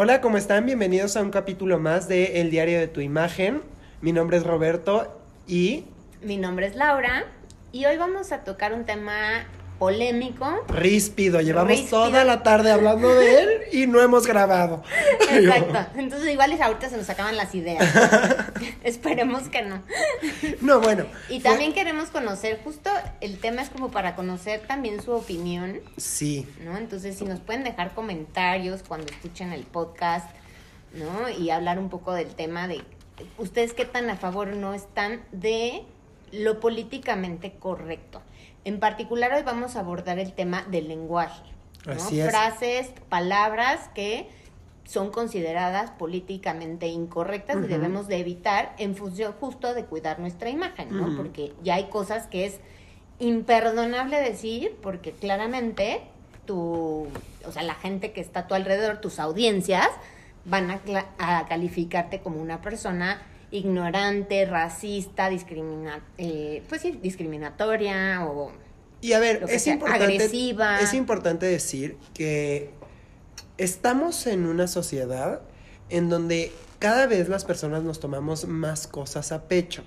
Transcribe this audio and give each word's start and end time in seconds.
Hola, 0.00 0.20
¿cómo 0.20 0.36
están? 0.36 0.66
Bienvenidos 0.66 1.16
a 1.16 1.22
un 1.22 1.30
capítulo 1.30 1.78
más 1.78 2.06
de 2.06 2.42
El 2.42 2.50
Diario 2.50 2.78
de 2.78 2.86
tu 2.86 3.00
Imagen. 3.00 3.62
Mi 4.02 4.12
nombre 4.12 4.36
es 4.36 4.44
Roberto 4.44 5.20
y... 5.46 5.86
Mi 6.20 6.36
nombre 6.36 6.66
es 6.66 6.76
Laura 6.76 7.24
y 7.72 7.86
hoy 7.86 7.96
vamos 7.96 8.30
a 8.32 8.44
tocar 8.44 8.74
un 8.74 8.84
tema 8.84 9.46
polémico. 9.78 10.46
Ríspido, 10.68 11.40
llevamos 11.40 11.88
toda 11.88 12.24
la 12.24 12.42
tarde 12.42 12.70
hablando 12.72 13.14
de 13.14 13.40
él 13.40 13.48
y 13.72 13.86
no 13.86 14.00
hemos 14.00 14.26
grabado. 14.26 14.82
Exacto, 15.30 15.78
entonces 15.98 16.30
igual 16.30 16.52
es 16.52 16.60
ahorita 16.60 16.88
se 16.88 16.96
nos 16.96 17.08
acaban 17.08 17.36
las 17.36 17.54
ideas. 17.54 17.84
Esperemos 18.82 19.48
que 19.48 19.62
no. 19.62 19.82
No, 20.60 20.80
bueno. 20.80 21.06
Y 21.28 21.40
también 21.40 21.72
queremos 21.72 22.10
conocer, 22.10 22.60
justo 22.64 22.90
el 23.20 23.38
tema 23.38 23.62
es 23.62 23.70
como 23.70 23.90
para 23.90 24.16
conocer 24.16 24.60
también 24.66 25.02
su 25.02 25.12
opinión. 25.12 25.80
Sí. 25.96 26.46
¿No? 26.64 26.76
Entonces, 26.76 27.16
si 27.16 27.24
nos 27.24 27.40
pueden 27.40 27.64
dejar 27.64 27.94
comentarios 27.94 28.82
cuando 28.86 29.12
escuchen 29.12 29.52
el 29.52 29.64
podcast, 29.64 30.28
¿no? 30.94 31.28
Y 31.28 31.50
hablar 31.50 31.78
un 31.78 31.88
poco 31.88 32.12
del 32.12 32.34
tema 32.34 32.66
de 32.68 32.82
ustedes 33.36 33.72
qué 33.72 33.84
tan 33.84 34.10
a 34.10 34.16
favor 34.16 34.48
no 34.48 34.74
están 34.74 35.22
de 35.32 35.82
lo 36.32 36.60
políticamente 36.60 37.52
correcto. 37.58 38.22
En 38.64 38.80
particular 38.80 39.32
hoy 39.32 39.42
vamos 39.42 39.76
a 39.76 39.80
abordar 39.80 40.18
el 40.18 40.32
tema 40.32 40.62
del 40.70 40.88
lenguaje. 40.88 41.42
Frases, 41.84 42.92
palabras 43.08 43.88
que 43.94 44.28
son 44.84 45.10
consideradas 45.10 45.90
políticamente 45.90 46.86
incorrectas 46.86 47.56
y 47.56 47.66
debemos 47.66 48.08
de 48.08 48.18
evitar 48.18 48.74
en 48.78 48.96
función 48.96 49.32
justo 49.34 49.74
de 49.74 49.84
cuidar 49.84 50.18
nuestra 50.18 50.48
imagen, 50.48 50.96
¿no? 50.96 51.14
Porque 51.16 51.52
ya 51.62 51.74
hay 51.74 51.84
cosas 51.84 52.26
que 52.26 52.46
es 52.46 52.60
imperdonable 53.18 54.18
decir 54.20 54.76
porque 54.82 55.12
claramente 55.12 56.00
tu, 56.46 57.06
o 57.46 57.52
sea, 57.52 57.62
la 57.62 57.74
gente 57.74 58.12
que 58.12 58.22
está 58.22 58.40
a 58.40 58.46
tu 58.46 58.54
alrededor, 58.54 58.98
tus 59.00 59.18
audiencias, 59.18 59.88
van 60.46 60.70
a, 60.70 60.80
a 61.18 61.46
calificarte 61.46 62.20
como 62.20 62.40
una 62.40 62.62
persona 62.62 63.20
ignorante, 63.50 64.44
racista, 64.44 65.28
discrimina, 65.28 66.04
eh, 66.18 66.62
pues 66.68 66.82
sí, 66.82 66.98
discriminatoria 67.02 68.26
o 68.26 68.52
y 69.00 69.12
a 69.12 69.20
ver, 69.20 69.44
es 69.48 69.66
importante, 69.66 70.04
agresiva. 70.04 70.80
Es 70.80 70.92
importante 70.92 71.46
decir 71.46 71.96
que 72.14 72.70
estamos 73.56 74.26
en 74.26 74.46
una 74.46 74.66
sociedad 74.66 75.42
en 75.88 76.08
donde 76.08 76.52
cada 76.78 77.06
vez 77.06 77.28
las 77.28 77.44
personas 77.44 77.82
nos 77.82 78.00
tomamos 78.00 78.46
más 78.46 78.86
cosas 78.86 79.30
a 79.30 79.46
pecho. 79.46 79.84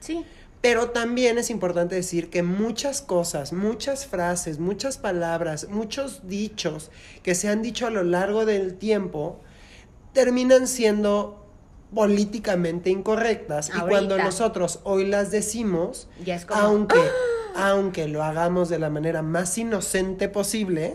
Sí. 0.00 0.24
Pero 0.60 0.90
también 0.90 1.38
es 1.38 1.50
importante 1.50 1.94
decir 1.94 2.30
que 2.30 2.42
muchas 2.42 3.02
cosas, 3.02 3.52
muchas 3.52 4.06
frases, 4.06 4.58
muchas 4.58 4.98
palabras, 4.98 5.68
muchos 5.68 6.28
dichos 6.28 6.90
que 7.22 7.34
se 7.34 7.48
han 7.48 7.62
dicho 7.62 7.86
a 7.86 7.90
lo 7.90 8.04
largo 8.04 8.44
del 8.46 8.74
tiempo 8.74 9.40
terminan 10.12 10.68
siendo 10.68 11.41
políticamente 11.94 12.90
incorrectas 12.90 13.70
y 13.74 13.80
cuando 13.80 14.16
nosotros 14.16 14.80
hoy 14.84 15.06
las 15.06 15.30
decimos, 15.30 16.08
aunque, 16.48 16.98
¡Ah! 17.54 17.70
aunque 17.70 18.08
lo 18.08 18.22
hagamos 18.22 18.68
de 18.68 18.78
la 18.78 18.90
manera 18.90 19.22
más 19.22 19.56
inocente 19.58 20.28
posible, 20.28 20.94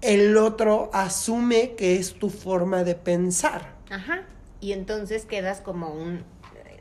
el 0.00 0.36
otro 0.36 0.90
asume 0.92 1.74
que 1.76 1.96
es 1.96 2.14
tu 2.14 2.30
forma 2.30 2.84
de 2.84 2.94
pensar. 2.94 3.76
Ajá. 3.90 4.22
Y 4.60 4.72
entonces 4.72 5.24
quedas 5.24 5.60
como 5.60 5.92
un 5.92 6.24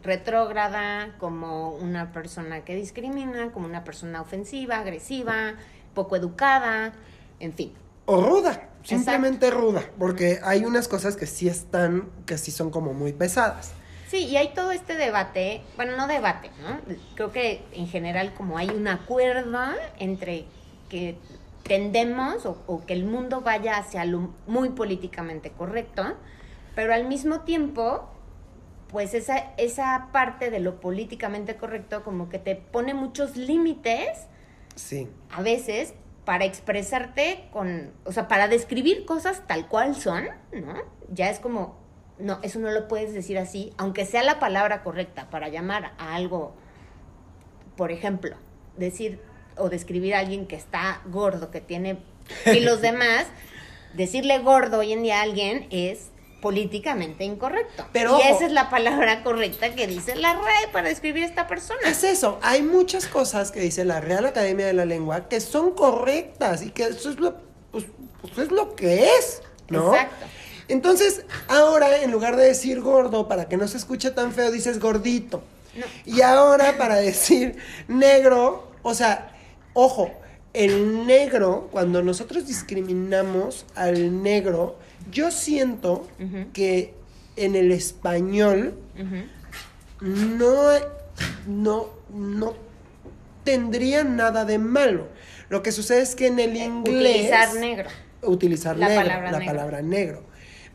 retrógrada, 0.03 1.16
como 1.20 1.76
una 1.76 2.11
persona 2.11 2.64
que 2.66 2.76
discrimina, 2.76 3.52
como 3.52 3.67
una 3.67 3.83
persona 3.83 4.21
ofensiva, 4.21 4.80
agresiva, 4.80 5.54
poco 5.93 6.16
educada, 6.16 6.93
en 7.39 7.54
fin. 7.54 7.73
O 8.06 8.22
ruda 8.22 8.72
simplemente 8.84 9.52
ruda, 9.52 9.84
porque 9.98 10.39
hay 10.44 10.66
unas 10.66 10.88
cosas 10.88 11.16
que 11.16 11.26
sí 11.26 11.48
están, 11.48 12.10
que 12.26 12.38
sí 12.38 12.52
son 12.52 12.72
como 12.72 12.94
muy 12.94 13.14
pesadas. 13.14 13.73
Sí, 14.08 14.26
y 14.26 14.38
hay 14.38 14.54
todo 14.54 14.72
este 14.72 14.95
debate, 14.95 15.62
bueno, 15.78 15.95
no 15.95 16.08
debate, 16.08 16.52
¿no? 16.61 16.95
Creo 17.16 17.32
que 17.32 17.64
en 17.72 17.88
general 17.88 18.34
como 18.34 18.58
hay 18.58 18.70
un 18.70 18.88
acuerdo 18.88 19.60
entre 20.00 20.45
que 20.90 21.17
tendemos 21.64 22.45
o, 22.45 22.61
o, 22.67 22.86
que 22.86 22.94
el 22.94 23.06
mundo 23.06 23.42
vaya 23.42 23.78
hacia 23.78 24.04
lo 24.04 24.34
muy 24.48 24.70
políticamente 24.70 25.52
correcto, 25.52 26.17
pero 26.76 26.94
al 26.94 27.08
mismo 27.08 27.42
tiempo, 27.42 28.10
pues 28.90 29.14
esa, 29.14 29.54
esa 29.56 30.10
parte 30.11 30.52
de 30.52 30.60
lo 30.60 30.82
políticamente 30.82 31.56
correcto 31.56 32.04
como 32.04 32.28
que 32.28 32.40
te 32.40 32.56
pone 32.56 32.94
muchos 32.94 33.38
límites. 33.38 34.28
Sí. 34.76 35.08
A 35.32 35.42
veces 35.42 35.94
para 36.26 36.45
expresarte 36.45 37.48
con, 37.52 37.92
o 38.05 38.11
sea, 38.11 38.27
para 38.27 38.48
describir 38.48 39.05
cosas 39.05 39.42
tal 39.48 39.67
cual 39.67 39.95
son, 39.95 40.26
¿no? 40.54 40.76
Ya 41.09 41.30
es 41.30 41.39
como, 41.39 41.76
no, 42.20 42.39
eso 42.43 42.59
no 42.59 42.71
lo 42.71 42.87
puedes 42.87 43.14
decir 43.14 43.37
así, 43.37 43.73
aunque 43.77 44.05
sea 44.05 44.23
la 44.23 44.39
palabra 44.39 44.83
correcta 44.83 45.30
para 45.30 45.49
llamar 45.49 45.93
a 45.98 46.15
algo, 46.15 46.54
por 47.76 47.92
ejemplo, 47.92 48.36
decir 48.77 49.20
o 49.58 49.70
describir 49.70 50.15
a 50.15 50.20
alguien 50.20 50.45
que 50.48 50.55
está 50.55 51.02
gordo, 51.05 51.52
que 51.52 51.61
tiene 51.61 51.99
y 52.45 52.60
los 52.60 52.81
demás, 52.81 53.26
decirle 53.93 54.39
gordo 54.39 54.80
hoy 54.80 54.93
en 54.93 55.04
día 55.04 55.20
a 55.20 55.23
alguien 55.23 55.67
es 55.71 56.11
políticamente 56.42 57.24
incorrecto. 57.24 57.86
Pero, 57.94 58.18
y 58.18 58.22
esa 58.28 58.46
es 58.46 58.52
la 58.52 58.70
palabra 58.70 59.24
correcta 59.24 59.74
que 59.74 59.88
dice 59.88 60.16
la 60.16 60.34
RAE 60.34 60.68
para 60.74 60.90
describir 60.90 61.24
a 61.24 61.28
esta 61.28 61.48
persona. 61.48 61.80
Es 61.86 62.04
eso, 62.04 62.40
hay 62.42 62.64
muchas 62.64 63.06
cosas 63.08 63.52
que 63.52 63.60
dice 63.60 63.86
la 63.86 64.02
Real 64.02 64.26
Academia 64.26 64.66
de 64.66 64.74
la 64.74 64.86
Lengua 64.86 65.30
que 65.30 65.40
son 65.40 65.72
correctas 65.72 66.64
y 66.64 66.72
que 66.72 66.84
eso 66.84 67.12
es 67.12 67.20
lo, 67.20 67.36
pues, 67.72 67.86
pues 68.22 68.38
es 68.38 68.52
lo 68.52 68.76
que 68.76 69.06
es, 69.06 69.42
¿no? 69.70 69.94
Exacto. 69.94 70.26
Entonces, 70.68 71.26
ahora 71.48 72.02
en 72.02 72.12
lugar 72.12 72.36
de 72.38 72.46
decir 72.46 72.82
gordo, 72.82 73.28
para 73.28 73.48
que 73.50 73.58
no 73.58 73.68
se 73.68 73.78
escuche 73.78 74.12
tan 74.12 74.32
feo, 74.32 74.52
dices 74.52 74.80
gordito. 74.80 75.44
Y 76.06 76.22
ahora 76.22 76.78
para 76.78 76.96
decir 76.96 77.58
negro, 77.88 78.72
o 78.82 78.94
sea, 78.94 79.36
ojo, 79.73 80.12
el 80.54 81.06
negro, 81.06 81.70
cuando 81.72 82.04
nosotros 82.04 82.48
discriminamos 82.48 83.66
al 83.76 84.22
negro, 84.22 84.78
yo 85.11 85.32
siento 85.32 86.08
que 86.54 86.94
en 87.36 87.55
el 87.55 87.72
español 87.72 88.76
no, 90.02 90.72
no, 91.48 91.89
no 92.14 92.54
tendría 93.44 94.04
nada 94.04 94.45
de 94.45 94.58
malo. 94.58 95.08
Lo 95.49 95.61
que 95.64 95.72
sucede 95.72 96.02
es 96.02 96.16
que 96.16 96.27
en 96.27 96.39
el 96.39 96.55
inglés... 96.55 97.26
Utilizar 97.26 97.54
negro. 97.55 97.89
Utilizar 98.23 98.77
la 98.77 98.88
negro, 98.88 99.04
palabra 99.04 99.32
la 99.32 99.39
negro. 99.39 99.54
palabra 99.54 99.82
negro. 99.82 100.23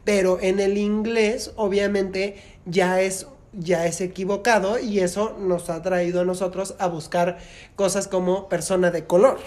Pero 0.04 0.38
en 0.40 0.60
el 0.60 0.78
inglés, 0.78 1.52
obviamente, 1.56 2.36
ya 2.66 3.00
es 3.00 3.26
ya 3.58 3.86
es 3.86 4.00
equivocado 4.00 4.78
y 4.78 5.00
eso 5.00 5.36
nos 5.38 5.70
ha 5.70 5.80
traído 5.82 6.20
a 6.20 6.24
nosotros 6.24 6.74
a 6.78 6.88
buscar 6.88 7.38
cosas 7.74 8.06
como 8.06 8.48
persona 8.48 8.90
de 8.90 9.06
color. 9.06 9.38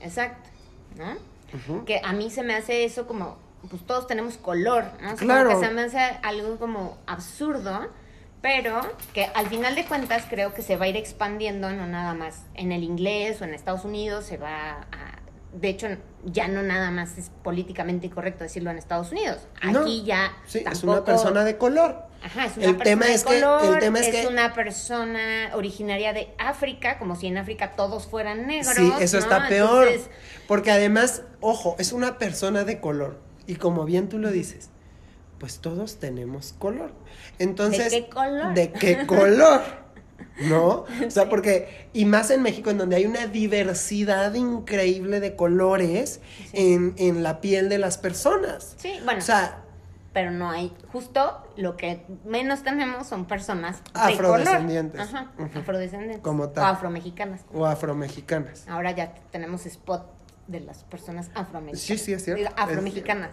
Exacto, 0.00 0.48
¿no? 0.96 1.84
Que 1.84 2.00
a 2.02 2.12
mí 2.12 2.30
se 2.30 2.42
me 2.42 2.54
hace 2.54 2.84
eso 2.84 3.06
como 3.06 3.36
pues 3.68 3.86
todos 3.86 4.06
tenemos 4.06 4.36
color, 4.36 4.84
¿no? 5.00 5.16
Claro. 5.16 5.48
que 5.48 5.66
se 5.66 5.72
me 5.72 5.82
hace 5.82 5.98
algo 6.22 6.56
como 6.58 6.98
absurdo, 7.06 7.88
pero 8.42 8.80
que 9.12 9.24
al 9.34 9.46
final 9.48 9.74
de 9.74 9.86
cuentas 9.86 10.24
creo 10.28 10.52
que 10.52 10.62
se 10.62 10.76
va 10.76 10.84
a 10.84 10.88
ir 10.88 10.96
expandiendo, 10.96 11.70
no 11.70 11.86
nada 11.86 12.14
más 12.14 12.42
en 12.54 12.72
el 12.72 12.82
inglés 12.82 13.40
o 13.40 13.44
en 13.44 13.54
Estados 13.54 13.84
Unidos, 13.84 14.26
se 14.26 14.36
va 14.36 14.86
a... 14.92 15.20
De 15.52 15.68
hecho, 15.68 15.86
ya 16.24 16.48
no 16.48 16.62
nada 16.62 16.90
más 16.90 17.16
es 17.16 17.30
políticamente 17.44 18.08
incorrecto 18.08 18.42
decirlo 18.42 18.70
en 18.70 18.76
Estados 18.76 19.12
Unidos. 19.12 19.46
Aquí 19.62 20.02
ya. 20.04 20.32
Sí, 20.46 20.64
es 20.70 20.82
una 20.82 21.04
persona 21.04 21.44
de 21.44 21.56
color. 21.56 22.08
Ajá, 22.24 22.46
es 22.46 22.56
una 22.56 22.66
el 22.66 22.76
persona 22.76 22.84
tema 22.84 23.06
de 23.06 23.14
es 23.14 23.24
color, 23.24 23.60
que, 23.60 23.68
el 23.68 23.78
tema 23.78 24.00
es, 24.00 24.08
es 24.08 24.26
una 24.26 24.52
persona 24.52 25.52
originaria 25.54 26.12
de 26.12 26.34
África, 26.38 26.98
como 26.98 27.14
si 27.14 27.28
en 27.28 27.38
África 27.38 27.76
todos 27.76 28.08
fueran 28.08 28.48
negros. 28.48 28.74
Sí, 28.74 28.92
eso 28.98 29.16
está 29.16 29.46
peor. 29.46 29.88
Porque 30.48 30.72
además, 30.72 31.22
ojo, 31.40 31.76
es 31.78 31.92
una 31.92 32.18
persona 32.18 32.64
de 32.64 32.80
color 32.80 33.23
y 33.46 33.56
como 33.56 33.84
bien 33.84 34.08
tú 34.08 34.18
lo 34.18 34.30
dices, 34.30 34.70
pues 35.38 35.58
todos 35.58 35.96
tenemos 35.98 36.54
color. 36.58 36.92
Entonces, 37.38 37.90
¿de 37.90 38.04
qué 38.04 38.08
color? 38.08 38.54
¿De 38.54 38.72
qué 38.72 39.06
color? 39.06 39.60
¿No? 40.48 40.84
O 41.06 41.10
sea, 41.10 41.28
porque, 41.28 41.88
y 41.92 42.04
más 42.06 42.30
en 42.30 42.42
México, 42.42 42.70
en 42.70 42.78
donde 42.78 42.96
hay 42.96 43.06
una 43.06 43.26
diversidad 43.26 44.34
increíble 44.34 45.20
de 45.20 45.36
colores 45.36 46.20
en, 46.52 46.94
en, 46.98 47.22
la 47.22 47.40
piel 47.40 47.68
de 47.68 47.78
las 47.78 47.98
personas. 47.98 48.74
Sí, 48.78 48.94
bueno. 49.04 49.18
O 49.18 49.22
sea, 49.22 49.64
pero 50.14 50.30
no 50.30 50.48
hay, 50.48 50.72
justo 50.92 51.42
lo 51.56 51.76
que 51.76 52.06
menos 52.24 52.62
tenemos 52.62 53.08
son 53.08 53.26
personas 53.26 53.82
afrodescendientes. 53.92 55.00
De 55.00 55.12
color. 55.12 55.28
Ajá, 55.38 55.58
afrodescendientes. 55.58 56.22
Como 56.22 56.48
tal. 56.50 56.64
O 56.64 56.66
afromexicanas. 56.68 57.40
O 57.52 57.66
afromexicanas. 57.66 58.68
Ahora 58.68 58.92
ya 58.92 59.12
tenemos 59.32 59.66
spot 59.66 60.13
de 60.46 60.60
las 60.60 60.84
personas 60.84 61.30
afroamericanas. 61.34 61.80
Sí, 61.80 61.98
sí, 61.98 62.12
es 62.12 62.24
cierto. 62.24 62.52
Afromexicanas. 62.56 63.30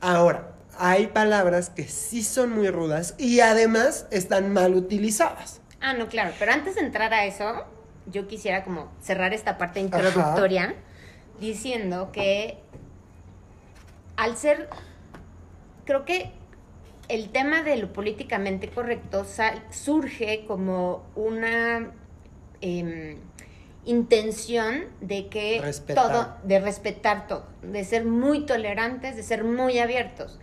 Ahora, 0.00 0.52
hay 0.78 1.08
palabras 1.08 1.70
que 1.70 1.84
sí 1.88 2.22
son 2.22 2.50
muy 2.52 2.68
rudas 2.68 3.14
y 3.18 3.40
además 3.40 4.06
están 4.10 4.52
mal 4.52 4.74
utilizadas. 4.74 5.60
Ah, 5.80 5.94
no, 5.94 6.08
claro. 6.08 6.32
Pero 6.38 6.52
antes 6.52 6.74
de 6.74 6.82
entrar 6.82 7.12
a 7.14 7.24
eso, 7.24 7.64
yo 8.06 8.26
quisiera 8.28 8.64
como 8.64 8.90
cerrar 9.00 9.32
esta 9.34 9.58
parte 9.58 9.80
introductoria 9.80 10.74
diciendo 11.40 12.10
que 12.12 12.58
al 14.16 14.36
ser, 14.36 14.68
creo 15.84 16.04
que 16.04 16.32
el 17.08 17.30
tema 17.30 17.62
de 17.62 17.76
lo 17.76 17.92
políticamente 17.92 18.68
correcto 18.68 19.24
sal- 19.24 19.64
surge 19.70 20.44
como 20.46 21.04
una 21.14 21.92
em, 22.60 23.18
intención 23.84 24.84
de 25.00 25.28
que 25.28 25.60
Respetar. 25.62 26.06
todo, 26.06 26.36
de 26.44 26.60
respetar 26.60 27.26
todo, 27.26 27.46
de 27.62 27.84
ser 27.84 28.04
muy 28.04 28.44
tolerantes, 28.46 29.16
de 29.16 29.22
ser 29.22 29.44
muy 29.44 29.78
abiertos. 29.78 30.38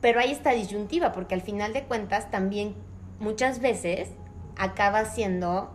Pero 0.00 0.18
hay 0.20 0.32
esta 0.32 0.50
disyuntiva, 0.50 1.12
porque 1.12 1.34
al 1.34 1.42
final 1.42 1.72
de 1.72 1.84
cuentas 1.84 2.30
también 2.30 2.74
muchas 3.20 3.60
veces 3.60 4.08
acaba 4.56 5.04
siendo 5.04 5.70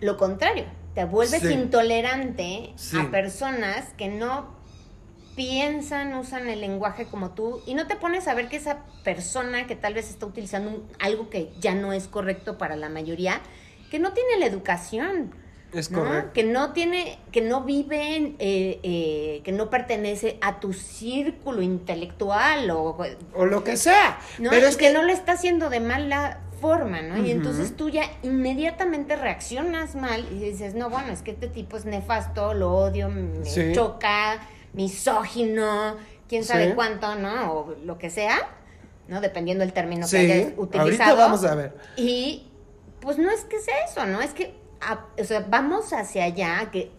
lo 0.00 0.16
contrario. 0.16 0.64
Te 0.94 1.04
vuelves 1.04 1.42
Sí. 1.42 1.52
intolerante 1.52 2.72
Sí. 2.76 2.96
a 2.98 3.10
personas 3.10 3.92
que 3.98 4.08
no 4.08 4.56
piensan, 5.36 6.14
usan 6.14 6.48
el 6.48 6.62
lenguaje 6.62 7.04
como 7.04 7.32
tú 7.32 7.60
y 7.66 7.74
no 7.74 7.86
te 7.86 7.96
pones 7.96 8.26
a 8.26 8.32
ver 8.32 8.48
que 8.48 8.56
esa 8.56 8.84
persona 9.04 9.66
que 9.66 9.76
tal 9.76 9.92
vez 9.92 10.08
está 10.08 10.24
utilizando 10.24 10.70
un- 10.70 10.88
algo 10.98 11.28
que 11.28 11.52
ya 11.60 11.74
no 11.74 11.92
es 11.92 12.08
correcto 12.08 12.56
para 12.56 12.74
la 12.74 12.88
mayoría, 12.88 13.42
que 13.90 13.98
no 13.98 14.12
tiene 14.12 14.38
la 14.38 14.46
educación. 14.46 15.34
Es 15.72 15.90
¿no? 15.90 15.98
correcto. 16.04 16.30
Que 16.32 16.44
no 16.44 16.72
tiene, 16.72 17.18
que 17.32 17.40
no 17.42 17.62
vive, 17.64 18.16
en, 18.16 18.36
eh, 18.38 18.80
eh, 18.82 19.40
que 19.44 19.52
no 19.52 19.68
pertenece 19.68 20.38
a 20.40 20.60
tu 20.60 20.72
círculo 20.72 21.60
intelectual 21.60 22.70
o 22.70 22.96
O 23.34 23.44
lo 23.46 23.64
que 23.64 23.76
sea. 23.76 24.18
¿no? 24.38 24.50
Pero 24.50 24.66
Y 24.66 24.68
es 24.70 24.76
que, 24.76 24.86
que, 24.86 24.92
no 24.94 25.02
lo 25.02 25.12
está 25.12 25.32
haciendo 25.32 25.68
de 25.68 25.80
mala 25.80 26.40
forma, 26.60 27.02
¿no? 27.02 27.18
Y 27.18 27.30
entonces 27.30 27.76
tú 27.76 27.90
ya 27.90 28.04
inmediatamente 28.22 29.14
reaccionas 29.16 29.94
mal 29.94 30.26
y 30.32 30.38
dices, 30.38 30.74
no, 30.74 30.88
bueno, 30.88 31.12
es 31.12 31.20
que 31.20 31.32
este 31.32 31.48
tipo 31.48 31.76
es 31.76 31.84
nefasto, 31.84 32.54
lo 32.54 32.72
odio, 32.72 33.10
me 33.10 33.44
Sí. 33.44 33.72
choca, 33.74 34.38
misógino, 34.72 35.96
quién 36.28 36.44
sabe 36.44 36.68
Sí. 36.68 36.72
cuánto, 36.74 37.14
¿no? 37.16 37.52
O 37.52 37.74
lo 37.84 37.98
que 37.98 38.08
sea, 38.08 38.38
¿no? 39.08 39.20
Dependiendo 39.20 39.62
del 39.64 39.72
término 39.74 40.06
Sí, 40.06 40.16
que 40.16 40.32
hayas 40.32 40.52
ahorita 40.56 40.62
utilizado. 40.82 41.16
vamos 41.16 41.44
a 41.44 41.54
ver. 41.54 41.76
Y 41.96 42.46
pues 43.00 43.18
no 43.18 43.30
es 43.30 43.44
que 43.44 43.58
sea 43.60 43.74
eso, 43.88 44.06
¿no? 44.06 44.20
Es 44.22 44.32
que, 44.32 44.54
a- 44.80 45.04
o 45.18 45.24
sea, 45.24 45.46
vamos 45.48 45.92
hacia 45.92 46.24
allá, 46.24 46.70
que 46.70 46.90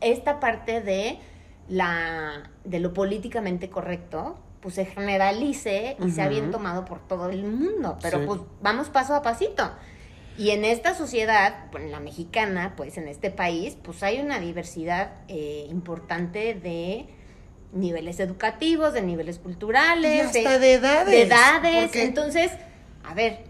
esta 0.00 0.40
parte 0.40 0.80
de 0.80 1.18
la 1.68 2.50
de 2.64 2.78
lo 2.80 2.92
políticamente 2.92 3.70
correcto, 3.70 4.38
pues 4.60 4.74
se 4.76 4.84
generalice 4.84 5.96
y 6.04 6.10
sea 6.10 6.28
bien 6.28 6.50
tomado 6.52 6.84
por 6.84 7.00
todo 7.06 7.30
el 7.30 7.42
mundo, 7.44 7.98
pero 8.00 8.20
Sí. 8.20 8.24
pues 8.26 8.40
vamos 8.60 8.88
paso 8.88 9.14
a 9.14 9.22
pasito. 9.22 9.70
Y 10.38 10.50
en 10.50 10.64
esta 10.64 10.94
sociedad, 10.94 11.66
pues, 11.72 11.84
en 11.84 11.90
la 11.90 12.00
mexicana, 12.00 12.74
pues 12.76 12.96
en 12.96 13.06
este 13.08 13.30
país, 13.30 13.76
pues 13.82 14.02
hay 14.02 14.20
una 14.20 14.38
diversidad 14.40 15.12
eh, 15.28 15.66
importante 15.68 16.54
de 16.54 17.06
niveles 17.72 18.20
educativos, 18.20 18.92
de 18.92 19.02
niveles 19.02 19.38
culturales, 19.38 20.14
Y 20.34 20.38
hasta 20.38 20.58
de 20.58 20.74
edades, 20.74 21.06
de 21.06 21.22
edades. 21.22 21.82
porque- 21.84 22.04
Entonces, 22.04 22.52
a 23.04 23.14
ver, 23.14 23.44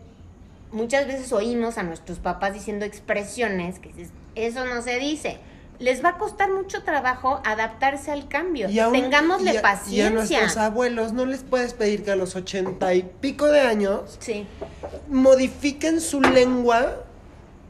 muchas 0.72 1.06
veces 1.06 1.32
oímos 1.32 1.78
a 1.78 1.82
nuestros 1.82 2.18
papás 2.18 2.54
diciendo 2.54 2.84
expresiones 2.84 3.78
que 3.78 3.88
dices, 3.92 4.10
eso 4.34 4.64
no 4.64 4.82
se 4.82 4.98
dice. 4.98 5.38
Les 5.78 6.04
va 6.04 6.10
a 6.10 6.18
costar 6.18 6.50
mucho 6.52 6.84
trabajo 6.84 7.40
adaptarse 7.44 8.12
al 8.12 8.28
cambio. 8.28 8.68
y 8.70 8.78
aún- 8.78 8.92
Tengámosle 8.92 9.46
y 9.46 9.48
a- 9.50 9.54
Y 9.54 9.56
a 9.56 9.62
paciencia. 9.62 10.10
nuestros 10.10 10.56
abuelos 10.56 11.12
no 11.12 11.26
les 11.26 11.42
puedes 11.42 11.74
pedir 11.74 12.04
que 12.04 12.12
a 12.12 12.16
los 12.16 12.36
ochenta 12.36 12.94
y 12.94 13.02
pico 13.02 13.46
de 13.46 13.60
años 13.60 14.16
Sí. 14.20 14.46
modifiquen 15.08 16.00
su 16.00 16.20
lengua 16.20 17.04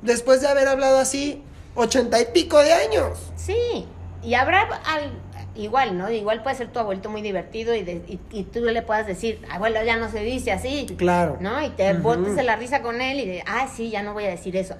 después 0.02 0.40
de 0.42 0.48
haber 0.48 0.68
hablado 0.68 0.98
así 0.98 1.42
ochenta 1.74 2.20
y 2.20 2.26
pico 2.26 2.58
de 2.58 2.72
años. 2.72 3.18
Sí, 3.36 3.86
y 4.22 4.34
habrá 4.34 4.62
al- 4.84 5.12
igual, 5.54 5.98
¿no? 5.98 6.10
Igual 6.10 6.42
puede 6.42 6.56
ser 6.56 6.68
tu 6.68 6.78
abuelito 6.78 7.08
muy 7.10 7.22
divertido 7.22 7.74
y, 7.74 7.82
de- 7.82 8.02
y, 8.08 8.20
y 8.30 8.44
tú 8.44 8.60
le 8.60 8.82
puedas 8.82 9.06
decir, 9.06 9.40
abuelo, 9.50 9.82
ya 9.84 9.96
no 9.96 10.10
se 10.10 10.20
dice 10.20 10.52
así, 10.52 10.86
Claro. 10.96 11.36
¿no? 11.40 11.62
Y 11.64 11.70
te 11.70 11.92
botes 11.94 12.36
de 12.36 12.42
la 12.42 12.56
risa 12.56 12.82
con 12.82 13.00
él 13.00 13.20
y 13.20 13.26
de, 13.26 13.44
ah, 13.46 13.68
sí, 13.74 13.90
ya 13.90 14.02
no 14.02 14.12
voy 14.14 14.24
a 14.24 14.30
decir 14.30 14.56
eso. 14.56 14.76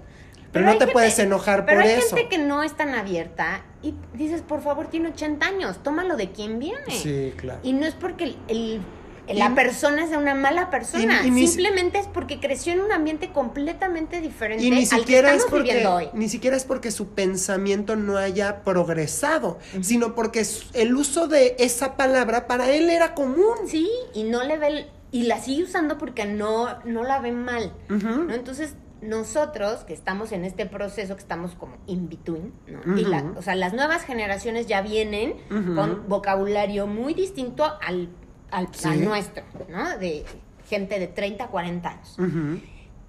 Pero 0.52 0.66
no 0.66 0.72
hay 0.72 0.78
te 0.78 0.86
puedes 0.86 1.18
enojar 1.18 1.64
pero 1.64 1.80
por 1.80 1.88
hay 1.88 1.96
eso. 1.98 2.14
gente 2.14 2.28
que 2.28 2.38
no 2.38 2.62
es 2.62 2.76
tan 2.76 2.94
abierta 2.94 3.62
y 3.82 3.94
dices, 4.12 4.42
por 4.42 4.60
favor, 4.60 4.88
tiene 4.88 5.08
80 5.08 5.46
años, 5.46 5.82
tómalo 5.82 6.16
de 6.16 6.30
quien 6.30 6.58
viene. 6.58 6.90
Sí, 6.90 7.32
claro. 7.36 7.60
Y 7.62 7.72
no 7.72 7.86
es 7.86 7.94
porque 7.94 8.24
el, 8.24 8.36
el- 8.48 8.80
Y- 9.28 9.34
la 9.34 9.54
persona 9.54 10.06
sea 10.08 10.18
una 10.18 10.34
mala 10.34 10.68
persona, 10.68 11.24
y 11.24 11.30
ni 11.30 11.46
simplemente 11.46 11.98
es 11.98 12.08
porque 12.08 12.40
creció 12.40 12.72
en 12.72 12.80
un 12.80 12.90
ambiente 12.92 13.30
completamente 13.32 14.20
diferente 14.20 14.64
Y 14.64 14.70
ni 14.70 14.76
al 14.78 14.88
que 14.88 14.96
siquiera 14.96 15.32
es 15.32 15.44
porque 15.44 15.62
viviendo 15.74 15.94
hoy. 15.94 16.08
ni 16.12 16.28
siquiera 16.28 16.56
es 16.56 16.64
porque 16.64 16.90
su 16.90 17.08
pensamiento 17.10 17.94
no 17.96 18.16
haya 18.16 18.62
progresado, 18.64 19.58
sino 19.80 20.14
porque 20.14 20.44
el 20.74 20.94
uso 20.96 21.28
de 21.28 21.54
esa 21.58 21.96
palabra 21.96 22.46
para 22.46 22.70
él 22.72 22.90
era 22.90 23.14
común. 23.14 23.54
Sí, 23.66 23.88
y 24.12 24.24
no 24.24 24.42
le 24.42 24.58
ve 24.58 24.66
el- 24.66 24.86
y 25.12 25.24
la 25.24 25.38
sigue 25.40 25.64
usando 25.64 25.98
porque 25.98 26.24
no, 26.24 26.68
no 26.84 27.04
la 27.04 27.20
ve 27.20 27.32
mal. 27.32 27.72
¿no? 27.88 28.32
Entonces, 28.34 28.74
nosotros 29.02 29.80
que 29.84 29.92
estamos 29.94 30.32
en 30.32 30.44
este 30.44 30.64
proceso, 30.64 31.14
que 31.16 31.20
estamos 31.22 31.54
como 31.54 31.76
in 31.86 32.08
between, 32.08 32.52
¿no? 32.68 32.96
Y 32.96 33.04
la- 33.04 33.24
o 33.36 33.42
sea, 33.42 33.54
las 33.56 33.72
nuevas 33.74 34.04
generaciones 34.04 34.66
ya 34.68 34.80
vienen 34.80 35.34
con 35.74 36.08
vocabulario 36.08 36.86
muy 36.86 37.12
distinto 37.12 37.64
al, 37.86 38.08
al, 38.52 38.72
Sí. 38.72 38.88
nuestro, 38.98 39.42
¿no? 39.68 39.98
De 39.98 40.24
gente 40.68 41.00
de 41.00 41.08
30, 41.08 41.48
40 41.48 41.88
años. 41.90 42.16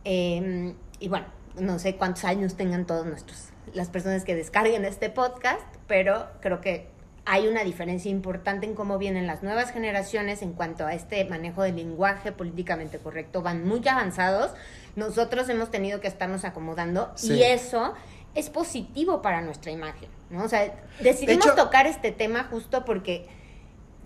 Eh, 0.05 0.73
y 0.99 1.07
bueno, 1.07 1.25
no 1.59 1.79
sé 1.79 1.95
cuántos 1.95 2.25
años 2.25 2.55
tengan 2.55 2.85
todos 2.85 3.05
nuestros, 3.05 3.49
las 3.73 3.89
personas 3.89 4.23
que 4.23 4.35
descarguen 4.35 4.85
este 4.85 5.09
podcast, 5.09 5.61
pero 5.87 6.27
creo 6.41 6.61
que 6.61 6.87
hay 7.25 7.47
una 7.47 7.63
diferencia 7.63 8.11
importante 8.11 8.65
en 8.65 8.75
cómo 8.75 8.97
vienen 8.97 9.27
las 9.27 9.43
nuevas 9.43 9.71
generaciones 9.71 10.41
en 10.41 10.51
cuanto 10.53 10.85
a 10.85 10.93
este 10.93 11.23
manejo 11.25 11.63
del 11.63 11.77
lenguaje 11.77 12.33
políticamente 12.33 12.97
correcto. 12.97 13.41
Van 13.41 13.65
muy 13.65 13.87
avanzados. 13.87 14.51
Nosotros 14.97 15.47
hemos 15.47 15.71
tenido 15.71 16.01
que 16.01 16.09
estarnos 16.09 16.43
acomodando 16.43 17.13
Sí. 17.15 17.33
y 17.35 17.43
eso 17.43 17.93
es 18.35 18.49
positivo 18.49 19.21
para 19.21 19.41
nuestra 19.41 19.71
imagen, 19.71 20.09
¿no? 20.31 20.43
O 20.43 20.49
sea, 20.49 20.73
decidimos 21.01 21.45
hecho- 21.45 21.55
tocar 21.55 21.87
este 21.87 22.11
tema 22.11 22.43
justo 22.49 22.83
porque 22.83 23.27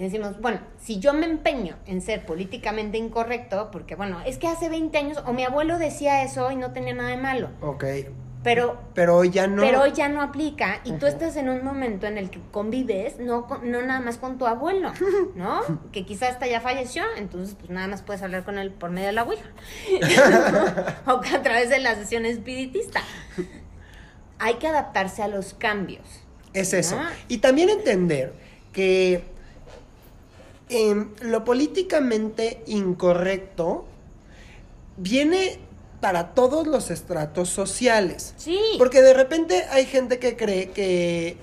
decimos, 0.05 0.39
bueno, 0.39 0.59
si 0.79 0.99
yo 0.99 1.13
me 1.13 1.25
empeño 1.25 1.75
en 1.85 2.01
ser 2.01 2.25
políticamente 2.25 2.97
incorrecto, 2.97 3.69
porque 3.71 3.95
bueno, 3.95 4.21
es 4.25 4.37
que 4.37 4.47
hace 4.47 4.69
20 4.69 4.97
años, 4.97 5.23
o 5.25 5.33
mi 5.33 5.43
abuelo 5.43 5.79
decía 5.79 6.23
eso 6.23 6.51
y 6.51 6.55
no 6.55 6.71
tenía 6.71 6.93
nada 6.93 7.09
de 7.09 7.17
malo, 7.17 7.49
Ok, 7.61 7.83
pero, 8.43 8.79
pero 8.93 9.17
hoy 9.17 9.29
ya 9.29 9.47
no. 9.47 9.61
pero 9.61 9.81
hoy 9.81 9.91
ya 9.93 10.07
no 10.07 10.21
aplica 10.21 10.79
y 10.85 10.93
tú 10.93 11.05
estás 11.05 11.35
en 11.35 11.49
un 11.49 11.65
momento 11.65 12.07
en 12.07 12.17
el 12.17 12.29
que 12.29 12.39
convives, 12.51 13.19
no, 13.19 13.47
no 13.63 13.81
nada 13.81 13.99
más 13.99 14.17
con 14.17 14.37
tu 14.37 14.45
abuelo, 14.45 14.93
¿no? 15.35 15.61
Que 15.91 16.05
quizás 16.05 16.31
hasta 16.33 16.47
ya 16.47 16.61
falleció, 16.61 17.03
entonces 17.17 17.55
pues 17.59 17.69
nada 17.71 17.87
más 17.87 18.03
puedes 18.03 18.21
hablar 18.21 18.45
con 18.45 18.57
él 18.57 18.71
por 18.71 18.91
medio 18.91 19.07
de 19.07 19.13
la 19.13 19.23
Ouija, 19.23 19.43
o 21.07 21.11
a 21.11 21.41
través 21.41 21.69
de 21.69 21.79
la 21.79 21.95
sesión 21.95 22.25
espiritista. 22.25 23.01
Hay 24.39 24.55
que 24.55 24.67
adaptarse 24.67 25.23
a 25.23 25.27
los 25.27 25.55
cambios. 25.55 26.05
Es 26.53 26.73
eso. 26.73 26.97
Y 27.27 27.39
también 27.39 27.69
entender 27.69 28.33
que 28.71 29.23
em, 30.69 31.09
lo 31.21 31.43
políticamente 31.43 32.63
incorrecto 32.67 33.85
viene 34.97 35.59
para 35.99 36.33
todos 36.33 36.67
los 36.67 36.91
estratos 36.91 37.49
sociales. 37.49 38.33
Sí. 38.37 38.59
Porque 38.77 39.01
de 39.01 39.13
repente 39.13 39.65
hay 39.71 39.85
gente 39.85 40.19
que 40.19 40.35
cree 40.35 40.69
que, 40.69 41.37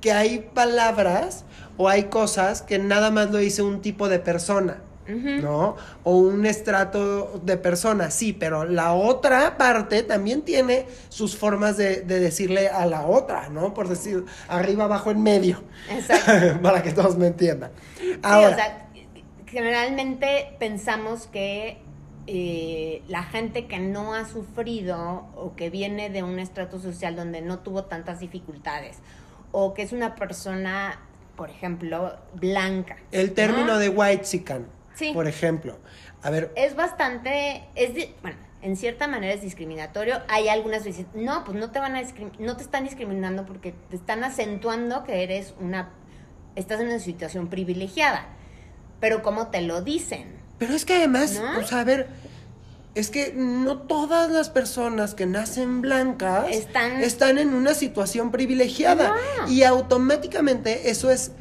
que 0.00 0.12
hay 0.12 0.40
palabras 0.52 1.44
o 1.76 1.88
hay 1.88 2.04
cosas 2.04 2.62
que 2.62 2.78
nada 2.78 3.10
más 3.10 3.30
lo 3.30 3.38
dice 3.38 3.62
un 3.62 3.80
tipo 3.80 4.08
de 4.08 4.18
persona. 4.18 4.82
¿No? 5.40 5.76
O 6.04 6.16
un 6.18 6.46
estrato 6.46 7.40
de 7.44 7.56
personas, 7.56 8.14
sí, 8.14 8.32
pero 8.32 8.64
la 8.64 8.92
otra 8.92 9.56
parte 9.56 10.02
también 10.02 10.42
tiene 10.42 10.86
sus 11.08 11.36
formas 11.36 11.76
de, 11.76 12.02
de 12.02 12.20
decirle 12.20 12.68
a 12.68 12.86
la 12.86 13.06
otra, 13.06 13.48
¿no? 13.48 13.74
Por 13.74 13.88
decir, 13.88 14.24
arriba, 14.48 14.84
abajo, 14.84 15.10
en 15.10 15.22
medio. 15.22 15.62
Exacto. 15.90 16.60
Para 16.62 16.82
que 16.82 16.92
todos 16.92 17.16
me 17.16 17.28
entiendan. 17.28 17.70
Sí, 17.98 18.18
Ahora, 18.22 18.50
o 18.50 18.54
sea, 18.54 18.88
generalmente 19.46 20.56
pensamos 20.58 21.26
que 21.26 21.78
eh, 22.26 23.02
la 23.08 23.24
gente 23.24 23.66
que 23.66 23.80
no 23.80 24.14
ha 24.14 24.24
sufrido 24.26 25.26
o 25.34 25.54
que 25.56 25.70
viene 25.70 26.08
de 26.08 26.22
un 26.22 26.38
estrato 26.38 26.78
social 26.78 27.16
donde 27.16 27.42
no 27.42 27.58
tuvo 27.58 27.84
tantas 27.84 28.20
dificultades 28.20 28.98
o 29.50 29.74
que 29.74 29.82
es 29.82 29.92
una 29.92 30.14
persona, 30.14 31.00
por 31.36 31.50
ejemplo, 31.50 32.16
blanca. 32.34 32.96
el 33.10 33.32
término 33.34 33.66
¿no? 33.66 33.78
de 33.78 33.88
white 33.88 34.24
sican, 34.24 34.66
Sí. 34.94 35.12
por 35.12 35.26
ejemplo. 35.28 35.78
A 36.22 36.30
ver, 36.30 36.52
es 36.56 36.76
bastante, 36.76 37.64
es 37.74 37.90
bueno, 38.22 38.36
en 38.62 38.76
cierta 38.76 39.08
manera 39.08 39.32
es 39.34 39.42
discriminatorio. 39.42 40.20
Hay 40.28 40.48
algunas 40.48 40.84
veces, 40.84 41.06
no, 41.14 41.44
pues 41.44 41.56
no 41.58 41.70
te 41.70 41.78
van 41.80 41.96
a 41.96 42.02
no 42.38 42.56
te 42.56 42.62
están 42.62 42.84
discriminando 42.84 43.44
porque 43.44 43.74
te 43.90 43.96
están 43.96 44.22
acentuando 44.22 45.02
que 45.04 45.22
eres 45.24 45.54
una, 45.60 45.90
estás 46.54 46.80
en 46.80 46.86
una 46.88 46.98
situación 47.00 47.48
privilegiada. 47.48 48.26
Pero 49.00 49.22
¿cómo 49.22 49.48
te 49.48 49.62
lo 49.62 49.82
dicen? 49.82 50.32
Pero 50.58 50.74
es 50.74 50.84
que 50.84 50.94
además, 50.94 51.40
¿No? 51.40 51.58
o 51.58 51.64
sea, 51.64 51.80
a 51.80 51.84
ver, 51.84 52.08
es 52.94 53.10
que 53.10 53.32
no 53.34 53.78
todas 53.78 54.30
las 54.30 54.48
personas 54.48 55.14
que 55.14 55.26
nacen 55.26 55.80
blancas 55.80 56.46
Están- 56.50 57.00
están 57.02 57.38
en 57.38 57.54
una 57.54 57.74
situación 57.74 58.30
privilegiada. 58.30 59.12
No. 59.40 59.50
Y 59.50 59.64
automáticamente 59.64 60.90
eso 60.90 61.10
es 61.10 61.32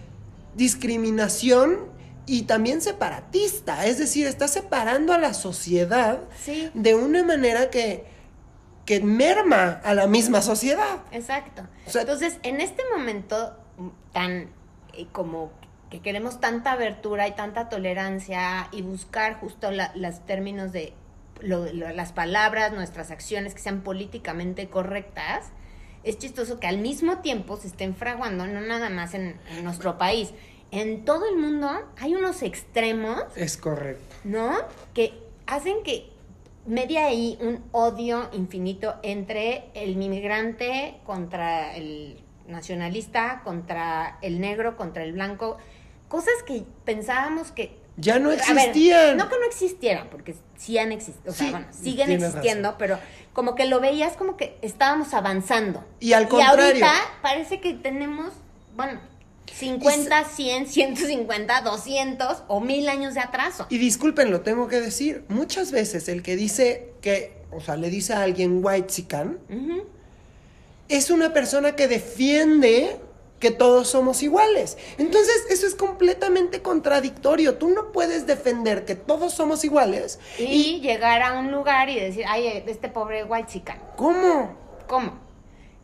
discriminación 0.55 1.91
y 2.25 2.43
también 2.43 2.81
separatista. 2.81 3.85
Es 3.85 3.97
decir, 3.97 4.27
está 4.27 4.47
separando 4.47 5.13
a 5.13 5.17
la 5.17 5.33
sociedad 5.33 6.19
Sí. 6.43 6.69
de 6.73 6.95
una 6.95 7.23
manera 7.23 7.69
que, 7.69 8.05
que 8.85 8.99
merma 9.01 9.81
a 9.83 9.93
la 9.93 10.07
misma 10.07 10.41
sociedad. 10.41 10.99
Exacto. 11.11 11.63
O 11.87 11.89
sea- 11.89 12.01
Entonces, 12.01 12.37
en 12.43 12.61
este 12.61 12.83
momento 12.95 13.57
tan 14.11 14.49
eh, 14.93 15.07
como 15.11 15.51
que 15.89 16.01
queremos 16.01 16.39
tanta 16.39 16.71
abertura 16.73 17.27
y 17.27 17.31
tanta 17.35 17.69
tolerancia 17.69 18.67
y 18.71 18.81
buscar 18.81 19.39
justo 19.39 19.71
la- 19.71 19.91
los 19.95 20.25
términos 20.25 20.71
de 20.71 20.93
lo- 21.41 21.71
lo- 21.73 21.89
las 21.91 22.11
palabras, 22.13 22.71
nuestras 22.71 23.09
acciones 23.11 23.53
que 23.55 23.61
sean 23.61 23.81
políticamente 23.81 24.67
correctas, 24.69 25.45
es 26.03 26.17
chistoso 26.17 26.59
que 26.59 26.67
al 26.67 26.77
mismo 26.77 27.19
tiempo 27.19 27.57
se 27.57 27.67
estén 27.67 27.95
fraguando, 27.95 28.47
no 28.47 28.59
nada 28.61 28.89
más 28.89 29.13
en, 29.13 29.39
en 29.49 29.63
nuestro 29.63 29.97
país, 29.97 30.33
en 30.71 31.05
todo 31.05 31.27
el 31.27 31.37
mundo 31.37 31.69
hay 31.99 32.15
unos 32.15 32.41
extremos 32.43 33.21
Es 33.35 33.57
correcto. 33.57 34.03
¿no? 34.23 34.53
Que 34.93 35.13
hacen 35.47 35.83
que 35.83 36.09
media 36.65 37.05
ahí 37.05 37.37
un 37.41 37.63
odio 37.71 38.29
infinito 38.33 38.95
entre 39.03 39.65
el 39.73 39.91
inmigrante 40.01 40.99
contra 41.05 41.75
el 41.75 42.23
nacionalista, 42.47 43.41
contra 43.43 44.17
el 44.21 44.39
negro, 44.39 44.77
contra 44.77 45.03
el 45.03 45.13
blanco, 45.13 45.57
cosas 46.07 46.33
que 46.45 46.63
pensábamos 46.85 47.51
que 47.51 47.77
Ya 47.97 48.19
no 48.19 48.29
ver, 48.29 48.39
existían. 48.39 49.17
no 49.17 49.29
que 49.29 49.39
no 49.39 49.45
existieran, 49.45 50.07
porque 50.09 50.35
sí 50.57 50.77
han 50.77 50.91
existido, 50.91 51.31
o 51.31 51.35
sea, 51.35 51.45
Sí, 51.47 51.51
bueno, 51.51 51.67
siguen 51.71 52.11
existiendo, 52.11 52.75
pero 52.77 52.97
como 53.33 53.55
que 53.55 53.65
lo 53.65 53.79
veías 53.79 54.13
como 54.17 54.37
que 54.37 54.57
estábamos 54.61 55.13
avanzando. 55.13 55.83
Y 55.99 56.13
al 56.13 56.23
Y 56.23 56.27
contrario. 56.27 56.65
ahorita 56.65 56.93
parece 57.21 57.59
que 57.61 57.73
tenemos, 57.73 58.33
bueno, 58.75 58.99
50, 59.53 60.25
100, 60.25 60.67
150, 60.67 61.61
200 61.61 62.43
o 62.47 62.59
1000 62.59 62.89
años 62.89 63.13
de 63.13 63.19
atraso. 63.19 63.67
Y 63.69 63.77
disculpen, 63.77 64.31
lo 64.31 64.41
tengo 64.41 64.67
que 64.67 64.81
decir. 64.81 65.23
Muchas 65.27 65.71
veces 65.71 66.07
el 66.07 66.23
que 66.23 66.35
dice 66.35 66.93
que, 67.01 67.33
o 67.51 67.61
sea, 67.61 67.75
le 67.75 67.89
dice 67.89 68.13
a 68.13 68.23
alguien 68.23 68.59
white 68.63 68.91
Ujú. 69.49 69.83
es 70.87 71.09
una 71.09 71.33
persona 71.33 71.75
que 71.75 71.87
defiende 71.87 72.97
que 73.39 73.51
todos 73.51 73.89
somos 73.89 74.23
iguales. 74.23 74.77
Entonces, 74.97 75.45
eso 75.49 75.65
es 75.67 75.75
completamente 75.75 76.61
contradictorio. 76.61 77.55
Tú 77.55 77.69
no 77.69 77.91
puedes 77.91 78.27
defender 78.27 78.85
que 78.85 78.95
todos 78.95 79.33
somos 79.33 79.65
iguales. 79.65 80.19
Y, 80.37 80.79
llegar 80.79 81.23
a 81.23 81.39
un 81.39 81.51
lugar 81.51 81.89
y 81.89 81.99
decir, 81.99 82.23
ay, 82.27 82.63
este 82.67 82.87
pobre 82.87 83.23
white 83.23 83.51
chican. 83.51 83.79
¿Cómo? 83.97 84.55
¿Cómo? 84.87 85.30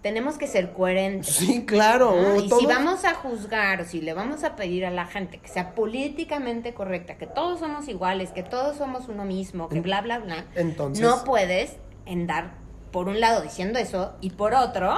Tenemos 0.08 0.38
que 0.38 0.48
ser 0.48 0.72
coherentes. 0.72 1.28
Sí, 1.36 1.66
claro. 1.66 2.38
Y 2.42 2.50
si 2.50 2.66
vamos 2.66 3.04
a 3.04 3.14
juzgar 3.14 3.82
o 3.82 3.84
si 3.86 4.00
le 4.00 4.14
vamos 4.14 4.46
a 4.46 4.56
pedir 4.56 4.86
a 4.86 4.90
la 4.90 5.06
gente 5.06 5.38
que 5.40 5.50
sea 5.50 5.76
políticamente 5.76 6.74
correcta, 6.74 7.18
que 7.18 7.28
todos 7.28 7.60
somos 7.60 7.90
iguales, 7.90 8.32
que 8.32 8.42
todos 8.42 8.78
somos 8.78 9.10
uno 9.10 9.26
mismo, 9.26 9.68
que 9.68 9.82
bla, 9.82 10.00
bla, 10.00 10.20
bla, 10.20 10.46
Entonces- 10.56 11.04
no 11.04 11.26
puedes 11.26 11.76
andar 12.10 12.54
por 12.94 13.10
un 13.10 13.20
lado 13.20 13.42
diciendo 13.42 13.80
eso 13.80 14.14
y 14.22 14.30
por 14.30 14.54
otro 14.54 14.96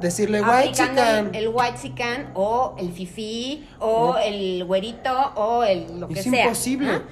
Decirle 0.00 0.40
white 0.40 0.72
chican. 0.72 1.34
el, 1.34 1.36
el 1.36 1.48
white 1.48 1.76
chican 1.82 2.30
o 2.32 2.76
el 2.78 2.92
fifi 2.92 3.68
o 3.78 4.12
No. 4.14 4.18
el 4.18 4.64
güerito 4.64 5.32
o 5.34 5.64
el 5.64 6.00
lo 6.00 6.08
que 6.08 6.20
Es 6.20 6.24
sea. 6.30 6.44
imposible. 6.44 6.92
¿no? 6.94 7.02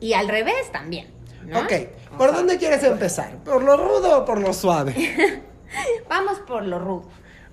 Y 0.00 0.12
al 0.12 0.28
revés 0.28 0.70
también. 0.70 1.08
¿no? 1.46 1.60
Ok, 1.60 1.72
¿por 2.18 2.34
dónde 2.34 2.58
quieres 2.58 2.82
empezar? 2.84 3.38
¿Por 3.42 3.62
lo 3.62 3.74
rudo 3.78 4.18
o 4.18 4.24
por 4.26 4.38
lo 4.38 4.52
suave? 4.52 4.94
Vamos 6.08 6.38
por 6.40 6.64
lo 6.64 6.78
rudo. 6.78 7.08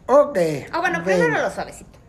Ok. 0.07 0.37
Ah, 0.71 0.79
bueno, 0.79 1.03
primero 1.03 1.41
lo 1.41 1.49
suavecito. 1.51 1.99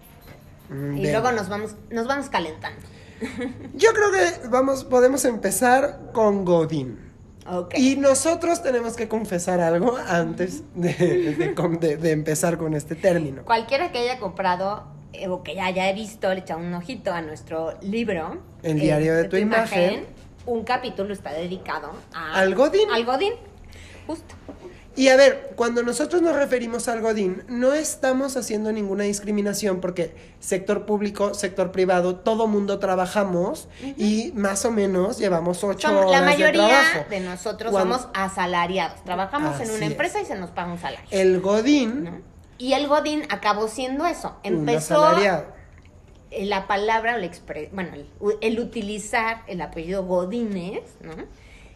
Mm, 0.70 0.96
Y 0.98 1.10
luego 1.10 1.32
nos 1.32 1.48
vamos, 1.48 1.74
nos 1.90 2.06
vamos 2.06 2.28
calentando. 2.28 2.80
Yo 3.74 3.90
creo 3.92 4.10
que 4.10 4.48
vamos, 4.48 4.84
podemos 4.84 5.24
empezar 5.24 6.00
con 6.12 6.44
Godín. 6.44 6.98
Ok. 7.46 7.74
Y 7.76 7.96
nosotros 7.96 8.62
tenemos 8.62 8.94
que 8.94 9.08
confesar 9.08 9.60
algo 9.60 9.96
antes 10.08 10.62
de, 10.74 11.34
de 11.36 11.54
com- 11.54 11.78
de- 11.78 11.96
de 11.96 12.10
empezar 12.12 12.56
con 12.58 12.74
este 12.74 12.94
término. 12.94 13.44
Cualquiera 13.44 13.90
que 13.92 13.98
haya 13.98 14.18
comprado 14.18 14.84
eh, 15.12 15.28
o 15.28 15.42
que 15.42 15.54
ya 15.54 15.66
haya 15.66 15.92
visto, 15.92 16.32
le 16.32 16.40
echa 16.40 16.56
un 16.56 16.72
ojito 16.74 17.12
a 17.12 17.20
nuestro 17.20 17.74
libro. 17.82 18.38
eh, 18.62 18.70
El 18.70 18.80
diario 18.80 19.14
de 19.16 19.24
tu 19.24 19.36
imagen. 19.36 20.06
Un 20.46 20.64
capítulo 20.64 21.12
está 21.12 21.32
dedicado 21.32 21.92
a- 22.14 22.34
¿Al 22.34 22.54
Godín? 22.54 22.90
Al 22.92 23.04
Godín. 23.04 23.34
Justo. 24.06 24.34
Y 24.94 25.08
a 25.08 25.16
ver, 25.16 25.52
cuando 25.56 25.82
nosotros 25.82 26.20
nos 26.20 26.36
referimos 26.36 26.86
al 26.86 27.00
Godín, 27.00 27.44
no 27.48 27.72
estamos 27.72 28.36
haciendo 28.36 28.72
ninguna 28.72 29.04
discriminación 29.04 29.80
porque 29.80 30.14
sector 30.38 30.84
público, 30.84 31.32
sector 31.32 31.72
privado, 31.72 32.16
todo 32.16 32.46
mundo 32.46 32.78
trabajamos 32.78 33.68
y 33.96 34.32
más 34.34 34.66
o 34.66 34.70
menos 34.70 35.18
llevamos 35.18 35.64
ocho 35.64 35.88
Som- 35.88 35.96
horas 35.96 36.10
la 36.10 36.20
de 36.20 36.26
mayoría 36.26 36.68
trabajo. 36.68 37.06
de 37.08 37.20
nosotros 37.20 37.72
Cuando- 37.72 37.94
somos 37.98 38.10
asalariados. 38.12 39.02
Trabajamos 39.04 39.58
en 39.60 39.70
una 39.70 39.86
es. 39.86 39.92
empresa 39.92 40.20
y 40.20 40.26
se 40.26 40.34
nos 40.34 40.50
paga 40.50 40.70
un 40.72 40.78
salario. 40.78 41.06
El 41.10 41.40
Godín, 41.40 42.04
¿no? 42.04 42.20
Y 42.58 42.74
el 42.74 42.86
Godín 42.86 43.22
acabó 43.30 43.68
siendo 43.68 44.04
eso. 44.06 44.36
Empezó 44.42 45.02
asalariado. 45.06 45.46
la 46.38 46.66
palabra, 46.66 47.14
o 47.14 47.18
la 47.18 47.26
expre- 47.26 47.68
bueno, 47.72 47.90
el, 47.94 48.06
el 48.40 48.58
utilizar 48.60 49.42
el 49.46 49.60
apellido 49.62 50.04
Godínez, 50.04 50.82
¿no? 51.00 51.12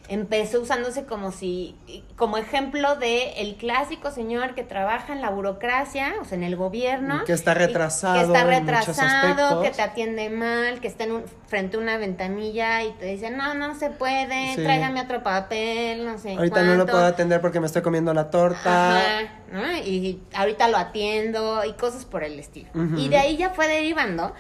Empezó 0.09 0.61
usándose 0.61 1.05
como 1.05 1.33
si, 1.33 1.75
como 2.17 2.39
ejemplo 2.39 2.95
de 2.97 3.41
el 3.41 3.57
clásico 3.57 4.11
señor 4.13 4.55
que 4.55 4.63
trabaja 4.63 5.13
en 5.13 5.21
la 5.21 5.31
burocracia, 5.31 6.15
o 6.21 6.25
sea, 6.25 6.39
en 6.39 6.45
el 6.45 6.55
gobierno. 6.57 7.25
Que 7.25 7.33
está 7.33 7.55
retrasado 7.55 8.15
Que 8.15 8.21
está 8.27 8.45
retrasado, 8.45 9.63
que 9.63 9.71
te 9.71 9.83
atiende 9.83 10.31
mal, 10.31 10.81
que 10.81 10.89
está 10.89 11.05
en 11.05 11.13
un- 11.13 11.25
frente 11.49 11.77
a 11.77 11.81
una 11.81 11.97
ventanilla 11.97 12.83
y 12.85 12.93
te 12.93 13.07
dice, 13.07 13.31
no, 13.31 13.55
no 13.55 13.75
se 13.79 13.91
puede, 13.91 14.55
Sí. 14.55 14.63
tráigame 14.63 15.01
otro 15.01 15.23
papel, 15.23 16.05
no 16.07 16.19
sé 16.19 16.37
Ahorita 16.37 16.63
no 16.63 16.71
lo 16.73 16.77
cuánto". 16.79 16.93
puedo 16.93 17.05
atender 17.07 17.41
porque 17.41 17.59
me 17.61 17.67
estoy 17.67 17.83
comiendo 17.83 18.15
la 18.15 18.31
torta. 18.31 18.97
Ajá, 18.99 19.33
¿no? 19.53 19.73
Y 19.79 20.21
ahorita 20.35 20.69
lo 20.69 20.77
atiendo 20.77 21.65
y 21.65 21.73
cosas 21.73 22.05
por 22.05 22.23
el 22.25 22.39
estilo. 22.39 22.69
Y 22.97 23.09
de 23.09 23.17
ahí 23.19 23.37
ya 23.37 23.51
fue 23.51 23.67
derivando 23.69 24.33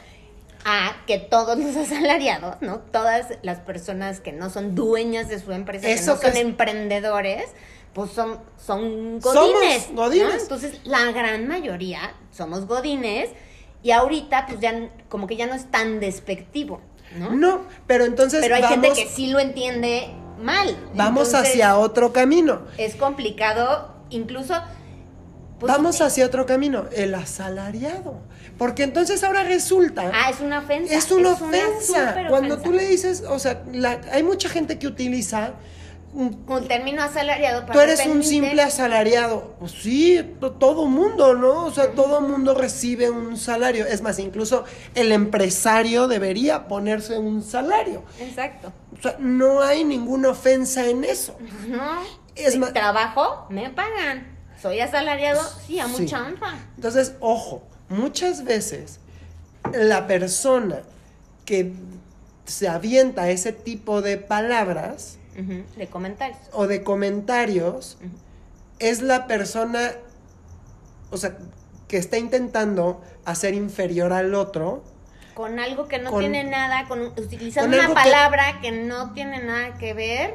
a 0.69 0.97
que 1.07 1.19
todos 1.19 1.57
los 1.59 1.77
asalariados, 1.77 2.57
¿no? 2.61 2.81
Todas 2.81 3.29
las 3.43 3.61
personas 3.61 4.19
que 4.21 4.33
no 4.33 4.51
son 4.51 4.75
dueñas 4.75 5.29
de 5.29 5.39
su 5.39 5.53
empresa, 5.53 5.87
Eso 5.89 6.01
que 6.01 6.07
no 6.07 6.15
son 6.15 6.21
que 6.33 6.39
es- 6.41 6.45
emprendedores, 6.45 7.45
pues 7.95 8.11
son, 8.11 8.41
son 8.59 9.21
Somos 9.23 9.89
godines. 9.95 10.43
Entonces, 10.43 10.81
la 10.85 11.13
gran 11.13 11.47
mayoría 11.49 12.13
somos 12.33 12.67
godines 12.67 13.31
y 13.83 13.93
ahorita, 13.93 14.47
pues 14.49 14.59
ya 14.61 14.91
como 15.09 15.27
que 15.29 15.37
ya 15.37 15.47
no 15.47 15.55
es 15.55 15.71
tan 15.71 16.01
despectivo, 16.01 16.81
¿no? 17.17 17.31
No, 17.31 17.63
pero 17.87 18.05
entonces 18.05 18.41
Pero 18.41 18.57
hay 18.57 18.63
vamos, 18.63 18.75
gente 18.89 19.03
que 19.03 19.09
sí 19.09 19.29
lo 19.29 19.39
entiende 19.39 20.09
mal. 20.43 20.77
vamos 20.95 21.29
Entonces, 21.29 21.53
hacia 21.53 21.79
otro 21.79 22.13
camino. 22.13 22.63
es 22.77 22.97
complicado, 22.97 23.95
incluso. 24.11 24.55
pues, 25.61 25.73
vamos 25.73 26.01
hacia 26.01 26.27
otro 26.27 26.45
camino, 26.45 26.87
el 26.93 27.15
asalariado. 27.15 28.19
Porque 28.59 28.85
entonces 28.85 29.23
ahora 29.23 29.43
resulta... 29.45 30.11
Ah, 30.15 30.31
es 30.31 30.41
una 30.41 30.61
ofensa. 30.61 30.95
es 30.95 31.11
una 31.11 31.33
ofensa. 31.33 32.15
Cuando 32.29 32.55
ofensa. 32.55 32.63
tú 32.63 32.73
le 32.73 32.87
dices, 32.87 33.23
o 33.29 33.39
sea, 33.39 33.63
la- 33.73 34.01
hay 34.13 34.23
mucha 34.23 34.49
gente 34.49 34.79
que 34.79 34.87
utiliza... 34.87 35.53
un- 36.15 36.43
Un 36.49 36.67
término 36.67 37.03
asalariado 37.03 37.63
para 37.67 37.73
Tú 37.75 37.81
eres 37.81 38.07
un 38.07 38.23
simple 38.25 38.63
asalariado. 38.63 39.55
Pues 39.59 39.73
sí, 39.73 40.19
to- 40.41 40.53
todo 40.53 40.87
mundo, 40.87 41.35
¿no? 41.35 41.65
O 41.67 41.71
sea, 41.71 41.91
todo 41.93 42.23
mundo 42.23 42.55
recibe 42.55 43.11
un 43.11 43.37
salario. 43.37 43.85
Es 43.87 44.01
más, 44.01 44.19
incluso 44.19 44.65
el 44.95 45.13
empresario 45.13 46.09
debería 46.09 46.67
ponerse 46.67 47.19
un 47.19 47.43
salario. 47.43 48.05
Exacto. 48.19 48.73
O 48.99 49.03
sea, 49.03 49.17
no 49.19 49.61
hay 49.61 49.85
ninguna 49.85 50.31
ofensa 50.31 50.87
en 50.87 51.05
eso. 51.05 51.37
No. 51.69 52.01
Es 52.35 52.53
Si 52.55 52.59
más- 52.59 52.73
trabajo, 52.73 53.47
me 53.51 53.69
pagan. 53.69 54.35
Soy 54.63 54.81
asalariado, 54.81 55.43
sí, 55.67 55.79
a 55.79 55.87
Sí. 55.89 56.03
mucha 56.03 56.23
honra. 56.25 56.55
Entonces, 56.77 57.13
ojo, 57.21 57.63
muchas 57.89 58.45
veces 58.45 59.01
la 59.73 60.07
persona 60.07 60.81
que 61.45 61.73
se 62.45 62.69
avienta 62.69 63.29
ese 63.31 63.53
tipo 63.53 64.03
de 64.03 64.19
palabras 64.19 65.19
De 65.77 65.87
comentarios. 65.89 66.39
o 66.53 66.67
de 66.67 66.83
comentarios 66.83 67.99
es 68.79 69.03
la 69.03 69.27
persona, 69.27 69.93
o 71.11 71.17
sea, 71.17 71.37
que 71.89 71.97
está 71.99 72.19
intentando 72.19 73.03
hacer 73.25 73.55
inferior 73.55 74.13
al 74.13 74.35
otro. 74.35 74.85
Con 75.35 75.59
algo 75.59 75.87
que 75.89 75.99
no 75.99 76.11
Con- 76.11 76.21
tiene 76.21 76.45
nada, 76.45 76.87
con 76.89 77.01
utilizando 77.03 77.69
con 77.71 77.75
una 77.79 77.83
algo 77.89 77.95
que- 77.95 78.03
palabra 78.03 78.61
que... 78.61 78.73
no 78.73 79.13
tiene 79.13 79.43
nada 79.43 79.77
que 79.79 79.93
ver 79.95 80.35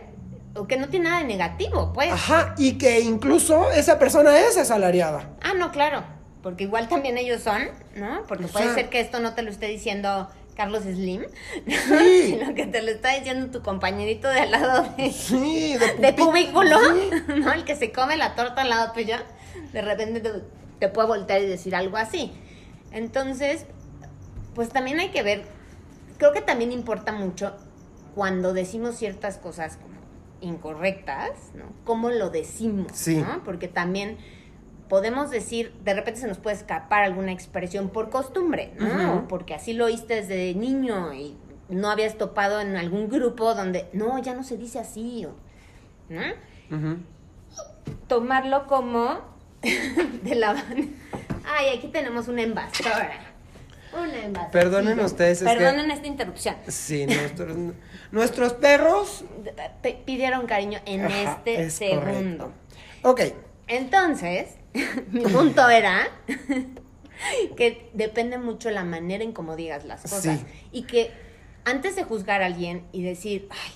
o 0.55 0.67
que 0.67 0.77
no 0.77 0.89
tiene 0.89 1.07
nada 1.09 1.21
de 1.21 1.27
negativo, 1.27 1.91
pues. 1.93 2.11
Ajá, 2.11 2.53
y 2.57 2.77
que 2.77 2.99
incluso 2.99 3.71
esa 3.71 3.97
persona 3.97 4.37
es 4.39 4.57
asalariada. 4.57 5.29
Ah, 5.41 5.53
no, 5.57 5.71
claro, 5.71 6.03
porque 6.41 6.63
igual 6.65 6.87
también 6.87 7.17
ellos 7.17 7.41
son, 7.41 7.61
¿no? 7.95 8.23
Porque 8.27 8.45
O 8.45 8.47
puede 8.47 8.65
sea- 8.65 8.75
ser 8.75 8.89
que 8.89 8.99
esto 8.99 9.19
no 9.19 9.33
te 9.33 9.41
lo 9.43 9.51
esté 9.51 9.67
diciendo 9.67 10.29
Carlos 10.55 10.83
Slim, 10.83 11.23
Sí. 11.67 12.23
sino 12.37 12.53
que 12.55 12.65
te 12.65 12.81
lo 12.81 12.91
está 12.91 13.13
diciendo 13.15 13.51
tu 13.51 13.63
compañerito 13.63 14.27
de 14.27 14.39
al 14.41 14.51
lado 14.51 14.85
de, 14.97 15.11
Sí, 15.11 15.75
de, 15.77 15.95
de 15.95 16.15
pupi- 16.15 16.25
cubículo, 16.51 16.77
Sí. 16.79 17.09
¿no? 17.39 17.53
El 17.53 17.63
que 17.63 17.75
se 17.75 17.91
come 17.91 18.17
la 18.17 18.35
torta 18.35 18.61
al 18.63 18.69
lado 18.69 18.91
tuyo, 18.91 19.15
de 19.71 19.81
repente 19.81 20.19
te, 20.19 20.31
te 20.79 20.87
puede 20.89 21.07
voltear 21.07 21.41
y 21.41 21.45
decir 21.45 21.75
algo 21.75 21.97
así. 21.97 22.31
Entonces, 22.91 23.65
pues 24.55 24.69
también 24.69 24.99
hay 24.99 25.09
que 25.09 25.23
ver, 25.23 25.43
creo 26.17 26.33
que 26.33 26.41
también 26.41 26.71
importa 26.71 27.11
mucho 27.13 27.55
cuando 28.15 28.53
decimos 28.53 28.95
ciertas 28.97 29.37
cosas 29.37 29.77
como 29.77 29.91
incorrectas, 30.41 31.29
¿no? 31.53 31.65
¿Cómo 31.85 32.09
lo 32.09 32.29
decimos? 32.29 32.91
Sí. 32.93 33.15
¿no? 33.17 33.43
Porque 33.43 33.67
también 33.67 34.17
podemos 34.91 35.29
decir, 35.29 35.71
de 35.85 35.93
repente 35.93 36.19
se 36.19 36.27
nos 36.27 36.37
puede 36.37 36.57
escapar 36.57 37.03
alguna 37.03 37.31
expresión 37.31 37.87
por 37.87 38.09
costumbre, 38.09 38.73
¿no? 38.77 39.25
Porque 39.29 39.53
así 39.53 39.71
lo 39.71 39.85
oíste 39.85 40.15
desde 40.15 40.53
niño 40.53 41.13
y 41.13 41.37
no 41.69 41.89
habías 41.89 42.17
topado 42.17 42.59
en 42.59 42.75
algún 42.75 43.07
grupo 43.07 43.55
donde, 43.55 43.87
no, 43.93 44.19
ya 44.21 44.33
no 44.33 44.43
se 44.43 44.57
dice 44.57 44.79
así, 44.79 45.25
¿no? 46.09 46.21
Tomarlo 48.07 48.67
como 48.67 49.21
de 49.61 50.35
la... 50.35 50.61
Ay, 51.45 51.77
aquí 51.77 51.87
tenemos 51.87 52.27
una 52.27 52.41
invasora. 52.41 53.11
Una 53.93 54.19
invasora. 54.25 54.51
Perdonen 54.51 54.99
ustedes, 54.99 55.41
es 55.41 55.47
que- 55.47 55.55
Perdonen 55.57 55.89
esta 55.91 56.07
interrupción. 56.07 56.55
Sí, 56.67 57.05
nuestros, 57.05 57.55
nuestros 58.11 58.53
perros. 58.53 59.23
P- 59.81 60.01
pidieron 60.05 60.45
cariño 60.47 60.79
en 60.85 61.05
Ajá, 61.05 61.21
este 61.37 61.61
es 61.63 61.73
segundo. 61.75 62.01
correcto. 62.03 62.51
Ok, 63.03 63.21
Entonces, 63.67 64.57
mi 65.11 65.21
punto 65.21 65.69
era 65.69 66.07
que 67.55 67.89
depende 67.93 68.37
mucho 68.37 68.69
la 68.71 68.83
manera 68.83 69.23
en 69.23 69.31
cómo 69.31 69.55
digas 69.55 69.85
las 69.85 70.01
cosas. 70.01 70.39
Sí. 70.39 70.45
Y 70.71 70.83
que 70.83 71.11
antes 71.65 71.95
de 71.95 72.03
juzgar 72.03 72.41
a 72.41 72.47
alguien 72.47 72.85
y 72.91 73.03
decir, 73.03 73.47
ay, 73.51 73.71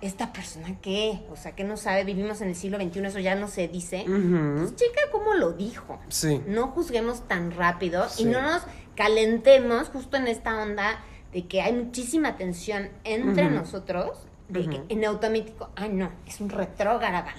esta 0.00 0.32
persona 0.32 0.76
qué, 0.82 1.20
o 1.30 1.36
sea, 1.36 1.54
que 1.54 1.64
no 1.64 1.76
sabe, 1.76 2.04
vivimos 2.04 2.40
en 2.42 2.48
el 2.48 2.54
siglo 2.54 2.78
XXI, 2.78 3.06
eso 3.06 3.18
ya 3.20 3.34
no 3.34 3.48
se 3.48 3.68
dice. 3.68 4.04
Ujú. 4.06 4.56
Pues 4.58 4.76
checa 4.76 5.00
cómo 5.10 5.34
lo 5.34 5.52
dijo. 5.52 5.98
Sí. 6.08 6.42
No 6.46 6.68
juzguemos 6.68 7.26
tan 7.26 7.50
rápido 7.52 8.08
Sí. 8.08 8.22
y 8.22 8.26
no 8.26 8.42
nos 8.42 8.62
calentemos 8.96 9.88
justo 9.88 10.16
en 10.16 10.28
esta 10.28 10.62
onda 10.62 11.00
de 11.32 11.46
que 11.46 11.62
hay 11.62 11.72
muchísima 11.72 12.36
tensión 12.36 12.90
entre 13.02 13.50
nosotros, 13.50 14.18
de 14.48 14.68
que 14.68 14.82
en 14.88 15.04
automático, 15.04 15.70
ay 15.74 15.88
no, 15.88 16.12
es 16.26 16.40
un 16.40 16.50
retrógrada. 16.50 17.34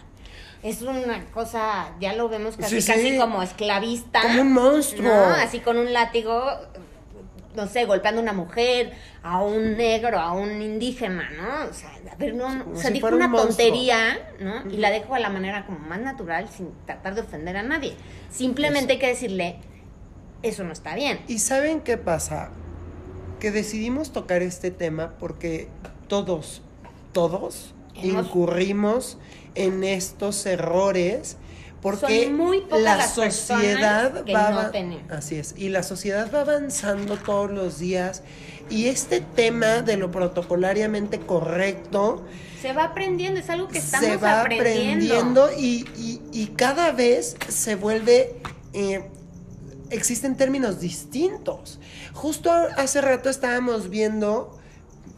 Es 0.66 0.82
una 0.82 1.24
cosa, 1.26 1.94
ya 2.00 2.14
lo 2.14 2.28
vemos 2.28 2.58
casi, 2.58 2.82
Sí, 2.82 3.18
como 3.20 3.44
esclavista. 3.44 4.24
Como 4.24 4.42
un 4.42 4.52
monstruo. 4.52 5.08
¿no? 5.08 5.26
Así 5.26 5.60
con 5.60 5.78
un 5.78 5.94
látigo, 5.94 6.44
no 7.56 7.68
sé, 7.68 7.86
golpeando 7.86 8.20
a 8.20 8.24
una 8.24 8.34
mujer, 8.34 8.94
a 9.22 9.44
un 9.44 9.78
negro, 9.78 10.20
a 10.20 10.34
un 10.34 10.64
indígena, 10.64 11.30
¿no? 11.38 11.70
O 11.70 11.72
sea, 11.72 11.92
a 12.12 12.16
ver, 12.16 12.34
no, 12.34 12.52
no, 12.52 12.64
Como 12.64 12.78
o 12.78 12.82
sea, 12.82 12.88
si 12.88 12.94
dijo 12.94 13.06
un 13.10 13.14
una 13.14 13.32
tontería, 13.32 14.18
¿no? 14.40 14.68
Y 14.72 14.78
la 14.78 14.90
dejo 14.90 15.14
a 15.14 15.20
la 15.20 15.30
manera 15.30 15.68
como 15.68 15.78
más 15.78 16.00
natural, 16.00 16.50
sin 16.50 16.72
tratar 16.88 17.14
de 17.14 17.22
ofender 17.22 17.58
a 17.58 17.62
nadie. 17.62 17.94
Simplemente 18.32 18.94
hay 18.94 19.00
que 19.00 19.10
decirle, 19.10 19.58
eso 20.42 20.64
no 20.64 20.74
está 20.74 20.96
bien. 20.96 21.20
¿Y 21.28 21.38
saben 21.38 21.82
qué 21.82 21.98
pasa? 21.98 22.50
Que 23.40 23.52
decidimos 23.52 24.12
tocar 24.12 24.42
este 24.42 24.72
tema 24.72 25.14
porque 25.20 25.68
todos, 26.08 26.64
todos 27.12 27.75
incurrimos 28.04 29.18
en 29.56 29.84
estos 29.84 30.46
errores 30.46 31.38
porque 31.82 32.30
muy 32.30 32.64
la 32.72 32.78
las 32.98 33.14
sociedad 33.14 34.24
que 34.24 34.34
va 34.34 34.50
no 34.64 34.72
tenemos. 34.72 35.12
así 35.12 35.36
es 35.36 35.54
y 35.58 35.70
la 35.70 35.84
sociedad 35.84 36.30
va 36.34 36.42
avanzando 36.42 37.16
todos 37.18 37.52
los 37.52 37.78
días 37.80 38.24
y 38.70 38.88
este 38.88 39.22
tema 39.22 39.82
de 39.84 39.96
lo 39.96 40.10
protocolariamente 40.10 41.20
correcto 41.20 42.26
Se 42.62 42.74
va 42.74 42.86
aprendiendo, 42.86 43.40
es 43.40 43.50
algo 43.52 43.68
que 43.68 43.78
estamos 43.78 44.08
se 44.08 44.18
va 44.18 44.42
aprendiendo. 44.42 45.14
aprendiendo 45.14 45.50
y, 45.58 45.86
y- 45.96 46.22
y 46.32 46.48
cada 46.58 46.92
vez 46.92 47.36
se 47.48 47.76
vuelve 47.76 48.42
eh, 48.74 49.08
existen 49.92 50.36
términos 50.36 50.80
distintos. 50.80 51.80
Justo 52.14 52.52
hace 52.52 53.00
rato 53.02 53.30
estábamos 53.30 53.90
viendo, 53.90 54.58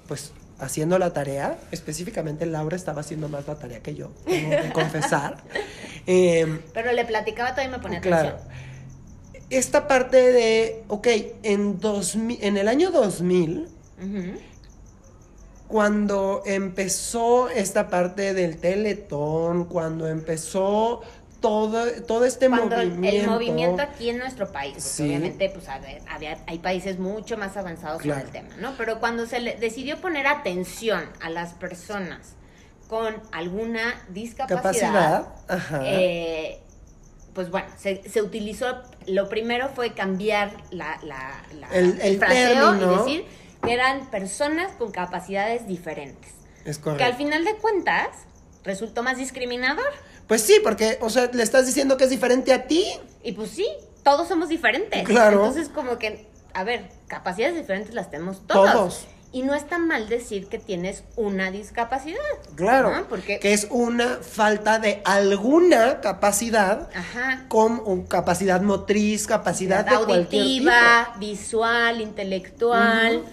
pues 0.10 0.34
haciendo 0.60 0.98
la 1.00 1.14
tarea, 1.14 1.58
específicamente 1.72 2.46
Laura 2.46 2.76
estaba 2.76 3.02
haciendo 3.02 3.30
más 3.30 3.48
la 3.48 3.56
tarea 3.56 3.80
que 3.82 3.96
yo, 3.96 4.10
tengo 4.26 4.50
que 4.62 4.72
confesar. 4.74 5.38
Em, 6.10 6.62
Pero 6.74 6.94
le 6.94 7.04
platicaba 7.04 7.52
todavía 7.52 7.76
me 7.78 7.84
ponía 7.84 8.00
claro. 8.00 8.30
atención. 8.30 8.52
Esta 9.50 9.90
parte 9.90 10.32
de, 10.32 10.84
ok, 10.88 11.08
en, 11.44 11.82
2000, 11.82 12.38
en 12.42 12.56
el 12.56 12.70
año 12.70 12.92
2000, 12.92 13.68
Ujú. 14.02 14.40
cuando 15.68 16.44
empezó 16.46 17.50
esta 17.50 17.90
parte 17.90 18.34
del 18.34 18.58
teletón, 18.58 19.66
cuando 19.66 20.08
empezó 20.08 21.02
todo, 21.42 21.86
todo 22.04 22.26
este 22.26 22.50
Cuando 22.50 22.76
el- 22.78 22.90
movimiento. 22.90 23.20
el 23.22 23.28
movimiento 23.30 23.82
aquí 23.84 24.10
en 24.10 24.18
nuestro 24.18 24.52
país, 24.52 24.74
porque 24.74 24.90
Sí. 24.90 25.04
obviamente 25.04 25.50
pues 25.50 25.68
a 25.70 25.78
ver, 25.80 26.02
había- 26.10 26.38
hay 26.48 26.60
países 26.60 26.98
mucho 27.00 27.38
más 27.38 27.56
avanzados 27.58 28.02
Claro. 28.02 28.20
con 28.22 28.28
el 28.28 28.34
tema, 28.34 28.56
¿no? 28.60 28.76
Pero 28.78 29.00
cuando 29.00 29.26
se 29.28 29.40
le 29.40 29.56
decidió 29.56 30.02
poner 30.02 30.26
atención 30.28 31.04
a 31.22 31.30
las 31.30 31.54
personas 31.54 32.34
con 32.88 33.16
alguna 33.32 34.02
discapacidad, 34.10 35.28
capacidad, 35.28 35.28
ajá, 35.48 35.82
eh, 35.84 36.60
pues 37.34 37.52
bueno, 37.52 37.68
se, 37.78 38.02
se 38.10 38.22
utilizó, 38.22 38.82
lo 39.06 39.30
primero 39.30 39.70
fue 39.76 39.94
cambiar 39.94 40.52
la, 40.72 40.98
la, 41.04 41.44
la- 41.60 41.70
El- 41.70 42.02
el 42.02 42.18
fraseo 42.18 42.72
término. 42.72 42.94
y 42.94 42.98
decir 42.98 43.26
que 43.64 43.74
eran 43.74 44.10
personas 44.10 44.72
con 44.74 44.92
capacidades 44.92 45.68
diferentes. 45.68 46.32
es 46.66 46.80
Que 46.80 46.90
al 46.90 46.96
correcto. 46.98 47.18
final 47.18 47.46
de 47.46 47.56
cuentas 47.58 48.08
resultó 48.64 49.02
más 49.04 49.18
discriminador. 49.18 49.94
Pues 50.28 50.42
sí, 50.42 50.60
porque, 50.64 50.98
o 51.02 51.10
sea, 51.10 51.30
le 51.32 51.44
estás 51.44 51.66
diciendo 51.66 51.98
que 51.98 52.04
es 52.04 52.10
diferente 52.10 52.54
a 52.54 52.68
ti. 52.68 52.86
Y 53.24 53.32
pues 53.32 53.52
sí, 53.52 53.68
todos 54.04 54.28
somos 54.28 54.50
diferentes. 54.50 55.04
Claro. 55.04 55.46
Entonces, 55.46 55.70
como 55.70 55.98
que, 55.98 56.28
a 56.54 56.64
ver, 56.64 56.90
capacidades 57.08 57.56
diferentes 57.56 57.94
las 57.94 58.12
tenemos 58.12 58.46
todos. 58.46 58.72
Todos. 58.72 59.08
Y 59.34 59.42
no 59.44 59.54
está 59.54 59.78
mal 59.78 60.08
decir 60.08 60.48
que 60.48 60.58
tienes 60.58 61.04
una 61.18 61.52
discapacidad. 61.52 62.18
Claro. 62.56 62.96
¿no? 62.96 63.08
Porque, 63.08 63.40
Que 63.40 63.54
es 63.54 63.68
una 63.70 64.20
falta 64.22 64.80
de 64.80 65.02
alguna 65.04 66.00
capacidad, 66.00 66.90
ajá, 66.96 67.46
como 67.50 68.06
capacidad 68.08 68.62
motriz, 68.62 69.28
capacidad 69.28 69.84
de 69.84 69.92
tipo. 69.92 70.14
auditiva, 70.14 71.14
visual, 71.20 72.00
intelectual, 72.02 73.24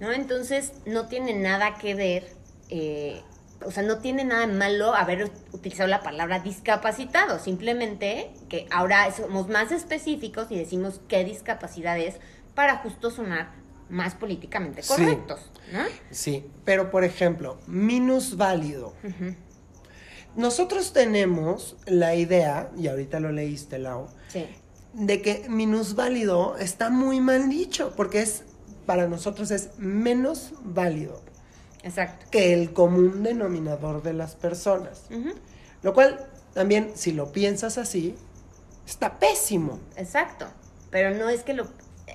¿no? 0.00 0.12
Entonces, 0.12 0.72
no 0.86 1.06
tiene 1.06 1.34
nada 1.34 1.76
que 1.76 1.94
ver, 1.94 2.32
eh, 2.68 3.22
o 3.66 3.70
sea, 3.70 3.82
no 3.82 3.98
tiene 3.98 4.24
nada 4.24 4.46
de 4.46 4.52
malo 4.52 4.94
haber 4.94 5.30
utilizado 5.52 5.88
la 5.88 6.02
palabra 6.02 6.40
discapacitado, 6.40 7.38
simplemente 7.38 8.32
que 8.48 8.66
ahora 8.70 9.10
somos 9.12 9.48
más 9.48 9.72
específicos 9.72 10.48
y 10.50 10.56
decimos 10.58 11.00
qué 11.08 11.24
discapacidad 11.24 11.98
es 11.98 12.16
para 12.54 12.78
justo 12.78 13.10
sonar 13.10 13.52
más 13.90 14.14
políticamente 14.14 14.82
Sí. 14.82 14.88
correctos, 14.88 15.50
¿no? 15.72 15.80
Sí, 16.10 16.46
pero 16.64 16.90
por 16.90 17.04
ejemplo, 17.04 17.58
minusválido. 17.66 18.94
Ujú, 19.04 19.34
Nosotros 20.36 20.92
tenemos 20.92 21.76
la 21.86 22.14
idea, 22.16 22.70
y 22.76 22.88
ahorita 22.88 23.20
lo 23.20 23.30
leíste, 23.30 23.78
Lau, 23.78 24.08
Sí. 24.28 24.46
de 24.92 25.22
que 25.22 25.46
minusválido 25.48 26.56
está 26.58 26.90
muy 26.90 27.20
mal 27.20 27.48
dicho, 27.48 27.92
porque 27.96 28.20
es, 28.22 28.42
para 28.84 29.06
nosotros 29.06 29.50
es 29.52 29.70
menos 29.78 30.52
válido 30.64 31.22
Exacto. 31.84 32.26
que 32.30 32.52
el 32.54 32.72
común 32.72 33.22
denominador 33.22 34.02
de 34.02 34.12
las 34.14 34.34
personas. 34.34 35.02
Lo 35.82 35.92
cual, 35.94 36.18
también, 36.54 36.92
si 36.94 37.12
lo 37.12 37.30
piensas 37.30 37.78
así, 37.78 38.16
está 38.86 39.18
pésimo. 39.18 39.78
Exacto. 39.96 40.46
Pero 40.90 41.10
no 41.16 41.28
es 41.28 41.42
que 41.42 41.54
lo, 41.54 41.66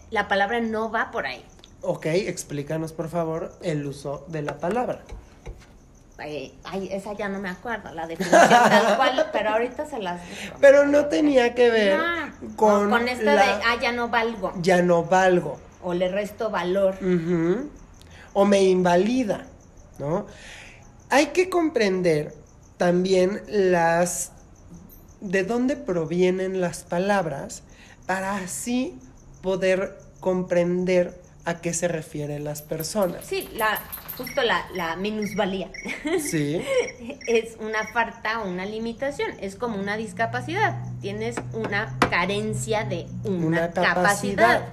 la 0.09 0.27
palabra 0.27 0.59
no 0.59 0.91
va 0.91 1.11
por 1.11 1.25
ahí. 1.27 1.45
Ok, 1.81 2.07
explícanos 2.07 2.91
por 2.93 3.07
favor 3.09 3.53
el 3.61 3.85
uso 3.85 4.25
de 4.27 4.41
la 4.41 4.57
palabra. 4.57 5.01
Eh, 6.21 6.51
ay, 6.65 6.89
esa 6.91 7.13
ya 7.13 7.29
no 7.29 7.39
me 7.39 7.47
acuerdo, 7.47 7.93
la 7.93 8.05
definición 8.05 8.49
tal 8.49 8.97
cual, 8.97 9.29
pero 9.31 9.51
ahorita 9.51 9.85
se 9.85 9.99
las. 9.99 10.19
Pero 10.59 10.85
no 10.85 11.05
tenía 11.05 11.55
que 11.55 11.69
ver 11.69 11.97
No, 11.97 12.55
con, 12.57 12.89
con 12.89 13.07
esta 13.07 13.23
la 13.23 13.41
de, 13.57 13.63
ah, 13.65 13.77
ya 13.81 13.93
no 13.93 14.09
valgo, 14.09 14.51
ya 14.61 14.81
no 14.81 15.05
valgo. 15.05 15.57
o 15.81 15.93
le 15.93 16.09
resto 16.09 16.49
valor. 16.49 16.95
O 18.33 18.43
me 18.45 18.61
invalida, 18.63 19.45
¿no? 19.99 20.25
Hay 21.09 21.27
que 21.27 21.49
comprender 21.49 22.33
también 22.77 23.41
las 23.47 24.31
de 25.21 25.43
dónde 25.43 25.75
provienen 25.75 26.61
las 26.61 26.83
palabras 26.83 27.63
para 28.05 28.37
así 28.37 28.97
poder 29.41 29.97
comprender 30.19 31.19
a 31.45 31.61
qué 31.61 31.73
se 31.73 31.87
refieren 31.87 32.43
las 32.43 32.61
personas. 32.61 33.25
Sí, 33.25 33.49
la, 33.53 33.79
justo 34.17 34.41
la, 34.43 34.65
la 34.75 34.95
minusvalía. 34.95 35.71
Sí. 36.19 36.61
es 37.27 37.57
una 37.59 37.87
falta 37.91 38.41
o 38.41 38.49
una 38.49 38.65
limitación, 38.65 39.31
es 39.39 39.55
como 39.55 39.77
una 39.79 39.97
discapacidad. 39.97 40.77
Tienes 41.01 41.35
una 41.53 41.97
carencia 42.09 42.83
de 42.83 43.07
una, 43.23 43.45
Una 43.47 43.71
capacidad. 43.71 43.95
capacidad. 43.95 44.67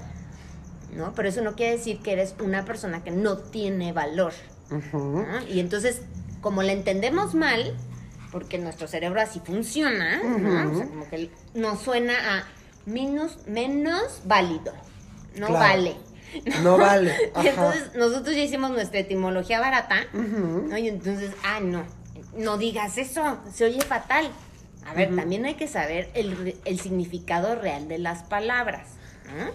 ¿No? 0.95 1.13
Pero 1.15 1.29
eso 1.29 1.43
no 1.43 1.55
quiere 1.57 1.73
decir 1.77 2.01
que 2.01 2.13
eres 2.13 2.35
una 2.41 2.65
persona 2.65 3.03
que 3.05 3.11
no 3.11 3.37
tiene 3.39 3.93
valor. 3.93 4.33
Y 5.49 5.61
entonces, 5.61 6.01
como 6.41 6.63
la 6.63 6.73
entendemos 6.73 7.35
mal, 7.35 7.75
porque 8.33 8.59
nuestro 8.59 8.89
cerebro 8.89 9.21
así 9.21 9.41
funciona, 9.41 10.23
¿no? 10.23 10.73
O 10.73 10.77
sea, 10.77 10.87
como 10.87 11.09
que 11.09 11.31
nos 11.55 11.81
suena 11.81 12.15
a 12.39 12.45
menos, 12.85 13.39
menos 13.47 14.21
válido. 14.25 14.73
No 15.37 15.47
Claro. 15.49 15.55
vale. 15.59 15.97
No 16.63 16.77
vale. 16.79 17.13
Ajá. 17.35 17.49
Entonces, 17.49 17.95
nosotros 17.95 18.35
ya 18.35 18.43
hicimos 18.43 18.71
nuestra 18.71 19.01
etimología 19.01 19.61
barata. 19.61 19.97
¿no? 20.13 20.77
Y 20.77 20.89
entonces, 20.89 21.31
ah, 21.45 21.61
no, 21.61 21.85
no 22.37 22.59
digas 22.59 22.99
eso, 22.99 23.39
se 23.53 23.65
oye 23.65 23.81
fatal. 23.83 24.29
A 24.87 24.95
ver, 24.95 25.17
también 25.17 25.45
hay 25.47 25.55
que 25.55 25.67
saber 25.67 26.11
el, 26.15 26.57
el 26.65 26.79
significado 26.81 27.57
real 27.57 27.89
de 27.89 27.99
las 27.99 28.23
palabras, 28.23 28.89
¿no? 29.37 29.51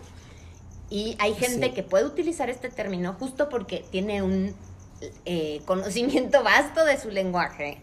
Y 0.90 1.16
hay 1.20 1.34
gente 1.36 1.68
Sí. 1.68 1.74
que 1.74 1.84
puede 1.84 2.04
utilizar 2.06 2.50
este 2.50 2.68
término 2.70 3.14
justo 3.14 3.48
porque 3.48 3.86
tiene 3.92 4.22
un 4.24 4.54
eh, 5.26 5.62
conocimiento 5.66 6.44
vasto 6.44 6.86
de 6.86 7.00
su 7.00 7.10
lenguaje, 7.10 7.80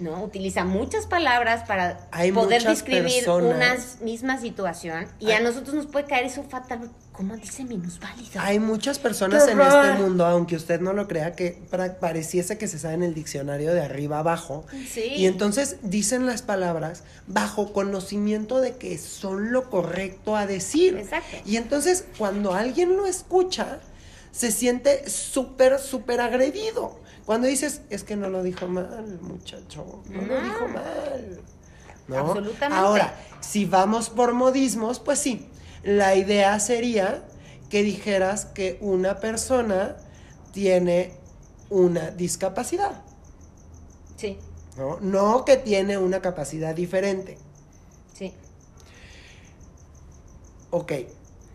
¿no? 0.00 0.22
Utiliza 0.22 0.64
muchas 0.64 1.06
palabras 1.06 1.64
para 1.66 2.06
Hay 2.12 2.30
poder 2.32 2.62
describir 2.62 3.24
personas- 3.24 3.96
una 3.98 4.04
misma 4.04 4.40
situación 4.40 5.06
y 5.18 5.32
a 5.32 5.38
Hay- 5.38 5.44
nosotros 5.44 5.74
nos 5.74 5.86
puede 5.86 6.06
caer 6.06 6.26
eso 6.26 6.42
fatal. 6.44 6.90
¿Cómo 7.12 7.36
dice 7.36 7.64
minusválido? 7.64 8.40
Hay 8.40 8.60
muchas 8.60 9.00
personas 9.00 9.42
¡Qué 9.42 9.50
en 9.50 9.60
este 9.60 9.92
mundo, 9.94 10.24
aunque 10.24 10.54
usted 10.54 10.80
no 10.80 10.92
lo 10.92 11.08
crea, 11.08 11.32
que 11.34 11.60
pareciese 12.00 12.58
que 12.58 12.68
se 12.68 12.78
sabe 12.78 12.94
en 12.94 13.02
el 13.02 13.12
diccionario 13.12 13.74
de 13.74 13.80
arriba 13.80 14.20
abajo. 14.20 14.64
Sí. 14.88 15.14
Y 15.16 15.26
entonces 15.26 15.78
dicen 15.82 16.26
las 16.26 16.42
palabras 16.42 17.02
bajo 17.26 17.72
conocimiento 17.72 18.60
de 18.60 18.76
que 18.76 18.98
son 18.98 19.50
lo 19.50 19.68
correcto 19.68 20.36
a 20.36 20.46
decir. 20.46 20.96
Exacto. 20.96 21.38
Y 21.44 21.56
entonces 21.56 22.04
cuando 22.18 22.54
alguien 22.54 22.96
lo 22.96 23.04
escucha, 23.04 23.80
se 24.38 24.52
siente 24.52 25.10
súper, 25.10 25.80
súper 25.80 26.20
agredido. 26.20 27.00
Cuando 27.26 27.48
dices, 27.48 27.80
es 27.90 28.04
que 28.04 28.14
no 28.14 28.28
lo 28.28 28.44
dijo 28.44 28.68
mal, 28.68 29.18
muchacho, 29.20 30.00
no, 30.08 30.22
lo 30.22 30.40
dijo 30.40 30.68
mal. 30.68 31.40
¿No? 32.06 32.18
Absolutamente. 32.18 32.76
Ahora, 32.76 33.18
si 33.40 33.64
vamos 33.64 34.10
por 34.10 34.34
modismos, 34.34 35.00
pues 35.00 35.18
sí, 35.18 35.48
la 35.82 36.14
idea 36.14 36.60
sería 36.60 37.24
que 37.68 37.82
dijeras 37.82 38.44
que 38.46 38.78
una 38.80 39.18
persona 39.18 39.96
tiene 40.52 41.14
una 41.68 42.12
discapacidad, 42.12 43.02
Sí, 44.16 44.38
¿no? 44.76 45.00
No 45.00 45.44
que 45.44 45.56
tiene 45.56 45.98
una 45.98 46.22
capacidad 46.22 46.76
diferente. 46.76 47.38
sí. 48.14 48.32
Ok, 50.70 50.92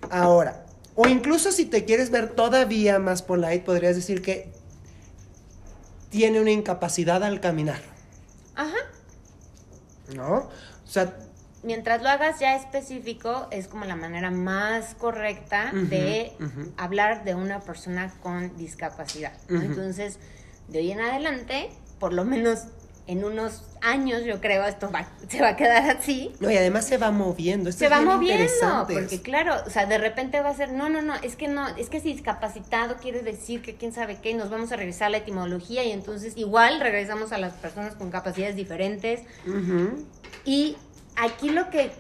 ahora, 0.10 0.63
o 0.96 1.08
incluso 1.08 1.52
si 1.52 1.66
te 1.66 1.86
quieres 1.86 2.12
ver 2.12 2.30
todavía 2.30 3.00
más 3.00 3.22
polite, 3.22 3.60
podrías 3.60 3.96
decir 3.96 4.22
que 4.22 4.52
tiene 6.10 6.40
una 6.40 6.52
incapacidad 6.52 7.24
al 7.24 7.40
caminar, 7.40 7.82
Ajá. 8.56 8.78
¿no? 10.16 10.36
O 10.36 10.88
sea, 10.88 11.16
Mientras 11.64 12.04
lo 12.04 12.10
hagas 12.10 12.42
ya 12.42 12.58
específico, 12.58 13.48
es 13.50 13.70
como 13.70 13.86
la 13.86 13.96
manera 13.96 14.32
más 14.32 14.96
correcta 14.96 15.72
de 15.74 16.34
hablar 16.76 17.24
de 17.24 17.36
una 17.36 17.62
persona 17.62 18.14
con 18.22 18.58
discapacidad. 18.58 19.32
Entonces, 19.48 20.20
de 20.68 20.80
hoy 20.80 20.92
en 20.92 21.00
adelante, 21.00 21.70
por 22.00 22.12
lo 22.12 22.26
menos 22.26 22.66
en 23.06 23.24
unos 23.26 23.64
años, 23.82 24.24
yo 24.24 24.40
creo, 24.40 24.64
esto 24.66 24.90
va, 24.90 25.10
se 25.28 25.42
va 25.42 25.50
a 25.50 25.56
quedar 25.58 25.98
así. 25.98 26.32
no, 26.40 26.50
y 26.50 26.56
además 26.56 26.88
se 26.88 26.98
va 26.98 27.12
moviendo. 27.12 27.70
esto 27.70 27.80
Se 27.80 27.86
es 27.86 27.92
va 27.92 28.00
moviendo, 28.02 28.88
porque 28.88 29.22
claro, 29.22 29.56
o 29.68 29.70
sea, 29.70 29.86
de 29.86 29.98
repente 29.98 30.40
va 30.40 30.50
a 30.50 30.56
ser, 30.56 30.72
no, 30.72 30.88
no, 30.88 31.02
no, 31.02 31.14
es 31.16 31.36
que 31.36 31.50
no, 31.50 31.68
es 31.76 31.90
que 31.90 32.00
si 32.00 32.14
discapacitado 32.14 32.96
quiere 32.98 33.22
decir 33.22 33.62
que 33.62 33.76
quién 33.76 33.92
sabe 33.92 34.20
qué, 34.22 34.30
y 34.32 34.34
nos 34.36 34.50
vamos 34.50 34.72
a 34.72 34.78
regresar 34.78 35.08
a 35.08 35.10
la 35.10 35.18
etimología 35.18 35.84
y 35.84 35.92
entonces 35.92 36.34
igual 36.38 36.80
regresamos 36.80 37.34
a 37.34 37.38
las 37.38 37.54
personas 37.54 37.96
con 37.96 38.10
capacidades 38.10 38.56
diferentes. 38.56 39.20
Y 40.46 40.78
aquí 41.18 41.50
lo 41.50 41.70
que 41.70 41.92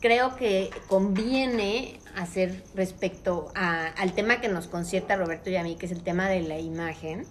creo 0.00 0.36
que 0.36 0.70
conviene 0.88 1.98
hacer 2.16 2.62
respecto 2.74 3.50
a- 3.54 3.86
al 3.88 4.12
tema 4.12 4.40
que 4.40 4.48
nos 4.48 4.66
concierta 4.66 5.16
Roberto 5.16 5.50
y 5.50 5.56
a 5.56 5.62
mí, 5.62 5.76
que 5.76 5.86
es 5.86 5.92
el 5.92 6.02
tema 6.02 6.28
de 6.28 6.40
la 6.42 6.58
imagen, 6.58 7.26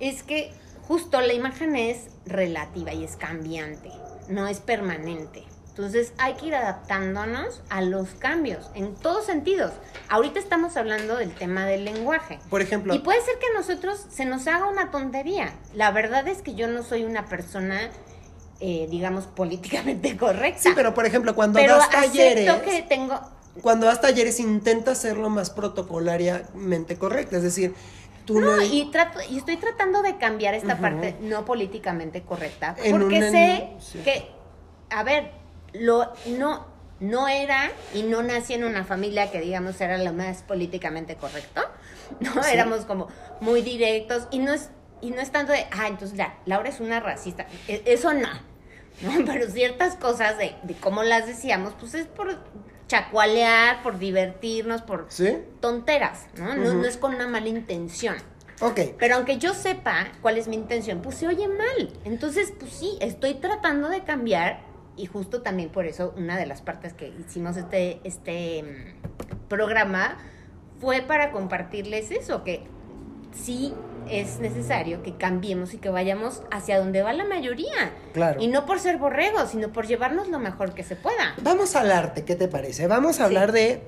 es 0.00 0.22
que 0.22 0.52
justo 0.86 1.20
la 1.20 1.32
imagen 1.32 1.76
es 1.76 2.08
relativa 2.26 2.92
y 2.92 3.04
es 3.04 3.16
cambiante, 3.16 3.90
no 4.28 4.46
es 4.46 4.60
permanente. 4.60 5.44
Entonces 5.76 6.14
hay 6.16 6.34
que 6.34 6.46
ir 6.46 6.54
adaptándonos 6.54 7.60
a 7.68 7.82
los 7.82 8.08
cambios 8.18 8.70
en 8.74 8.94
todos 8.94 9.26
sentidos. 9.26 9.72
Ahorita 10.08 10.38
estamos 10.38 10.74
hablando 10.78 11.16
del 11.16 11.34
tema 11.34 11.66
del 11.66 11.84
lenguaje. 11.84 12.38
Por 12.48 12.62
ejemplo, 12.62 12.94
Y 12.94 13.00
puede 13.00 13.20
ser 13.20 13.34
que 13.38 13.46
a 13.48 13.60
nosotros 13.60 14.06
se 14.08 14.24
nos 14.24 14.46
haga 14.46 14.68
una 14.68 14.90
tontería. 14.90 15.52
La 15.74 15.90
verdad 15.90 16.26
es 16.28 16.40
que 16.40 16.54
yo 16.54 16.66
no 16.66 16.82
soy 16.82 17.04
una 17.04 17.26
persona, 17.26 17.90
eh, 18.60 18.86
digamos, 18.90 19.26
políticamente 19.36 20.16
correcta. 20.16 20.62
sí, 20.62 20.70
pero 20.74 20.94
por 20.94 21.04
ejemplo, 21.04 21.34
cuando 21.34 21.58
Pero 21.58 21.76
das 21.76 21.90
talleres, 21.90 22.50
que 22.62 22.80
tengo... 22.80 23.20
cuando 23.60 23.84
das 23.84 24.00
talleres 24.00 24.40
intenta 24.40 24.92
hacerlo 24.92 25.28
más 25.28 25.50
protocolariamente 25.50 26.96
correcto, 26.96 27.36
es 27.36 27.42
decir, 27.42 27.74
tú 28.26 28.40
no, 28.40 28.56
No, 28.56 28.62
y, 28.62 28.84
trato, 28.90 29.20
y 29.30 29.38
estoy 29.38 29.56
tratando 29.56 30.02
de 30.02 30.18
cambiar 30.18 30.52
esta 30.54 30.76
parte 30.78 31.16
no 31.20 31.44
políticamente 31.46 32.22
correcta. 32.22 32.74
En 32.82 32.90
Porque 32.98 33.20
sé 33.30 33.70
sí. 33.78 34.00
que, 34.00 34.28
a 34.90 35.02
ver, 35.02 35.30
lo, 35.72 36.12
no, 36.26 36.66
no 37.00 37.28
era 37.28 37.70
y 37.94 38.02
no 38.02 38.22
nací 38.22 38.54
en 38.54 38.64
una 38.64 38.84
familia 38.84 39.30
que, 39.30 39.40
digamos, 39.40 39.80
era 39.80 39.96
lo 39.98 40.12
más 40.12 40.42
políticamente 40.42 41.16
correcto. 41.16 41.62
No, 42.20 42.40
Sí. 42.42 42.50
éramos 42.52 42.84
como 42.84 43.08
muy 43.40 43.62
directos 43.62 44.28
y 44.30 44.38
no 44.38 44.52
es, 44.52 44.70
y 45.00 45.10
no 45.10 45.20
es 45.20 45.32
tanto 45.32 45.52
de, 45.52 45.66
ah, 45.72 45.88
entonces 45.88 46.16
ya, 46.16 46.38
Laura 46.46 46.68
es 46.68 46.78
una 46.78 47.00
racista. 47.00 47.46
E- 47.66 47.82
Eso 47.86 48.12
no. 48.14 48.28
¿no? 49.02 49.24
Pero 49.26 49.50
ciertas 49.50 49.96
cosas 49.96 50.38
de, 50.38 50.54
de 50.62 50.74
cómo 50.74 51.02
las 51.02 51.26
decíamos, 51.26 51.74
pues 51.78 51.94
es 51.94 52.06
por 52.06 52.38
chacualear, 52.88 53.82
por 53.82 53.98
divertirnos, 53.98 54.82
por 54.82 55.06
¿Sí? 55.08 55.38
tonteras, 55.60 56.26
¿no? 56.36 56.54
No 56.54 56.84
es 56.84 56.96
con 56.96 57.14
una 57.14 57.26
mala 57.26 57.48
intención. 57.48 58.16
Ok. 58.60 58.80
Pero 58.98 59.16
aunque 59.16 59.38
yo 59.38 59.54
sepa 59.54 60.06
cuál 60.22 60.38
es 60.38 60.48
mi 60.48 60.56
intención, 60.56 61.02
pues 61.02 61.16
se 61.16 61.26
oye 61.26 61.48
mal. 61.48 61.92
Entonces, 62.04 62.52
pues 62.58 62.72
sí, 62.72 62.96
estoy 63.00 63.34
tratando 63.34 63.88
de 63.88 64.02
cambiar 64.04 64.60
y 64.96 65.06
justo 65.06 65.42
también 65.42 65.68
por 65.68 65.86
eso 65.86 66.14
una 66.16 66.38
de 66.38 66.46
las 66.46 66.62
partes 66.62 66.94
que 66.94 67.08
hicimos 67.08 67.56
este, 67.56 68.00
este 68.04 68.62
mm, 68.62 69.48
programa 69.48 70.16
fue 70.80 71.02
para 71.02 71.32
compartirles 71.32 72.10
eso, 72.10 72.44
que 72.44 72.62
sí 73.32 73.74
es 74.10 74.38
necesario 74.40 75.02
que 75.02 75.16
cambiemos 75.16 75.74
y 75.74 75.78
que 75.78 75.88
vayamos 75.88 76.42
hacia 76.50 76.78
donde 76.78 77.02
va 77.02 77.12
la 77.12 77.24
mayoría. 77.24 77.92
Claro. 78.12 78.40
Y 78.40 78.48
no 78.48 78.66
por 78.66 78.80
ser 78.80 78.98
borregos, 78.98 79.50
sino 79.50 79.72
por 79.72 79.86
llevarnos 79.86 80.28
lo 80.28 80.38
mejor 80.38 80.74
que 80.74 80.82
se 80.82 80.96
pueda. 80.96 81.34
Vamos 81.42 81.76
al 81.76 81.90
arte, 81.90 82.24
¿qué 82.24 82.36
te 82.36 82.48
parece? 82.48 82.86
Vamos 82.86 83.20
a 83.20 83.24
hablar 83.24 83.52
de 83.52 83.82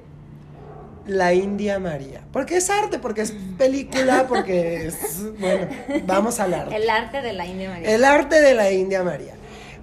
la 1.07 1.33
India 1.33 1.79
María. 1.79 2.23
Porque 2.33 2.59
es 2.59 2.71
arte, 2.71 2.99
porque 2.99 3.23
es 3.23 3.33
película, 3.57 4.27
porque 4.29 4.87
es... 4.87 5.23
Bueno, 5.39 5.67
vamos 6.05 6.39
al 6.39 6.55
arte. 6.55 6.77
El 6.77 6.89
arte 6.91 7.23
de 7.23 7.33
la 7.33 7.47
India 7.47 7.71
María. 7.71 7.95
El 7.95 8.05
arte 8.05 8.41
de 8.41 8.55
la 8.55 8.71
India 8.71 9.03
María. 9.03 9.35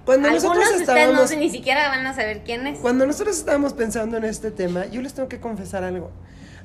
Cuando 0.04 0.28
Algunos 0.28 0.44
nosotros 0.44 0.64
ustedes 0.66 0.86
no 0.86 0.94
estábamos... 0.94 1.30
sé, 1.30 1.36
ni 1.36 1.50
siquiera 1.50 1.88
van 1.88 2.06
a 2.06 2.14
saber 2.14 2.42
quién 2.44 2.66
es. 2.68 2.78
Cuando 2.78 3.06
nosotros 3.06 3.36
estábamos 3.36 3.72
pensando 3.72 4.16
en 4.16 4.24
este 4.24 4.52
tema, 4.52 4.86
yo 4.86 5.02
les 5.02 5.14
tengo 5.14 5.28
que 5.28 5.40
confesar 5.40 5.82
algo. 5.82 6.12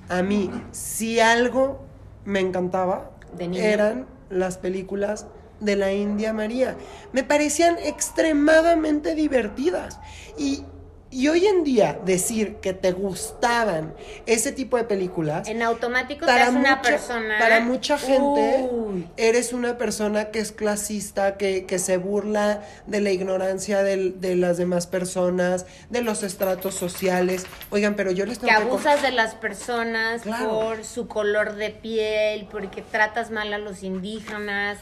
A 0.09 0.21
mí, 0.21 0.51
si 0.71 1.19
algo 1.19 1.83
me 2.23 2.39
encantaba, 2.39 3.09
De 3.37 3.47
niño. 3.47 3.63
eran 3.63 4.05
las 4.29 4.57
películas 4.57 5.27
de 5.59 5.75
la 5.75 5.93
India 5.93 6.33
María. 6.33 6.75
Me 7.13 7.23
parecían 7.23 7.77
extremadamente 7.77 9.15
divertidas. 9.15 9.99
Y, 10.37 10.63
y 11.11 11.27
hoy 11.27 11.45
en 11.45 11.63
día 11.65 11.99
decir 12.05 12.55
que 12.61 12.73
te 12.73 12.93
gustaban 12.93 13.93
ese 14.25 14.51
tipo 14.53 14.77
de 14.77 14.85
películas, 14.85 15.47
En 15.49 15.61
automático 15.61 16.21
te 16.25 16.31
para 16.31 16.43
hace 16.47 16.51
una 16.55 16.77
mucha- 16.77 16.81
persona. 16.81 17.35
para 17.37 17.59
mucha 17.59 17.97
gente 17.97 18.69
Uy. 18.71 19.07
eres 19.17 19.51
una 19.53 19.77
persona 19.77 20.31
que 20.31 20.39
es 20.39 20.51
clasista, 20.53 21.35
que, 21.37 21.65
que 21.65 21.79
se 21.79 21.97
burla 21.97 22.61
de 22.87 23.01
la 23.01 23.11
ignorancia 23.11 23.83
del- 23.83 24.21
de 24.21 24.35
las 24.37 24.57
demás 24.57 24.87
personas, 24.87 25.65
de 25.89 26.01
los 26.01 26.23
estratos 26.23 26.75
sociales. 26.75 27.45
Oigan, 27.71 27.95
pero 27.95 28.11
yo 28.11 28.25
les 28.25 28.39
que 28.39 28.47
tengo 28.47 28.59
que... 28.59 28.65
abusas 28.67 29.01
de 29.01 29.11
las 29.11 29.35
personas 29.35 30.21
Claro. 30.21 30.49
por 30.49 30.83
su 30.85 31.07
color 31.07 31.55
de 31.55 31.71
piel, 31.71 32.47
porque 32.49 32.81
tratas 32.81 33.31
mal 33.31 33.51
a 33.53 33.57
los 33.57 33.83
indígenas. 33.83 34.77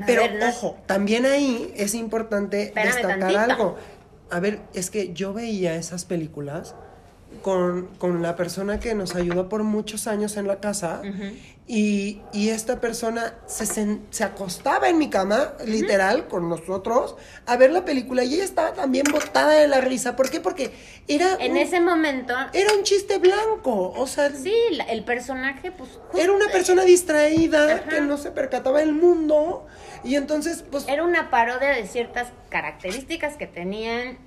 A 0.00 0.04
Pero 0.04 0.22
ver, 0.22 0.34
no- 0.34 0.48
ojo, 0.50 0.76
también 0.84 1.24
ahí 1.24 1.72
es 1.76 1.94
importante 1.94 2.64
Espérame 2.64 2.92
destacar 2.94 3.18
tantito. 3.20 3.40
algo. 3.40 3.78
A 4.30 4.40
ver, 4.40 4.60
es 4.74 4.90
que 4.90 5.12
yo 5.12 5.32
veía 5.32 5.76
esas 5.76 6.04
películas 6.04 6.74
con, 7.42 7.86
con 7.98 8.22
la 8.22 8.36
persona 8.36 8.80
que 8.80 8.94
nos 8.94 9.14
ayudó 9.14 9.48
por 9.48 9.62
muchos 9.62 10.06
años 10.06 10.36
en 10.36 10.46
la 10.46 10.60
casa 10.60 11.02
y, 11.68 12.20
y 12.32 12.50
esta 12.50 12.80
persona 12.80 13.34
se, 13.46 13.64
sen- 13.64 14.00
se 14.10 14.22
acostaba 14.22 14.88
en 14.88 14.98
mi 14.98 15.10
cama, 15.10 15.54
literal, 15.64 16.28
con 16.28 16.48
nosotros, 16.48 17.16
a 17.44 17.56
ver 17.56 17.72
la 17.72 17.84
película 17.84 18.22
y 18.22 18.34
ella 18.34 18.44
estaba 18.44 18.72
también 18.72 19.04
botada 19.10 19.54
de 19.54 19.66
la 19.66 19.80
risa. 19.80 20.14
¿Por 20.14 20.30
qué? 20.30 20.38
Porque 20.40 20.70
era, 21.08 21.34
En 21.40 21.52
un, 21.52 21.56
ese 21.58 21.80
momento, 21.80 22.34
era 22.52 22.72
un 22.72 22.84
chiste 22.84 23.18
blanco, 23.18 23.92
o 23.96 24.06
sea, 24.06 24.30
sí, 24.30 24.54
la- 24.72 24.84
el 24.84 25.02
personaje, 25.04 25.72
pues. 25.72 25.90
era 26.14 26.30
una 26.32 26.44
justo- 26.44 26.52
persona 26.52 26.84
distraída 26.84 27.84
que 27.88 28.00
no 28.00 28.16
se 28.16 28.30
percataba 28.30 28.78
del 28.78 28.92
mundo 28.92 29.66
y 30.04 30.14
entonces, 30.14 30.64
pues... 30.70 30.86
Era 30.86 31.02
una 31.02 31.30
parodia 31.30 31.70
de 31.70 31.84
ciertas 31.88 32.28
características 32.48 33.36
que 33.36 33.48
tenían 33.48 34.18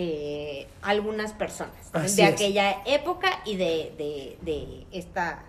eh, 0.00 0.68
algunas 0.82 1.32
personas 1.32 1.74
Así 1.92 2.22
de 2.22 2.28
es. 2.28 2.34
aquella 2.34 2.82
época 2.86 3.28
y 3.44 3.56
de, 3.56 3.92
de, 3.98 4.38
de 4.42 4.86
esta. 4.96 5.42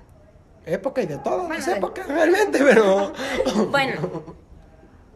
Época 0.66 1.04
y 1.04 1.06
de 1.06 1.20
todas 1.20 1.40
Bueno, 1.48 1.54
las 1.54 1.66
de- 1.68 1.74
épocas, 1.74 2.08
realmente, 2.08 2.60
pero... 2.64 3.14
Bueno, 3.70 4.36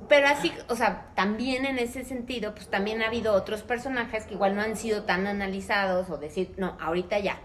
pero 0.08 0.28
así, 0.28 0.52
o 0.69 0.76
sea, 0.76 1.08
también 1.15 1.65
en 1.65 1.80
ese 1.80 2.04
sentido, 2.06 2.54
pues 2.54 2.67
también 2.67 3.02
ha 3.02 3.08
habido 3.08 3.34
otros 3.34 3.63
personajes 3.63 4.26
que 4.26 4.36
igual 4.36 4.56
no 4.56 4.62
han 4.62 4.76
sido 4.78 5.04
tan 5.04 5.26
analizados 5.26 6.10
o 6.12 6.17
decir, 6.17 6.54
no, 6.58 6.78
ahorita 6.80 7.17
ya. 7.19 7.39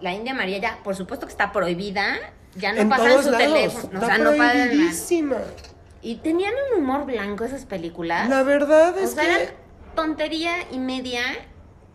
La 0.00 0.14
India 0.14 0.32
María 0.32 0.58
ya, 0.58 0.78
por 0.82 0.96
supuesto 0.96 1.26
que 1.26 1.32
está 1.32 1.52
prohibida, 1.52 2.14
ya 2.54 2.72
no 2.72 2.80
en 2.80 2.88
pasa 2.88 3.04
en 3.04 3.10
todos 3.10 3.24
su 3.26 3.30
lados, 3.32 3.46
teléfono, 3.52 4.00
o 4.00 4.06
sea, 4.06 4.16
no 4.18 4.30
pasa 4.30 4.36
nada. 4.54 4.64
prohibidísima. 4.66 5.36
Y 6.00 6.16
tenían 6.16 6.54
un 6.72 6.82
humor 6.82 7.04
blanco 7.04 7.44
esas 7.44 7.66
películas. 7.66 8.28
La 8.30 8.42
verdad 8.44 8.96
O 8.96 9.00
es 9.00 9.10
sea, 9.10 9.24
que... 9.24 9.67
tontería 10.02 10.52
y 10.70 10.78
media, 10.78 11.22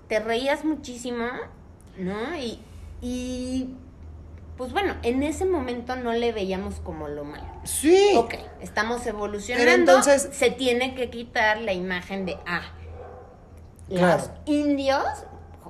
te 0.09 0.19
reías 0.19 0.65
muchísimo, 0.65 1.25
¿no? 1.97 2.35
Y, 2.37 2.59
y 3.01 3.69
pues 4.57 4.73
bueno, 4.73 4.95
en 5.03 5.23
ese 5.23 5.45
momento 5.45 5.95
no 5.95 6.11
le 6.11 6.33
veíamos 6.33 6.81
como 6.81 7.07
lo 7.07 7.23
malo. 7.23 7.45
Sí. 7.63 8.11
Ok, 8.17 8.35
estamos 8.59 9.07
evolucionando. 9.07 9.63
Pero 9.65 9.79
entonces- 9.79 10.29
se 10.33 10.51
tiene 10.51 10.95
que 10.95 11.09
quitar 11.09 11.61
la 11.61 11.71
imagen 11.71 12.25
de, 12.25 12.37
ah, 12.45 12.63
Claro. 13.87 14.17
los 14.17 14.29
indios, 14.45 15.05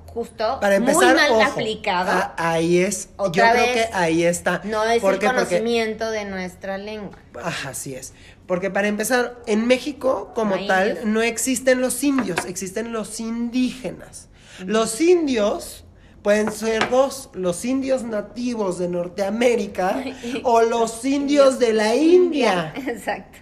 justo, 0.08 0.60
Para 0.60 0.76
empezar, 0.76 1.06
muy 1.06 1.14
mal 1.16 1.32
ojo, 1.34 1.52
aplicado. 1.52 2.12
a- 2.12 2.34
ahí 2.38 2.80
es. 2.80 3.10
Otra 3.18 3.48
yo 3.48 3.52
creo 3.54 3.66
vez, 3.76 3.88
que 3.88 3.94
ahí 3.96 4.24
está. 4.24 4.62
no 4.64 4.84
es 4.86 5.02
¿Por 5.02 5.14
el? 5.14 5.20
Porque- 5.20 5.26
conocimiento 5.36 6.10
de 6.12 6.26
nuestra 6.26 6.78
lengua. 6.78 7.18
Ajá, 7.44 7.70
así 7.70 7.96
es. 7.96 8.14
Porque 8.48 8.70
para 8.70 8.88
empezar, 8.88 9.42
en 9.48 9.66
México, 9.68 10.32
como 10.36 10.56
No 10.58 10.66
tal, 10.68 10.90
indios. 10.90 11.06
no 11.06 11.22
existen 11.22 11.80
los 11.82 12.04
indios, 12.04 12.46
existen 12.46 12.92
los 12.92 13.20
indígenas. 13.20 14.28
Los 14.66 15.00
indios 15.02 15.86
pueden 16.22 16.52
ser 16.52 16.90
dos, 16.90 17.30
los 17.34 17.64
indios 17.66 18.04
nativos 18.04 18.78
de 18.80 18.88
Norteamérica 18.90 20.04
o 20.44 20.62
los 20.62 21.04
indios 21.06 21.58
de 21.60 21.74
la 21.74 21.96
India. 21.96 22.74
Exacto. 22.88 23.40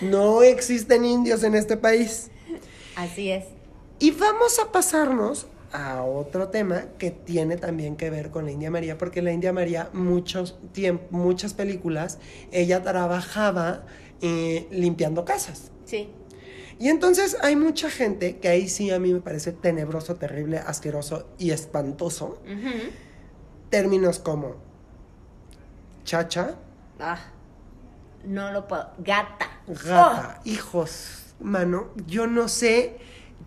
No 0.00 0.42
existen 0.42 1.04
indios 1.04 1.42
en 1.42 1.54
este 1.54 1.76
país. 1.76 2.30
Así 2.96 3.30
es. 3.30 3.46
Y 3.98 4.10
vamos 4.12 4.58
a 4.60 4.70
pasarnos 4.70 5.48
a 5.72 6.02
otro 6.02 6.48
tema 6.48 6.84
que 6.98 7.10
tiene 7.10 7.56
también 7.56 7.96
que 7.96 8.08
ver 8.10 8.30
con 8.30 8.44
la 8.46 8.52
India 8.52 8.70
María, 8.70 8.96
porque 8.96 9.20
la 9.22 9.32
India 9.32 9.52
María, 9.52 9.90
muchos 9.92 10.56
tiemp- 10.72 11.10
muchas 11.10 11.52
películas, 11.52 12.18
ella 12.52 12.82
trabajaba 12.82 13.84
eh, 14.20 14.66
limpiando 14.70 15.24
casas. 15.24 15.70
Sí. 15.84 16.10
Y 16.78 16.88
entonces 16.88 17.36
hay 17.42 17.56
mucha 17.56 17.90
gente 17.90 18.38
que 18.38 18.48
ahí 18.48 18.68
sí 18.68 18.90
a 18.90 18.98
mí 19.00 19.12
me 19.12 19.20
parece 19.20 19.52
tenebroso, 19.52 20.14
terrible, 20.16 20.58
asqueroso 20.58 21.26
y 21.38 21.50
espantoso. 21.50 22.40
Ujú. 22.44 22.90
Términos 23.70 24.18
como 24.18 24.56
chacha, 26.04 26.56
Ah, 27.00 27.18
no 28.24 28.50
lo 28.52 28.66
puedo. 28.66 28.90
Gata. 28.98 29.46
gata, 29.66 30.40
hijos, 30.44 31.34
mano, 31.40 31.88
yo 32.06 32.26
no 32.26 32.48
sé, 32.48 32.98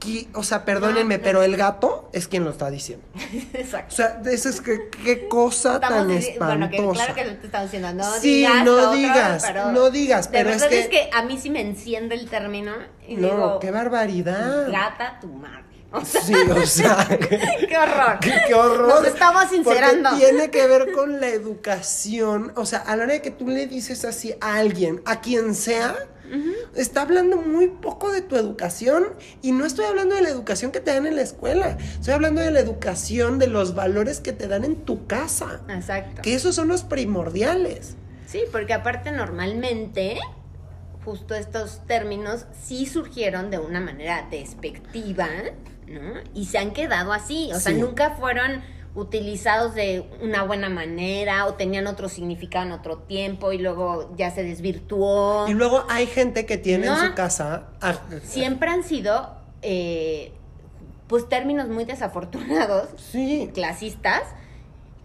qui- 0.02 0.28
o 0.34 0.44
sea, 0.44 0.66
perdónenme, 0.66 1.16
No, 1.16 1.20
no. 1.20 1.24
pero 1.24 1.44
el 1.44 1.56
gato 1.56 2.10
es 2.12 2.28
quien 2.28 2.44
lo 2.44 2.50
está 2.50 2.70
diciendo. 2.70 3.06
Exacto. 3.54 3.94
O 3.94 3.96
sea, 3.96 4.22
eso 4.26 4.50
es 4.50 4.60
que, 4.60 4.90
qué 5.04 5.28
cosa 5.30 5.76
Estamos 5.76 5.98
tan 6.00 6.10
dici- 6.10 6.38
bueno, 6.40 6.70
que 6.70 6.76
espantosa. 6.78 7.06
claro 7.06 7.16
que 7.16 7.36
te 7.38 7.46
estamos 7.46 7.72
diciendo, 7.72 7.94
no 8.04 8.14
Sí, 8.20 8.36
digas. 8.38 8.66
no 8.66 8.74
otro, 8.74 8.92
digas, 8.94 9.44
pero 9.48 9.72
no 9.72 9.90
digas, 9.92 10.32
de 10.32 10.38
pero 10.38 10.50
es 10.50 10.56
verdad 10.62 10.70
que- 10.70 10.80
es 10.82 10.88
que 10.90 11.10
a 11.14 11.24
mí 11.24 11.38
sí 11.40 11.50
me 11.50 11.62
enciende 11.62 12.16
el 12.16 12.28
término 12.30 12.74
y 13.08 13.16
no, 13.16 13.28
digo, 13.30 13.60
qué 13.60 13.72
barbaridad. 13.72 14.70
gata 14.72 15.20
tu 15.22 15.28
madre. 15.28 15.62
O 15.94 16.06
sea, 16.06 16.22
Sí, 16.22 16.34
o 16.34 16.66
sea, 16.66 17.06
qué 17.20 17.78
horror. 17.78 18.20
qué, 18.22 18.34
qué 18.48 18.54
horror. 18.54 18.88
Nos 18.88 19.06
estamos 19.08 19.50
sincerando. 19.50 20.10
Porque 20.12 20.26
tiene 20.26 20.50
que 20.50 20.66
ver 20.66 20.94
con 20.94 21.20
la 21.20 21.28
educación. 21.28 22.54
O 22.56 22.66
sea, 22.66 22.80
a 22.80 22.96
la 22.96 23.04
hora 23.04 23.14
de 23.14 23.22
que 23.22 23.32
tú 23.32 23.48
le 23.48 23.68
dices 23.68 24.06
así 24.06 24.34
a 24.40 24.56
alguien, 24.56 25.02
a 25.06 25.20
quien 25.22 25.54
sea, 25.54 25.96
está 26.76 27.02
hablando 27.02 27.38
muy 27.38 27.68
poco 27.68 28.12
de 28.12 28.22
tu 28.22 28.36
educación. 28.36 29.06
Y 29.42 29.52
no 29.52 29.66
estoy 29.66 29.86
hablando 29.86 30.16
de 30.16 30.22
la 30.22 30.30
educación 30.30 30.72
que 30.72 30.80
te 30.80 30.94
dan 30.94 31.08
en 31.08 31.16
la 31.16 31.22
escuela. 31.22 31.78
Estoy 31.80 32.14
hablando 32.14 32.42
de 32.42 32.52
la 32.52 32.60
educación, 32.60 33.40
de 33.40 33.48
los 33.48 33.76
valores 33.76 34.20
que 34.20 34.34
te 34.34 34.48
dan 34.48 34.64
en 34.64 34.76
tu 34.76 35.08
casa. 35.08 35.62
Exacto. 35.70 36.22
Que 36.22 36.36
esos 36.36 36.56
son 36.56 36.68
los 36.68 36.84
primordiales. 36.84 37.96
Sí, 38.28 38.44
porque 38.52 38.74
aparte 38.74 39.12
normalmente 39.12 40.18
justo 41.04 41.36
estos 41.36 41.86
términos 41.86 42.46
sí 42.64 42.86
surgieron 42.86 43.50
de 43.50 43.58
una 43.58 43.80
manera 43.80 44.28
despectiva, 44.30 45.28
¿no? 45.88 46.22
Y 46.34 46.46
se 46.46 46.58
han 46.58 46.72
quedado 46.72 47.12
así, 47.12 47.52
o 47.54 47.60
sea, 47.60 47.74
nunca 47.74 48.12
fueron 48.12 48.62
utilizados 48.94 49.74
de 49.74 50.06
una 50.22 50.44
buena 50.44 50.70
manera 50.70 51.46
o 51.46 51.54
tenían 51.54 51.88
otro 51.88 52.10
significado 52.10 52.66
en 52.66 52.72
otro 52.74 52.98
tiempo 52.98 53.52
y 53.54 53.58
luego 53.58 54.12
ya 54.18 54.32
se 54.32 54.44
desvirtuó. 54.44 55.48
Y 55.48 55.54
luego 55.54 55.86
hay 55.90 56.08
gente 56.08 56.46
que 56.46 56.58
tiene 56.58 56.88
en 56.88 56.98
su 56.98 57.14
casa. 57.14 57.68
ah, 57.82 57.96
Siempre 58.24 58.70
han 58.70 58.84
sido, 58.84 59.34
eh, 59.62 60.34
pues, 61.08 61.28
términos 61.30 61.68
muy 61.70 61.86
desafortunados 61.86 62.90
Sí. 62.98 63.50
clasistas, 63.54 64.24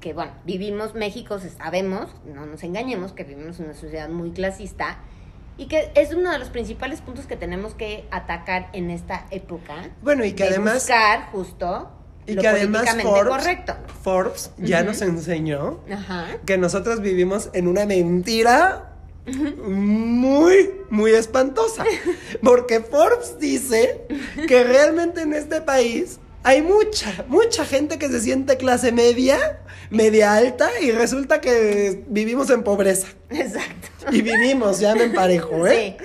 que 0.01 0.13
bueno, 0.15 0.33
vivimos, 0.45 0.95
México, 0.95 1.39
sabemos, 1.57 2.09
no 2.25 2.45
nos 2.47 2.63
engañemos, 2.65 3.13
que 3.13 3.25
vivimos 3.25 3.59
en 3.61 3.67
una 3.67 3.75
sociedad 3.75 4.09
muy 4.09 4.31
clasista 4.33 4.99
y 5.59 5.67
que 5.67 5.91
es 5.95 6.13
uno 6.13 6.31
de 6.33 6.39
los 6.39 6.49
principales 6.51 7.01
puntos 7.01 7.27
que 7.27 7.37
tenemos 7.37 7.75
que 7.75 8.07
atacar 8.11 8.69
en 8.73 8.91
esta 8.91 9.27
época. 9.31 9.91
Bueno, 10.03 10.25
y 10.25 10.33
que 10.33 10.43
de 10.45 10.51
además. 10.51 10.75
buscar 10.75 11.31
justo 11.33 11.91
Y 12.27 12.35
lo 12.35 12.43
que 12.43 12.49
además 12.49 12.89
Forbes, 13.03 13.33
correcto. 13.33 13.75
Forbes 14.03 14.51
ya 14.59 14.83
nos 14.83 15.01
enseñó 15.03 15.81
Ajá. 15.91 16.27
que 16.45 16.59
nosotros 16.59 17.01
vivimos 17.01 17.51
en 17.53 17.69
una 17.69 17.87
mentira 17.87 18.93
muy, 19.27 20.71
muy 20.91 21.13
espantosa. 21.13 21.85
Porque 22.43 22.81
Forbes 22.81 23.39
dice 23.39 24.07
que 24.49 24.65
realmente 24.65 25.23
en 25.23 25.33
este 25.33 25.61
país 25.61 26.19
hay 26.49 26.63
mucha, 26.63 27.25
mucha 27.27 27.65
gente 27.65 27.99
que 27.99 28.09
se 28.09 28.21
siente 28.21 28.57
clase 28.57 28.93
media, 28.93 29.59
media 29.91 30.35
alta, 30.37 30.71
y 30.81 30.93
resulta 30.93 31.41
que 31.41 32.05
vivimos 32.07 32.51
en 32.51 32.63
pobreza. 32.63 33.09
Exacto. 33.31 33.89
Y 34.13 34.23
vivimos, 34.23 34.79
ya 34.79 34.95
me 34.95 35.03
emparejo, 35.05 35.67
¿eh? 35.67 35.97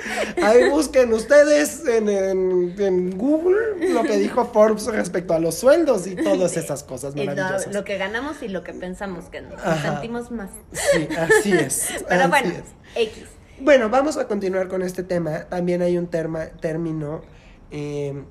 Ahí 0.41 0.67
busquen 0.69 1.13
ustedes 1.13 1.85
en, 1.87 2.09
en- 2.09 2.75
en 2.79 3.17
Google 3.19 3.93
lo 3.93 4.01
que 4.01 4.17
dijo 4.17 4.43
Forbes 4.51 4.87
respecto 4.87 5.35
a 5.35 5.39
los 5.39 5.53
sueldos 5.53 6.07
y 6.07 6.15
todas 6.15 6.57
esas 6.57 6.83
cosas 6.83 7.13
Y 7.15 7.19
lo, 7.19 7.25
maravillosas. 7.27 7.71
lo 7.71 7.83
que 7.83 7.99
ganamos 7.99 8.41
y 8.41 8.47
lo 8.47 8.63
que 8.63 8.73
pensamos 8.73 9.25
que 9.25 9.41
nos 9.41 9.61
Ajá. 9.63 9.91
sentimos 9.93 10.31
más. 10.31 10.49
Sí, 10.71 11.07
así 11.15 11.51
es. 11.53 11.89
Pero 12.09 12.21
así 12.21 12.29
bueno, 12.31 12.49
es. 12.49 12.63
X. 13.09 13.23
Bueno, 13.59 13.89
vamos 13.89 14.17
a 14.17 14.27
continuar 14.27 14.67
con 14.67 14.81
este 14.81 15.03
tema. 15.03 15.45
También 15.49 15.83
hay 15.83 15.99
un 15.99 16.09
terma- 16.09 16.49
término. 16.59 17.21
eh, 17.69 18.23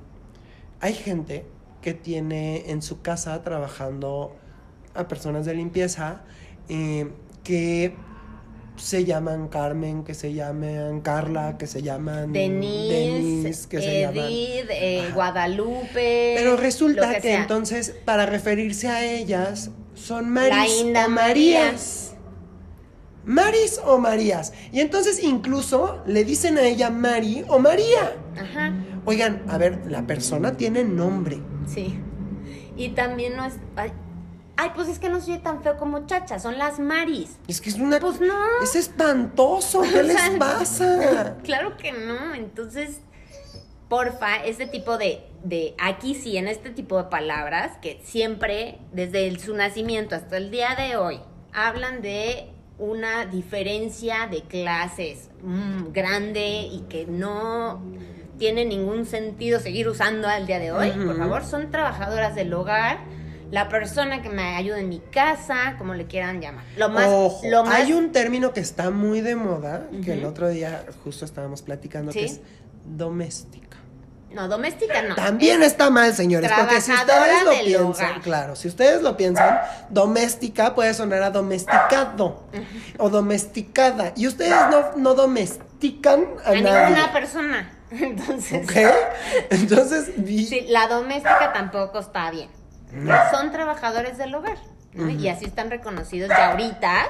hay 0.81 0.95
gente 0.95 1.47
que 1.81 1.95
tiene 1.95 2.71
en 2.71 2.83
su 2.83 3.01
casa 3.03 3.43
trabajando 3.43 4.37
a 4.95 5.09
personas 5.09 5.47
de 5.47 5.55
limpieza 5.55 6.23
eh, 6.69 7.11
que 7.45 7.95
se 8.77 9.05
llaman 9.05 9.49
Carmen, 9.49 10.05
que 10.05 10.15
se 10.15 10.33
llaman 10.33 11.01
Carla, 11.03 11.59
que 11.59 11.67
se 11.67 11.83
llaman 11.83 12.33
Denise, 12.33 12.95
Denise, 12.95 13.69
que 13.69 13.81
se 13.81 14.01
llaman. 14.01 14.27
Eh. 14.29 15.11
Guadalupe. 15.15 16.35
Pero 16.37 16.57
resulta 16.57 17.15
que, 17.15 17.21
sea. 17.21 17.43
entonces, 17.43 17.95
para 18.05 18.27
referirse 18.27 18.89
a 18.89 19.05
ellas, 19.05 19.71
son 19.95 20.31
Maris 20.31 20.83
o 20.83 21.09
Marías. 21.11 22.15
Maris 23.25 23.81
o 23.85 23.99
Marías. 23.99 24.53
Y 24.73 24.81
entonces 24.81 25.23
incluso 25.23 26.03
le 26.07 26.25
dicen 26.25 26.57
a 26.57 26.63
ella 26.63 26.91
Mari 26.91 27.45
o 27.49 27.59
María. 27.59 28.17
Ajá. 28.35 28.73
Oigan, 29.05 29.43
a 29.49 29.59
ver, 29.59 29.81
la 29.89 30.07
persona 30.07 30.57
tiene 30.57 30.85
nombre. 30.85 31.39
Sí. 31.73 31.99
Y 32.77 32.91
también 32.91 33.37
no 33.37 33.45
es. 33.45 33.55
Ay, 33.77 33.93
ay, 34.57 34.71
pues 34.75 34.89
es 34.89 34.99
que 34.99 35.09
no 35.09 35.21
soy 35.21 35.39
tan 35.39 35.63
feo 35.63 35.77
como 35.77 36.07
chacha, 36.07 36.39
son 36.39 36.59
las 36.59 36.79
Maris. 36.79 37.39
Es 37.49 37.61
que 37.61 37.71
es 37.71 37.77
una... 37.77 37.99
Pues 38.01 38.21
no. 38.21 38.35
Es 38.63 38.75
espantoso. 38.77 39.83
¿Qué 39.93 40.01
O 40.01 40.03
les 40.03 40.21
sea, 40.21 40.39
pasa? 40.39 41.37
Claro 41.45 41.77
que 41.77 41.93
no. 41.93 42.35
Entonces, 42.35 43.01
porfa, 43.89 44.37
ese 44.45 44.67
tipo 44.67 44.99
de 44.99 45.27
de 45.43 45.75
aquí 45.79 46.15
sí, 46.15 46.37
en 46.37 46.49
este 46.49 46.69
tipo 46.69 46.99
de 46.99 47.05
palabras, 47.05 47.79
que 47.81 47.99
siempre, 48.05 48.79
desde 48.93 49.27
el- 49.27 49.41
su 49.41 49.55
nacimiento 49.57 50.15
hasta 50.15 50.37
el 50.37 50.51
día 50.51 50.75
de 50.77 50.97
hoy, 50.99 51.19
hablan 51.55 52.03
de 52.03 52.51
una 52.79 53.25
diferencia 53.25 54.27
de 54.31 54.43
clases 54.43 55.31
mm, 55.43 55.93
grande 55.93 56.69
y 56.71 56.81
que 56.91 57.07
no 57.07 57.81
tiene 58.41 58.65
ningún 58.65 59.05
sentido 59.05 59.61
seguir 59.61 59.87
usando 59.87 60.27
al 60.27 60.47
día 60.47 60.59
de 60.59 60.73
hoy. 60.73 60.91
Por 60.93 61.19
favor, 61.19 61.45
son 61.45 61.71
trabajadoras 61.71 62.35
del 62.35 62.53
hogar, 62.55 63.01
la 63.51 63.69
persona 63.69 64.23
que 64.23 64.31
me 64.31 64.57
ayuda 64.57 64.81
en 64.81 64.89
mi 64.89 64.99
casa, 64.99 65.75
como 65.77 65.93
le 65.93 66.07
quieran 66.07 66.41
llamar. 66.41 66.65
Lo 66.79 66.89
más, 66.89 67.07
Ojo, 67.07 67.43
lo 67.47 67.65
más 67.65 67.75
hay 67.75 67.93
un 67.93 68.13
término 68.13 68.55
que 68.55 68.61
está 68.61 68.89
muy 68.91 69.21
de 69.21 69.37
moda, 69.37 69.89
que 70.03 70.15
el 70.15 70.25
otro 70.25 70.49
día 70.49 70.87
justo 71.05 71.27
estábamos 71.27 71.61
platicando, 71.61 72.13
que 72.13 72.25
es 72.25 72.41
doméstica. 72.87 73.77
No, 74.33 74.49
doméstica 74.49 75.03
no. 75.03 75.17
También 75.17 75.63
está 75.63 75.91
mal, 75.91 76.15
señores, 76.15 76.51
porque 76.57 76.81
si 76.81 76.93
ustedes 76.93 77.45
lo 77.45 77.51
piensan, 77.63 78.11
hogar. 78.11 78.21
claro, 78.23 78.57
si 78.57 78.69
ustedes 78.69 79.03
lo 79.03 79.19
piensan, 79.19 79.59
doméstica 79.91 80.75
puede 80.75 80.95
sonar 80.95 81.23
a 81.25 81.31
domesticado 81.31 82.45
o 82.97 83.11
domesticada. 83.11 84.15
Y 84.17 84.27
ustedes 84.29 84.55
no, 84.71 84.97
no 84.97 85.15
domestican 85.15 86.25
a, 86.43 86.51
a 86.51 86.55
nadie. 86.55 86.87
ninguna 86.87 87.13
persona. 87.13 87.80
Entonces. 88.01 88.67
Entonces, 89.51 90.13
vi- 90.17 90.47
sí, 90.47 90.67
la 90.69 90.87
doméstica 90.89 91.53
tampoco 91.53 91.99
está 91.99 92.31
bien. 92.31 92.49
Son 93.31 93.53
trabajadores 93.53 94.19
del 94.19 94.35
hogar. 94.35 94.59
¿no? 94.95 95.09
Y 95.09 95.29
así 95.29 95.45
están 95.45 95.71
reconocidos 95.71 96.29
ya 96.31 96.51
ahorita. 96.51 97.03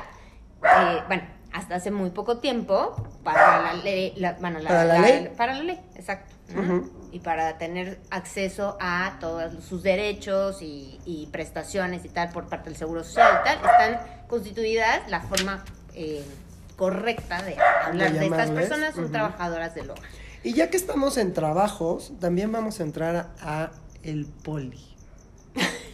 eh, 0.62 1.02
bueno, 1.06 1.22
hasta 1.52 1.76
hace 1.76 1.90
muy 1.90 2.10
poco 2.10 2.38
tiempo 2.38 2.94
para 3.24 3.62
la 3.62 3.74
ley. 3.74 4.12
la- 4.16 4.32
bueno, 4.34 4.58
la, 4.58 4.68
¿Para 4.68 4.84
la 4.84 4.98
ley? 5.00 5.32
Para 5.36 5.54
la 5.54 5.62
ley, 5.62 5.80
exacto. 5.96 6.34
Y 7.12 7.20
para 7.20 7.58
tener 7.58 7.98
acceso 8.10 8.76
a 8.80 9.16
todos 9.20 9.64
sus 9.64 9.82
derechos 9.84 10.62
y, 10.62 11.00
y 11.06 11.26
prestaciones 11.32 12.04
y 12.04 12.08
tal 12.08 12.30
por 12.30 12.48
parte 12.48 12.70
del 12.70 12.76
Seguro 12.78 13.04
Social 13.04 13.40
y 13.40 13.44
tal, 13.44 13.56
están 13.56 14.26
constituidas 14.28 15.08
la 15.08 15.20
forma 15.20 15.64
eh, 15.94 16.24
correcta 16.76 17.40
de 17.42 17.56
hablar 17.84 18.12
de, 18.12 18.24
estas 18.24 18.30
llamarles, 18.48 18.68
personas, 18.68 18.94
son 18.94 19.12
trabajadoras 19.12 19.74
del 19.74 19.90
hogar. 19.90 20.04
Y 20.42 20.54
ya 20.54 20.70
que 20.70 20.76
estamos 20.76 21.16
en 21.18 21.32
trabajos, 21.32 22.12
también 22.20 22.50
vamos 22.52 22.80
a 22.80 22.82
entrar 22.82 23.14
a, 23.16 23.30
a 23.42 23.70
el 24.02 24.26
poli. 24.26 24.80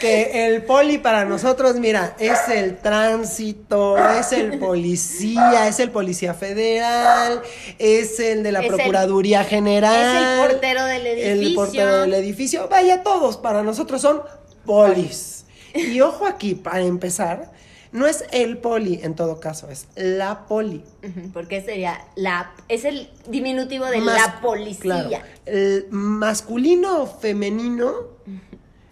Que 0.00 0.46
el 0.46 0.62
poli 0.64 0.96
para 0.96 1.26
nosotros, 1.26 1.76
mira, 1.76 2.16
es 2.18 2.38
el 2.48 2.78
tránsito, 2.78 3.98
es 3.98 4.32
el 4.32 4.58
policía, 4.58 5.68
es 5.68 5.78
el 5.80 5.90
policía 5.90 6.32
federal, 6.32 7.42
es 7.78 8.18
el 8.18 8.42
de 8.44 8.52
la 8.52 8.60
Es 8.60 8.66
el- 8.66 8.76
Procuraduría 8.76 9.44
General. 9.44 9.94
es 10.16 10.46
el 10.46 10.50
portero 10.52 10.84
del 10.86 11.06
El 11.06 11.16
edificio. 11.40 11.54
portero 11.56 12.00
del 12.02 12.14
edificio. 12.14 12.68
Vaya, 12.70 13.02
todos 13.02 13.36
para 13.36 13.62
nosotros 13.62 14.00
son 14.00 14.22
polis. 14.64 15.44
Y 15.74 16.00
ojo 16.00 16.26
aquí, 16.26 16.54
para 16.54 16.80
empezar, 16.80 17.50
no 17.92 18.06
es 18.06 18.24
el 18.32 18.58
poli 18.58 19.00
en 19.02 19.14
todo 19.14 19.40
caso, 19.40 19.70
es 19.70 19.88
la 19.96 20.46
poli. 20.46 20.84
Porque 21.32 21.62
sería 21.62 21.98
la 22.16 22.52
es 22.68 22.84
el 22.84 23.08
diminutivo 23.28 23.86
de 23.86 23.98
Mas- 24.00 24.16
la 24.20 24.40
policía. 24.40 25.08
claro, 25.08 25.24
el 25.46 25.86
masculino 25.90 27.02
o 27.02 27.06
femenino 27.06 27.92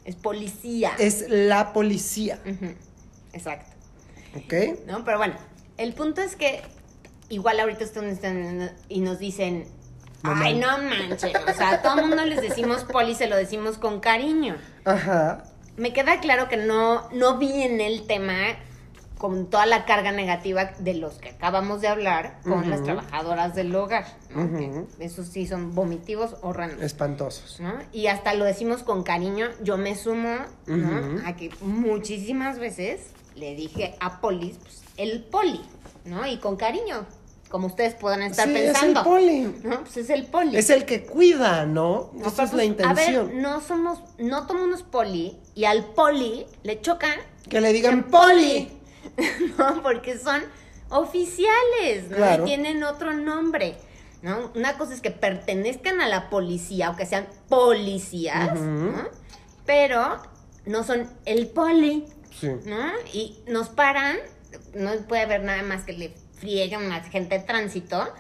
Es 0.04 0.16
policía. 0.16 0.92
es 0.98 1.26
la 1.28 1.72
policía, 1.72 2.38
Exacto. 3.32 3.72
¿ok? 4.36 4.54
¿No? 4.86 5.04
Pero 5.04 5.18
bueno, 5.18 5.34
el 5.76 5.92
punto 5.92 6.20
es 6.22 6.36
que 6.36 6.62
igual 7.28 7.58
ahorita 7.60 7.84
están, 7.84 8.70
y 8.88 9.00
nos 9.00 9.18
dicen, 9.18 9.66
No 10.22 10.32
ay, 10.34 10.54
man- 10.58 10.60
no 10.60 10.88
manches, 11.08 11.32
o 11.48 11.54
sea, 11.54 11.72
a 11.72 11.82
todo 11.82 11.96
mundo 12.06 12.24
les 12.24 12.40
decimos 12.40 12.84
poli, 12.84 13.14
se 13.14 13.26
lo 13.26 13.36
decimos 13.36 13.78
con 13.78 14.00
cariño. 14.00 14.56
Ajá. 14.84 15.44
Me 15.76 15.92
queda 15.92 16.20
claro 16.20 16.48
que 16.48 16.56
no, 16.56 17.10
no 17.10 17.36
vi 17.36 17.62
en 17.62 17.80
el 17.82 18.06
tema 18.06 18.56
con 19.18 19.46
toda 19.48 19.64
la 19.66 19.84
carga 19.86 20.12
negativa 20.12 20.72
de 20.78 20.94
los 20.94 21.14
que 21.14 21.30
acabamos 21.30 21.80
de 21.80 21.88
hablar 21.88 22.38
con 22.42 22.60
Ujú. 22.60 22.68
las 22.68 22.82
trabajadoras 22.82 23.54
del 23.54 23.74
hogar. 23.74 24.04
¿no? 24.34 24.44
Ujú. 24.44 24.88
Que 24.98 25.04
Esos 25.04 25.28
sí 25.28 25.46
son 25.46 25.74
vomitivos 25.74 26.36
horrendos. 26.42 26.82
Espantosos. 26.82 27.58
¿no? 27.60 27.72
Y 27.92 28.08
hasta 28.08 28.34
lo 28.34 28.44
decimos 28.44 28.82
con 28.82 29.02
cariño. 29.02 29.46
Yo 29.62 29.78
me 29.78 29.94
sumo, 29.96 30.36
¿no? 30.66 31.00
Ujú. 31.16 31.26
A 31.26 31.34
que 31.34 31.50
muchísimas 31.62 32.58
veces 32.58 33.00
le 33.34 33.54
dije 33.54 33.94
a 34.00 34.20
Polis, 34.20 34.56
pues, 34.62 34.82
el 34.96 35.22
poli, 35.24 35.60
¿no? 36.04 36.26
Y 36.26 36.38
con 36.38 36.56
cariño, 36.56 37.06
como 37.50 37.68
ustedes 37.68 37.94
podrán 37.94 38.22
estar 38.22 38.46
Sí, 38.48 38.52
pensando. 38.54 39.00
es 39.00 39.06
el 39.06 39.12
poli. 39.12 39.54
¿No? 39.62 39.80
Pues 39.80 39.96
es 39.96 40.10
el 40.10 40.26
poli. 40.26 40.56
Es 40.56 40.68
el 40.70 40.84
que 40.84 41.04
cuida, 41.04 41.64
¿no? 41.64 42.10
No, 42.14 42.26
Esa 42.28 42.30
pero 42.30 42.44
es 42.44 42.50
la 42.52 42.56
pues, 42.56 42.66
intención. 42.66 43.26
A 43.26 43.32
ver, 43.32 43.34
no 43.42 43.60
somos, 43.60 44.00
no 44.18 44.46
todo 44.46 44.58
mundo 44.58 44.76
es 44.76 44.82
poli, 44.82 45.38
y 45.54 45.64
al 45.64 45.84
poli 45.86 46.46
le 46.62 46.80
choca 46.80 47.08
que 47.48 47.60
le 47.60 47.72
digan 47.72 48.04
poli. 48.04 48.72
no, 49.58 49.82
porque 49.82 50.18
son 50.18 50.42
oficiales, 50.88 52.10
¿no? 52.10 52.16
Claro. 52.16 52.42
Y 52.42 52.46
tienen 52.46 52.82
otro 52.84 53.12
nombre. 53.12 53.76
¿no? 54.22 54.50
Una 54.54 54.76
cosa 54.78 54.94
es 54.94 55.00
que 55.00 55.10
pertenezcan 55.10 56.00
a 56.00 56.08
la 56.08 56.30
policía 56.30 56.90
o 56.90 56.96
que 56.96 57.06
sean 57.06 57.26
policías. 57.48 58.58
¿no? 58.58 59.02
Pero 59.64 60.20
no 60.64 60.82
son 60.84 61.08
el 61.24 61.48
poli, 61.48 62.04
Sí. 62.38 62.48
¿no? 62.66 62.90
Y 63.12 63.38
nos 63.46 63.68
paran, 63.68 64.16
no 64.74 64.90
puede 65.08 65.22
haber 65.22 65.42
nada 65.42 65.62
más 65.62 65.84
que 65.84 65.92
le 65.92 66.14
frieguen 66.38 66.92
a 66.92 66.98
la 66.98 67.04
gente 67.04 67.38
de 67.38 67.44
tránsito 67.44 68.12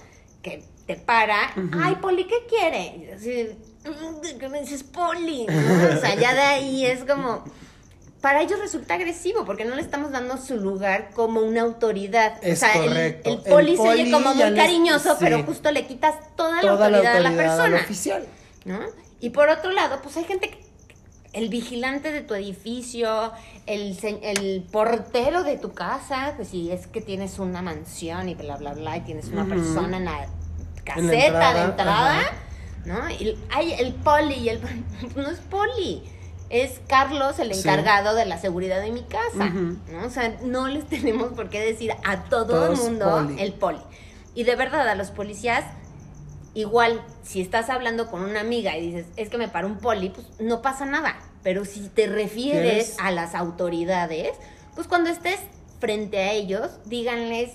que 0.42 0.64
te 0.86 0.96
para, 0.96 1.52
ay, 1.82 1.96
poli, 1.96 2.24
¿qué 2.26 2.46
quiere? 2.48 2.96
Y 2.96 3.10
así, 3.10 3.58
"Mm, 3.84 4.38
¿qué 4.38 4.48
me 4.48 4.60
dices 4.60 4.84
poli? 4.84 5.46
¿no? 5.46 5.96
O 5.96 6.00
sea, 6.00 6.14
ya 6.14 6.32
de 6.34 6.40
ahí 6.40 6.86
es 6.86 7.04
como, 7.04 7.44
para 8.26 8.42
ellos 8.42 8.58
resulta 8.58 8.94
agresivo 8.94 9.44
porque 9.44 9.64
no 9.64 9.76
le 9.76 9.82
estamos 9.82 10.10
dando 10.10 10.36
su 10.36 10.56
lugar 10.56 11.10
como 11.14 11.42
una 11.42 11.60
autoridad. 11.60 12.42
Es 12.42 12.60
o 12.60 12.66
sea, 12.66 12.74
el- 12.74 12.88
correcto. 12.88 13.30
El, 13.30 13.38
poli 13.52 13.70
El 13.70 13.76
se 13.76 13.82
oye 13.84 13.98
poli 14.00 14.10
como 14.10 14.34
muy 14.34 14.54
cariñoso, 14.56 15.10
sí. 15.12 15.18
pero 15.20 15.44
justo 15.44 15.70
le 15.70 15.86
quitas 15.86 16.16
toda, 16.34 16.56
la 16.56 16.62
Toda 16.62 16.90
la 16.90 16.96
autoridad, 16.96 17.16
autoridad 17.18 17.44
a 17.44 17.46
la 17.46 17.54
persona. 17.56 17.76
oficial. 17.84 18.26
¿no? 18.64 18.80
Y 19.20 19.30
por 19.30 19.48
otro 19.48 19.70
lado, 19.70 20.00
pues 20.02 20.16
hay 20.16 20.24
gente 20.24 20.50
que 20.50 20.58
el 21.34 21.48
vigilante 21.50 22.10
de 22.10 22.20
tu 22.22 22.34
edificio, 22.34 23.30
el, 23.66 23.96
el 24.24 24.66
portero 24.72 25.44
de 25.44 25.56
tu 25.56 25.72
casa, 25.72 26.32
pues 26.34 26.48
si 26.48 26.72
es 26.72 26.88
que 26.88 27.00
tienes 27.00 27.38
una 27.38 27.62
mansión 27.62 28.28
y 28.28 28.34
bla, 28.34 28.56
bla, 28.56 28.74
bla, 28.74 28.96
y 28.96 29.02
tienes 29.02 29.28
una 29.28 29.44
persona 29.44 29.98
en 29.98 30.04
la 30.06 30.26
caseta 30.82 30.98
En 30.98 31.06
la 31.06 31.26
entrada, 31.26 31.54
de 31.54 31.64
entrada, 31.70 32.18
ajá. 32.18 32.32
¿no? 32.86 33.08
Y 33.08 33.38
hay 33.54 33.74
el 33.74 33.94
poli 33.94 34.34
y 34.34 34.48
el... 34.48 34.60
No 35.14 35.30
es 35.30 35.38
poli. 35.38 36.02
Es 36.50 36.80
Carlos 36.86 37.38
el 37.38 37.52
Sí. 37.52 37.60
encargado 37.60 38.14
de 38.14 38.24
la 38.26 38.38
seguridad 38.38 38.80
de 38.80 38.92
mi 38.92 39.02
casa. 39.02 39.50
¿no? 39.50 40.06
O 40.06 40.10
sea, 40.10 40.36
no 40.44 40.68
les 40.68 40.86
tenemos 40.88 41.32
por 41.32 41.48
qué 41.50 41.60
decir 41.60 41.92
a 42.04 42.24
todo 42.24 42.46
Todos 42.46 42.78
el 42.78 42.84
mundo 42.84 43.10
poli. 43.10 43.42
el 43.42 43.52
poli. 43.54 43.80
Y 44.34 44.44
de 44.44 44.54
verdad, 44.56 44.88
a 44.88 44.94
los 44.94 45.10
policías 45.10 45.64
Igual, 46.54 47.02
si 47.22 47.42
estás 47.42 47.68
hablando 47.68 48.10
con 48.10 48.22
una 48.22 48.40
amiga 48.40 48.78
y 48.78 48.86
dices, 48.86 49.06
es 49.16 49.28
que 49.28 49.36
me 49.36 49.46
paró 49.46 49.66
un 49.66 49.76
poli, 49.76 50.08
pues 50.08 50.26
no 50.40 50.62
pasa 50.62 50.86
nada. 50.86 51.18
Pero 51.42 51.66
si 51.66 51.90
te 51.90 52.06
refieres 52.06 52.62
¿Quieres? 52.62 52.96
a 52.98 53.10
las 53.10 53.34
autoridades, 53.34 54.30
pues 54.74 54.86
cuando 54.86 55.10
estés 55.10 55.38
frente 55.80 56.16
a 56.18 56.32
ellos, 56.32 56.70
díganles 56.86 57.50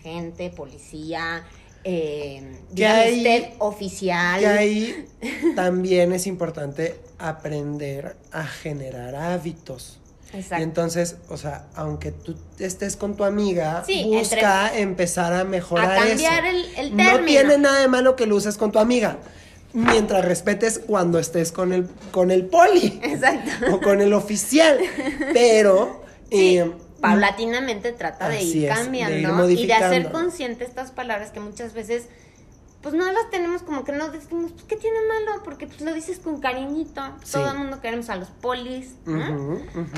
agente, 0.00 0.50
policía, 0.50 1.44
eh, 1.84 2.58
ahí- 2.86 3.54
oficial. 3.58 4.40
Y 4.40 4.44
ahí 4.44 5.06
también 5.56 6.12
es 6.12 6.26
importante 6.26 6.96
aprender 7.18 8.16
a 8.32 8.44
generar 8.44 9.14
hábitos. 9.14 9.98
Exacto. 10.32 10.60
Y 10.60 10.62
entonces, 10.64 11.16
o 11.28 11.36
sea, 11.36 11.66
aunque 11.74 12.10
tú 12.10 12.34
estés 12.58 12.96
con 12.96 13.16
tu 13.16 13.24
amiga, 13.24 13.84
Sí, 13.86 14.04
busca 14.06 14.74
empezar 14.78 15.34
a 15.34 15.44
mejorar 15.44 15.92
A 15.92 16.06
cambiar 16.08 16.46
eso. 16.46 16.56
el- 16.78 16.86
el 16.92 16.96
No 16.96 17.20
tiene 17.24 17.58
nada 17.58 17.80
de 17.80 17.88
malo 17.88 18.16
que 18.16 18.24
lo 18.26 18.36
uses 18.36 18.56
con 18.56 18.72
tu 18.72 18.78
amiga, 18.78 19.18
mientras 19.74 20.24
respetes 20.24 20.78
cuando 20.86 21.18
estés 21.18 21.52
con 21.52 21.74
el, 21.74 21.86
con 22.12 22.30
el 22.30 22.46
poli 22.46 22.98
Exacto. 23.02 23.74
o 23.74 23.80
con 23.80 24.00
el 24.00 24.14
oficial. 24.14 24.78
Pero, 25.34 26.00
Sí, 26.30 26.56
eh, 26.58 26.72
paulatinamente 27.02 27.92
trata 27.92 28.28
de 28.28 28.38
así 28.38 28.44
ir 28.44 28.48
es, 28.48 28.52
de 28.54 28.58
ir 28.60 28.68
cambiando 28.68 29.50
y 29.50 29.66
de 29.66 29.72
hacer 29.74 30.10
consciente 30.10 30.64
estas 30.64 30.92
palabras 30.92 31.32
que 31.32 31.40
muchas 31.40 31.74
veces 31.74 32.08
pues 32.80 32.94
no 32.94 33.10
las 33.12 33.30
tenemos 33.30 33.62
como 33.62 33.84
que 33.84 33.92
no 33.92 34.08
decimos, 34.08 34.52
pues 34.52 34.64
¿qué 34.64 34.76
tiene 34.76 34.98
malo? 35.06 35.42
Porque 35.44 35.66
pues 35.66 35.80
lo 35.82 35.94
dices 35.94 36.18
con 36.18 36.40
cariñito. 36.40 37.00
Sí. 37.22 37.34
Todo 37.34 37.52
el 37.52 37.58
mundo 37.58 37.80
queremos 37.80 38.10
a 38.10 38.16
los 38.16 38.28
polis. 38.28 38.96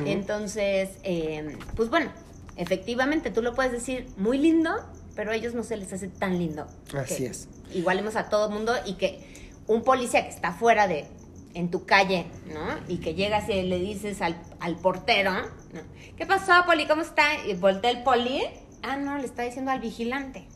Entonces, 0.04 0.90
eh, 1.02 1.56
pues 1.76 1.88
bueno, 1.88 2.10
efectivamente 2.56 3.30
tú 3.30 3.40
lo 3.40 3.54
puedes 3.54 3.72
decir 3.72 4.06
muy 4.18 4.36
lindo, 4.36 4.70
pero 5.16 5.30
a 5.30 5.34
ellos 5.34 5.54
no 5.54 5.62
se 5.62 5.78
les 5.78 5.94
hace 5.94 6.08
tan 6.08 6.38
lindo. 6.38 6.66
Así 6.94 7.24
es. 7.24 7.48
Igualemos 7.72 8.16
a 8.16 8.28
todo 8.28 8.50
mundo 8.50 8.74
y 8.84 8.94
que 8.94 9.26
un 9.66 9.82
policía 9.82 10.22
que 10.24 10.30
está 10.30 10.52
fuera 10.52 10.86
de 10.86 11.06
en 11.54 11.70
tu 11.70 11.86
calle, 11.86 12.26
¿no? 12.52 12.60
Y 12.88 12.98
que 12.98 13.14
llegas 13.14 13.48
y 13.48 13.62
le 13.62 13.78
dices 13.78 14.20
al, 14.20 14.40
al 14.60 14.76
portero, 14.76 15.32
¿no? 15.32 15.80
¿Qué 16.16 16.26
pasó, 16.26 16.52
poli? 16.66 16.86
¿Cómo 16.86 17.02
está? 17.02 17.24
Y 17.46 17.54
voltea 17.54 17.90
el 17.90 18.02
poli, 18.02 18.42
ah, 18.82 18.96
no, 18.96 19.18
le 19.18 19.24
está 19.24 19.42
diciendo 19.42 19.70
al 19.70 19.80
vigilante, 19.80 20.46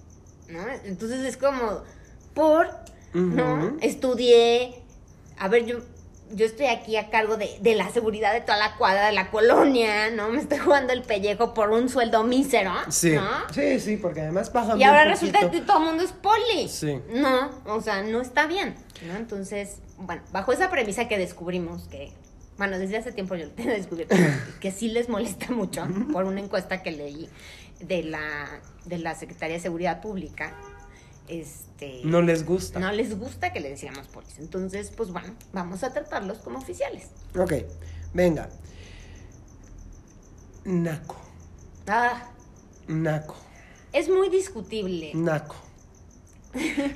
¿no? 0.49 0.61
Entonces 0.85 1.25
es 1.25 1.37
como, 1.37 1.83
por, 2.35 2.69
¿no? 3.15 3.77
Estudié, 3.81 4.83
a 5.39 5.49
ver, 5.49 5.67
yo, 5.67 5.79
yo 6.33 6.45
estoy 6.47 6.67
aquí 6.67 6.97
a 6.97 7.11
cargo 7.11 7.37
de, 7.37 7.59
de 7.61 7.75
la 7.75 7.89
seguridad 7.91 8.33
de 8.33 8.41
toda 8.41 8.59
la 8.59 8.77
cuadra 8.77 9.07
de 9.07 9.13
la 9.13 9.31
colonia, 9.31 10.11
¿no? 10.11 10.29
Me 10.29 10.41
estoy 10.41 10.59
jugando 10.59 10.93
el 10.93 11.03
pellejo 11.03 11.55
por 11.55 11.71
un 11.71 11.89
sueldo 11.89 12.23
mísero, 12.25 12.73
Sí. 12.89 13.13
¿no? 13.13 13.29
Sí, 13.53 13.81
sí, 13.81 13.97
porque 13.97 14.21
además 14.23 14.51
pagan 14.51 14.79
Y 14.81 14.85
ahora 14.85 15.05
resulta 15.05 15.51
que 15.51 15.61
todo 15.63 15.79
el 15.79 15.85
mundo 15.85 16.03
es 16.03 16.13
poli. 16.13 16.69
Sí. 16.69 17.01
No, 17.15 17.51
o 17.67 17.81
sea, 17.81 18.03
no 18.03 18.21
está 18.21 18.47
bien, 18.47 18.75
¿no? 19.07 19.17
Entonces, 19.17 19.79
bueno, 19.99 20.23
bajo 20.33 20.53
esa 20.53 20.71
premisa 20.71 21.09
que 21.09 21.19
descubrimos 21.19 21.89
que, 21.89 22.13
bueno, 22.57 22.79
desde 22.79 22.97
hace 22.97 23.13
tiempo 23.13 23.35
yo 23.37 23.47
lo 23.47 23.51
tengo 23.53 23.71
descubierto, 23.71 24.15
que 24.61 24.71
sí 24.71 24.89
les 24.89 25.09
molesta 25.09 25.51
mucho 25.53 25.87
por 26.13 26.25
una 26.25 26.41
encuesta 26.41 26.83
que 26.83 26.93
leí 26.93 27.29
de 27.81 28.03
la, 28.05 28.61
de 28.87 28.99
la 28.99 29.15
Secretaría 29.15 29.57
de 29.57 29.61
Seguridad 29.63 30.01
Pública, 30.01 30.55
este... 31.29 32.01
No 32.05 32.23
les 32.23 32.45
gusta. 32.47 32.81
no 32.81 32.91
les 32.91 33.19
gusta 33.19 33.53
que 33.53 33.61
le 33.61 33.69
decíamos 33.71 34.07
polis. 34.09 34.39
Entonces, 34.39 34.91
pues 34.97 35.11
bueno, 35.13 35.35
vamos 35.53 35.85
a 35.85 35.93
tratarlos 35.93 36.39
como 36.39 36.59
oficiales. 36.59 37.09
Ok, 37.39 37.53
venga. 38.15 38.49
Naco, 40.65 41.17
Ah, 41.87 42.31
naco, 42.87 43.35
es 43.93 44.09
muy 44.09 44.29
discutible. 44.29 45.13
naco. 45.15 45.57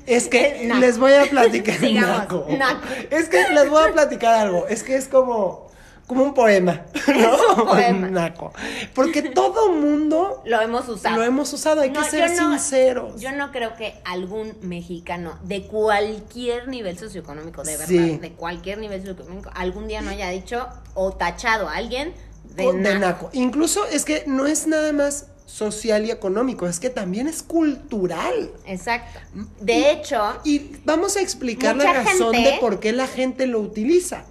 Es 0.06 0.28
que 0.28 0.70
les 0.80 0.98
voy 0.98 1.12
a 1.12 1.24
platicar 1.24 1.76
Sigamos, 1.80 2.18
naco. 2.18 2.46
naco. 2.58 2.86
Es 3.10 3.28
que 3.28 3.42
les 3.50 3.68
voy 3.68 3.82
a 3.88 3.92
platicar 3.92 4.34
algo. 4.34 4.66
Es 4.68 4.82
que 4.82 4.96
es 4.96 5.08
como, 5.08 5.70
como 6.06 6.24
un 6.24 6.34
poema, 6.34 6.82
¿no? 7.08 7.62
un 7.62 7.68
poema. 7.68 8.08
Naco. 8.08 8.52
Porque 8.94 9.22
todo 9.22 9.72
mundo 9.72 10.42
Lo 10.44 10.60
hemos 10.60 10.88
usado. 10.88 11.16
lo 11.16 11.22
hemos 11.22 11.52
usado. 11.52 11.80
Hay 11.82 11.90
No, 11.90 12.02
que 12.02 12.10
ser 12.10 12.28
yo 12.34 12.42
no- 12.42 12.50
sinceros. 12.50 13.20
Yo 13.20 13.32
no 13.32 13.50
creo 13.52 13.74
que 13.76 13.94
algún 14.04 14.54
mexicano 14.62 15.38
de 15.42 15.62
cualquier 15.62 16.68
nivel 16.68 16.98
socioeconómico, 16.98 17.62
de 17.62 17.72
verdad, 17.72 17.86
Sí. 17.88 18.18
de 18.18 18.32
cualquier 18.32 18.78
nivel 18.78 19.00
socioeconómico, 19.00 19.50
algún 19.54 19.86
día 19.88 20.02
no 20.02 20.10
haya 20.10 20.28
dicho 20.28 20.66
o 20.94 21.12
tachado 21.12 21.68
a 21.68 21.76
alguien 21.76 22.12
de, 22.56 22.66
O 22.66 22.72
de 22.74 22.98
naco. 22.98 23.30
Incluso 23.32 23.86
es 23.86 24.04
que 24.04 24.24
no 24.26 24.46
es 24.46 24.66
nada 24.66 24.92
más 24.92 25.28
social 25.46 26.04
y 26.06 26.10
económico, 26.10 26.66
es 26.66 26.80
que 26.80 26.90
también 26.90 27.28
es 27.28 27.42
cultural. 27.42 28.50
Exacto. 28.66 29.20
De 29.60 29.90
hecho, 29.92 30.20
Y 30.44 30.70
vamos 30.84 31.16
a 31.16 31.20
explicar 31.20 31.76
la 31.76 31.92
razón 31.92 32.32
gente- 32.34 32.50
de 32.52 32.58
por 32.58 32.80
qué 32.80 32.92
la 32.92 33.06
gente 33.06 33.46
lo 33.46 33.60
utiliza. 33.60 34.24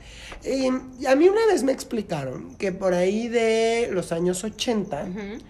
Eh, 0.43 0.69
a 1.07 1.15
mí 1.15 1.29
una 1.29 1.45
vez 1.45 1.61
me 1.63 1.71
explicaron 1.71 2.55
que 2.55 2.71
por 2.71 2.93
ahí 2.95 3.27
de 3.27 3.89
los 3.91 4.11
años 4.11 4.43
80 4.43 5.03
ujú, 5.09 5.43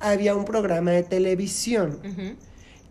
había 0.00 0.34
un 0.34 0.44
programa 0.46 0.92
de 0.92 1.02
televisión 1.02 2.00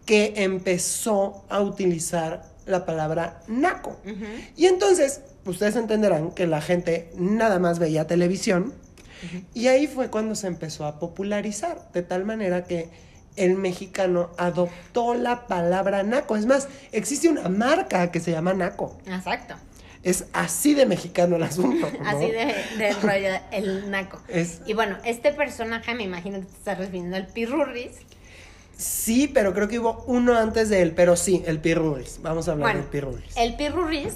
que 0.05 0.33
empezó 0.37 1.43
a 1.49 1.61
utilizar 1.61 2.43
la 2.65 2.85
palabra 2.85 3.41
naco. 3.47 3.97
Y 4.55 4.65
entonces, 4.67 5.21
ustedes 5.45 5.75
entenderán 5.75 6.31
que 6.31 6.45
la 6.47 6.61
gente 6.61 7.09
nada 7.17 7.59
más 7.59 7.79
veía 7.79 8.05
televisión 8.07 8.73
y 9.53 9.67
ahí 9.67 9.87
fue 9.87 10.09
cuando 10.09 10.35
se 10.35 10.47
empezó 10.47 10.85
a 10.85 10.99
popularizar, 10.99 11.89
de 11.93 12.01
tal 12.03 12.25
manera 12.25 12.63
que 12.65 12.89
el 13.35 13.55
mexicano 13.55 14.31
adoptó 14.37 15.13
la 15.13 15.45
palabra 15.47 16.03
naco. 16.03 16.35
Es 16.35 16.45
más, 16.45 16.67
existe 16.91 17.29
una 17.29 17.49
marca 17.49 18.11
que 18.11 18.19
se 18.19 18.31
llama 18.31 18.53
naco. 18.53 18.97
Exacto. 19.05 19.55
Es 20.03 20.25
así 20.33 20.73
de 20.73 20.85
mexicano 20.85 21.35
el 21.35 21.43
asunto. 21.43 21.87
¿no? 22.01 22.07
Así 22.09 22.31
de, 22.31 22.93
rollo, 23.01 23.39
el 23.51 23.91
naco. 23.91 24.21
Es- 24.27 24.61
Y 24.65 24.73
bueno, 24.73 24.97
este 25.05 25.33
personaje, 25.33 25.93
me 25.95 26.03
imagino 26.03 26.39
que 26.39 26.45
te 26.45 26.51
estás 26.53 26.77
refiriendo 26.77 27.15
al 27.17 27.27
Pirurris. 27.27 27.91
Sí, 28.77 29.27
pero 29.27 29.53
creo 29.53 29.67
que 29.67 29.79
hubo 29.79 30.03
uno 30.07 30.37
antes 30.37 30.69
de 30.69 30.81
él, 30.83 30.91
pero 30.95 31.15
sí, 31.15 31.43
el 31.47 31.59
pirurris. 31.59 32.19
Vamos 32.21 32.47
a 32.47 32.51
hablar 32.51 32.67
Bueno, 32.67 32.79
del 32.81 32.89
pirurris. 32.89 33.35
el 33.35 33.55
Pirurris, 33.55 34.13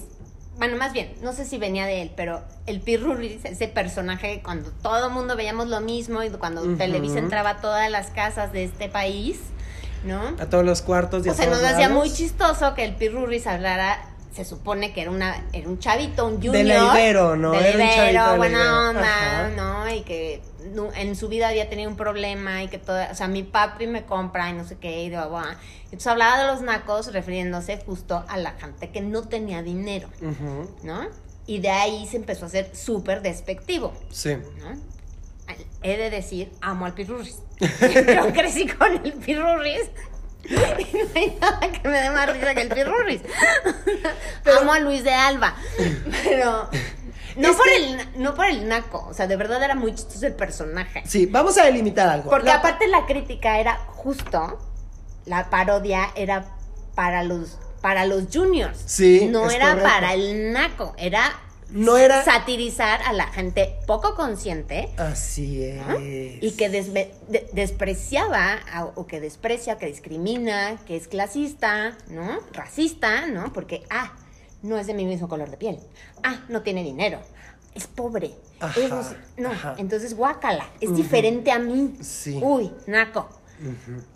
bueno, 0.62 0.78
más 0.78 0.94
bien, 0.94 1.12
no 1.24 1.34
sé 1.34 1.44
si 1.44 1.58
venía 1.58 1.88
de 1.88 2.04
él, 2.04 2.12
pero 2.16 2.44
el 2.68 2.82
Pirurris, 2.82 3.46
ese 3.46 3.68
personaje 3.68 4.42
cuando 4.44 4.70
todo 4.84 5.08
el 5.08 5.12
mundo 5.12 5.36
veíamos 5.36 5.68
lo 5.70 5.82
mismo 5.82 6.22
y 6.22 6.30
cuando 6.30 6.62
Ujú. 6.62 6.76
Televisa 6.76 7.18
entraba 7.18 7.50
a 7.50 7.62
todas 7.62 7.90
las 7.90 8.12
casas 8.12 8.54
de 8.54 8.66
este 8.66 8.88
país, 8.88 9.40
¿no? 10.04 10.22
A 10.40 10.46
todos 10.52 10.64
los 10.64 10.84
cuartos 10.84 11.26
y 11.26 11.30
a 11.30 11.32
O 11.32 11.36
sea, 11.36 11.48
nos 11.48 11.64
hacía 11.64 11.90
muy 11.90 12.14
chistoso 12.14 12.76
que 12.76 12.84
el 12.86 12.94
Pirurris 12.94 13.48
hablara, 13.48 14.11
se 14.32 14.46
supone 14.46 14.94
que 14.94 15.02
era 15.02 15.12
una 15.12 15.46
era 15.54 15.68
un 15.68 15.78
chavito, 15.80 16.26
un 16.26 16.36
junior. 16.36 16.54
De 16.54 16.64
la 16.64 16.76
Ibero, 16.94 17.36
¿no? 17.36 17.52
De 17.52 17.70
Era 17.70 17.78
un 17.78 17.90
chavito 17.90 18.06
de 18.06 18.14
la 18.14 18.36
buena 18.36 18.58
Ibero. 18.60 18.90
onda, 18.90 19.02
Ajá. 19.02 19.50
¿no? 19.56 19.90
Y 19.94 20.02
que 20.02 20.42
en 20.96 21.16
su 21.16 21.28
vida 21.28 21.50
había 21.50 21.70
tenido 21.70 21.90
un 21.90 21.98
problema 21.98 22.64
y 22.64 22.68
que 22.70 22.78
todo, 22.78 22.98
o 23.12 23.16
sea, 23.16 23.28
mi 23.28 23.44
papi 23.44 23.88
me 23.88 24.04
compra 24.06 24.50
y 24.50 24.54
no 24.54 24.66
sé 24.66 24.78
qué, 24.78 25.04
y 25.04 25.10
bla, 25.10 25.28
bla. 25.28 25.58
Entonces 25.86 26.08
hablaba 26.08 26.40
de 26.42 26.48
los 26.52 26.62
nacos 26.62 27.12
refiriéndose 27.12 27.78
justo 27.86 28.24
a 28.28 28.38
la 28.38 28.52
gente 28.54 28.90
que 28.92 29.02
no 29.02 29.24
tenía 29.24 29.62
dinero, 29.64 30.08
¿no? 30.84 31.08
Y 31.48 31.60
de 31.60 31.70
ahí 31.70 32.08
se 32.08 32.18
empezó 32.18 32.46
a 32.46 32.48
hacer 32.48 32.70
súper 32.76 33.22
despectivo, 33.22 33.92
Sí. 34.12 34.36
¿no? 34.60 34.92
He 35.84 35.98
de 35.98 36.10
decir, 36.12 36.52
amo 36.62 36.86
al 36.86 36.94
pirurris. 36.94 37.40
Yo 37.60 38.32
crecí 38.34 38.68
con 38.68 39.04
el 39.04 39.14
pirurris. 39.14 39.90
Y 40.50 40.98
no 40.98 41.10
hay 41.16 41.38
nada 41.40 41.60
que 41.72 41.88
me 41.88 42.00
dé 42.02 42.10
más 42.10 42.32
risa 42.34 42.54
que 42.56 42.62
el 42.62 42.70
pirurris. 42.70 43.22
amo 44.60 44.74
a 44.74 44.80
Luis 44.80 45.04
de 45.04 45.14
Alba. 45.14 45.56
Pero 46.24 46.70
no 47.38 47.54
por, 47.56 47.66
que- 47.66 47.76
el, 47.76 48.08
no 48.16 48.34
por 48.36 48.46
el 48.46 48.68
naco. 48.68 49.06
O 49.10 49.14
sea, 49.14 49.28
de 49.28 49.36
verdad 49.38 49.62
era 49.64 49.76
muy 49.76 49.94
chistoso 49.96 50.26
el 50.26 50.34
personaje. 50.34 51.04
Sí, 51.06 51.26
vamos 51.26 51.58
a 51.58 51.66
delimitar 51.66 52.08
algo. 52.10 52.30
Porque 52.30 52.48
La- 52.48 52.56
aparte 52.56 52.88
la 52.88 53.06
crítica 53.06 53.60
era 53.60 53.78
justo, 53.88 54.60
la 55.26 55.50
parodia 55.50 56.10
era 56.16 56.46
para 56.96 57.24
los 57.24 57.58
para 57.82 58.06
los 58.06 58.26
juniors. 58.32 58.80
Sí, 58.86 59.28
No 59.28 59.50
era 59.50 59.70
correcto. 59.70 59.90
para 59.90 60.14
el 60.14 60.54
naco, 60.54 60.94
era 60.98 61.32
No 61.72 61.98
era- 61.98 62.24
satirizar 62.26 63.02
a 63.04 63.14
la 63.14 63.28
gente 63.28 63.76
poco 63.88 64.14
consciente 64.16 64.90
Así 64.98 65.64
es. 65.64 65.88
¿no? 65.88 66.00
y 66.00 66.54
que 66.58 66.70
desve- 66.72 67.12
de- 67.30 67.50
despreciaba 67.54 68.60
a- 68.72 68.86
o 68.96 69.08
que 69.08 69.20
desprecia, 69.22 69.78
que 69.78 69.86
discrimina, 69.88 70.78
que 70.86 70.96
es 70.98 71.08
clasista, 71.08 71.98
¿no? 72.10 72.40
Racista, 72.54 73.28
¿no? 73.28 73.54
Porque, 73.54 73.84
ah, 73.90 74.14
no 74.62 74.78
es 74.78 74.88
de 74.88 74.94
mi 74.94 75.06
mismo 75.06 75.28
color 75.30 75.50
de 75.50 75.58
piel. 75.58 75.80
Ah, 76.24 76.42
no 76.50 76.62
tiene 76.62 76.84
dinero. 76.84 77.20
Es 77.74 77.88
pobre. 77.88 78.32
Ajá, 78.60 78.80
es 78.80 79.16
no 79.38 79.50
ajá. 79.52 79.76
entonces 79.78 80.14
guácala. 80.16 80.70
Es 80.82 80.94
diferente 80.96 81.52
a 81.52 81.58
mí. 81.60 81.96
Sí. 82.02 82.38
Uy, 82.44 82.72
naco. 82.86 83.30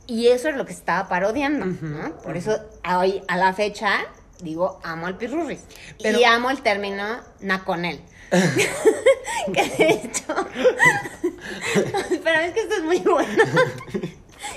Y 0.08 0.28
eso 0.28 0.50
es 0.50 0.56
lo 0.56 0.66
que 0.66 0.74
se 0.74 0.80
estaba 0.80 1.08
parodiando, 1.08 1.66
¿no? 1.68 2.18
Por 2.18 2.36
eso 2.36 2.60
hoy, 2.98 3.22
a 3.28 3.38
la 3.38 3.54
fecha, 3.54 4.00
digo, 4.42 4.80
amo 4.84 5.08
al 5.08 5.18
pirurris. 5.18 5.62
Pero- 6.02 6.20
y 6.20 6.24
amo 6.24 6.50
el 6.50 6.62
término 6.62 7.20
naconel. 7.42 8.02
que 9.54 9.64
de 9.78 9.90
hecho. 9.90 10.34
Pero 12.24 12.40
es 12.40 12.54
que 12.54 12.60
esto 12.62 12.76
es 12.76 12.84
muy 12.84 13.00
bueno. 13.00 13.44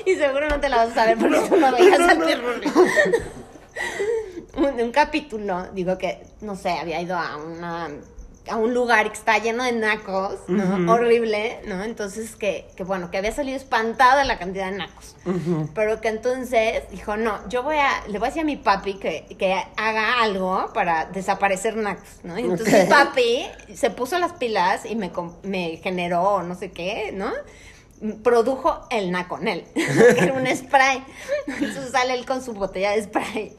y 0.07 0.15
seguro 0.17 0.49
no 0.49 0.61
te 0.61 0.69
la 0.69 0.79
vas 0.79 0.91
a 0.91 0.95
saber 0.95 1.19
porque 1.19 1.41
tú 1.49 1.57
no 1.57 1.73
veías 1.73 2.01
al 2.01 2.19
pirurris. 2.25 2.73
un, 4.57 4.67
un 4.81 4.91
capítulo, 4.93 5.69
digo 5.73 5.97
que, 5.99 6.27
no 6.41 6.57
sé, 6.57 6.71
había 6.71 7.01
ido 7.01 7.17
a 7.17 7.37
una 7.37 7.91
a 8.49 8.57
un 8.57 8.75
lugar 8.75 9.11
que 9.11 9.19
está 9.19 9.39
lleno 9.39 9.65
de 9.65 9.73
nacos. 9.73 10.37
Horrible, 10.89 11.61
¿no? 11.67 11.83
Entonces 11.85 12.37
que, 12.37 12.67
que, 12.77 12.85
bueno, 12.85 13.11
que 13.11 13.19
había 13.19 13.33
salido 13.33 13.57
espantado 13.57 14.19
de 14.19 14.25
la 14.25 14.39
cantidad 14.39 14.71
de 14.71 14.79
nacos. 14.79 15.17
Ujú. 15.25 15.69
Pero 15.75 16.01
que 16.01 16.09
entonces 16.09 16.83
dijo, 16.91 17.17
no, 17.17 17.47
yo 17.49 17.63
voy 17.63 17.77
a, 17.77 18.07
le 18.09 18.19
voy 18.19 18.27
a 18.27 18.31
decir 18.31 18.43
a 18.43 18.45
mi 18.45 18.57
papi 18.57 18.95
que, 18.95 19.27
que 19.39 19.55
haga 19.77 20.23
algo 20.23 20.73
para 20.73 21.07
desaparecer 21.07 21.77
nacos, 21.77 22.09
¿no? 22.23 22.39
Y 22.39 22.43
entonces 22.45 22.75
Ok. 22.75 22.81
mi 22.85 22.89
papi 22.89 23.47
se 23.75 23.91
puso 23.91 24.19
las 24.19 24.33
pilas 24.35 24.85
y 24.85 24.97
me, 24.97 25.11
me 25.43 25.77
generó 25.83 26.43
no 26.43 26.55
sé 26.55 26.71
qué, 26.73 27.13
¿no? 27.13 27.31
Produjo 28.23 28.87
el 28.91 29.11
naconel, 29.11 29.65
que 29.75 29.83
era 30.19 30.33
un 30.33 30.47
spray. 30.47 31.05
Entonces 31.49 31.91
sale 31.91 32.15
él 32.15 32.25
con 32.27 32.43
su 32.45 32.53
botella 32.53 32.93
de 32.93 33.03
spray. 33.03 33.57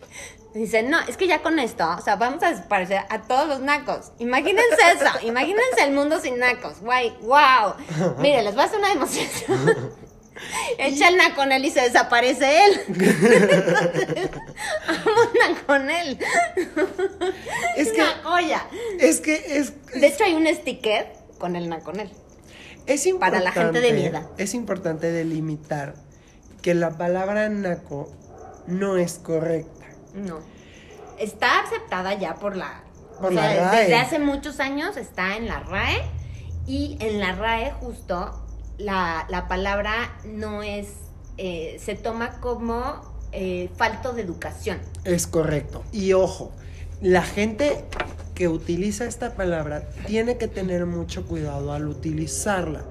Dice, 0.54 0.82
no, 0.82 1.00
es 1.02 1.16
que 1.16 1.28
ya 1.28 1.43
con 1.43 1.60
esto, 1.60 1.88
o 1.97 2.02
sea, 2.02 2.16
vamos 2.16 2.41
a 2.41 2.50
desaparecer 2.50 3.02
a 3.10 3.22
todos 3.22 3.47
los 3.47 3.60
nacos. 3.60 4.12
Imagínense 4.18 4.78
eso, 4.95 5.06
imagínense 5.28 5.84
el 5.84 5.91
mundo 5.93 6.20
sin 6.20 6.39
nacos. 6.39 6.80
Guay, 6.82 7.16
wow. 7.22 7.76
Mire, 8.18 8.41
les 8.41 8.56
voy 8.56 8.64
a 8.64 8.66
hacer 8.66 8.80
una 8.80 8.89
demostración. 8.89 9.91
Echa 10.78 11.10
el 11.10 11.18
naconel 11.18 11.66
y 11.66 11.70
se 11.70 11.82
desaparece 11.82 12.66
él. 12.66 12.82
Entonces, 12.88 14.30
amo 14.88 15.22
naconel. 15.47 16.18
Es 17.76 17.91
que, 17.91 18.02
Una 18.02 18.68
es 19.00 19.20
que 19.20 19.58
es, 19.58 19.74
De 19.93 20.08
hecho, 20.08 20.24
hay 20.24 20.34
un 20.34 20.47
sticker 20.47 21.12
con 21.38 21.56
el 21.56 21.70
naconel. 21.70 22.10
es 22.86 23.02
Para 23.20 23.38
importante. 23.38 23.43
la 23.43 23.52
gente 23.52 23.82
de 23.82 23.93
mi 23.93 24.06
edad. 24.06 24.24
Es 24.38 24.54
importante 24.54 25.12
delimitar 25.12 25.95
que 26.62 26.74
la 26.74 26.97
palabra 26.97 27.50
naco 27.50 28.10
no 28.68 28.97
es 28.97 29.20
correcta. 29.20 29.78
No. 30.14 30.39
Está 31.18 31.62
aceptada 31.62 32.14
ya 32.14 32.36
por 32.36 32.55
la. 32.55 32.84
Por 33.20 33.32
o 33.32 33.36
sea, 33.36 33.72
RAE. 33.72 33.82
Desde 33.82 33.95
hace 33.95 34.20
muchos 34.20 34.60
años 34.60 34.97
está 34.97 35.36
en 35.38 35.47
la 35.47 35.60
RAE. 35.62 36.01
Y 36.68 36.97
en 36.99 37.20
la 37.20 37.34
RAE, 37.36 37.72
justo, 37.80 38.45
la, 38.78 39.26
la 39.30 39.47
palabra 39.47 40.18
no 40.26 40.64
es. 40.64 40.88
eh, 41.38 41.80
se 41.84 41.95
toma 41.95 42.39
como 42.41 43.01
eh, 43.32 43.70
falto 43.78 44.14
de 44.14 44.22
educación. 44.22 44.78
Es 45.05 45.26
correcto. 45.28 45.84
Y 45.91 46.14
ojo, 46.14 46.51
la 47.01 47.22
gente 47.24 47.86
que 48.36 48.47
utiliza 48.47 49.05
esta 49.05 49.34
palabra 49.36 49.89
tiene 50.07 50.38
que 50.38 50.47
tener 50.47 50.86
mucho 50.86 51.26
cuidado 51.26 51.74
al 51.74 51.88
utilizarla. 51.88 52.84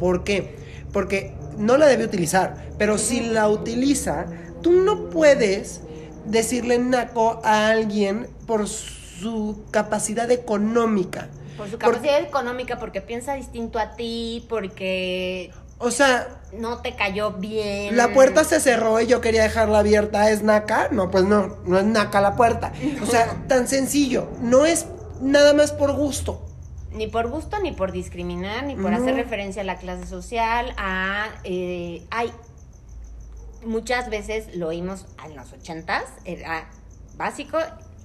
¿Por 0.00 0.24
qué? 0.24 0.56
Porque 0.92 1.34
no 1.58 1.76
la 1.76 1.86
debe 1.86 2.04
utilizar, 2.04 2.70
pero 2.78 2.98
si 2.98 3.20
la 3.20 3.48
utiliza, 3.48 4.26
tú 4.62 4.72
no 4.72 5.08
puedes 5.10 5.80
decirle 6.26 6.78
naco 6.78 7.40
a 7.44 7.68
alguien 7.68 8.28
por 8.46 8.68
su 8.68 9.62
capacidad 9.70 10.30
económica. 10.30 11.28
Por 11.56 11.68
su 11.70 11.78
capacidad 11.78 12.20
económica, 12.20 12.78
porque 12.78 13.00
piensa 13.00 13.34
distinto 13.34 13.78
a 13.78 13.92
ti, 13.94 14.44
porque 14.48 15.50
O 15.78 15.90
sea, 15.90 16.40
no 16.52 16.78
te 16.78 16.94
cayó 16.94 17.32
bien. 17.32 17.96
la 17.96 18.12
puerta 18.12 18.44
se 18.44 18.60
cerró 18.60 19.00
y 19.00 19.06
yo 19.06 19.20
quería 19.20 19.42
dejarla 19.42 19.80
abierta. 19.80 20.30
¿Es 20.30 20.42
naca? 20.42 20.88
No, 20.90 21.10
pues 21.10 21.24
no, 21.24 21.56
no 21.66 21.78
es 21.78 21.84
naca 21.84 22.20
la 22.20 22.36
puerta. 22.36 22.72
O 23.02 23.06
sea, 23.06 23.36
tan 23.48 23.68
sencillo. 23.68 24.28
No 24.40 24.64
es 24.64 24.86
nada 25.20 25.52
más 25.54 25.72
por 25.72 25.92
gusto. 25.92 26.40
Ni 26.92 27.06
por 27.06 27.28
gusto, 27.30 27.58
ni 27.58 27.72
por 27.72 27.90
discriminar, 27.90 28.64
ni 28.64 28.74
por 28.76 28.90
No. 28.90 28.96
hacer 28.98 29.14
referencia 29.14 29.62
a 29.62 29.64
la 29.64 29.76
clase 29.76 30.06
social, 30.06 30.74
a... 30.76 31.28
eh, 31.44 32.04
hay 32.10 32.30
muchas 33.64 34.10
veces 34.10 34.54
lo 34.56 34.68
oímos 34.68 35.06
en 35.24 35.36
los 35.36 35.52
ochentas, 35.52 36.04
era 36.24 36.68
básico, 37.16 37.58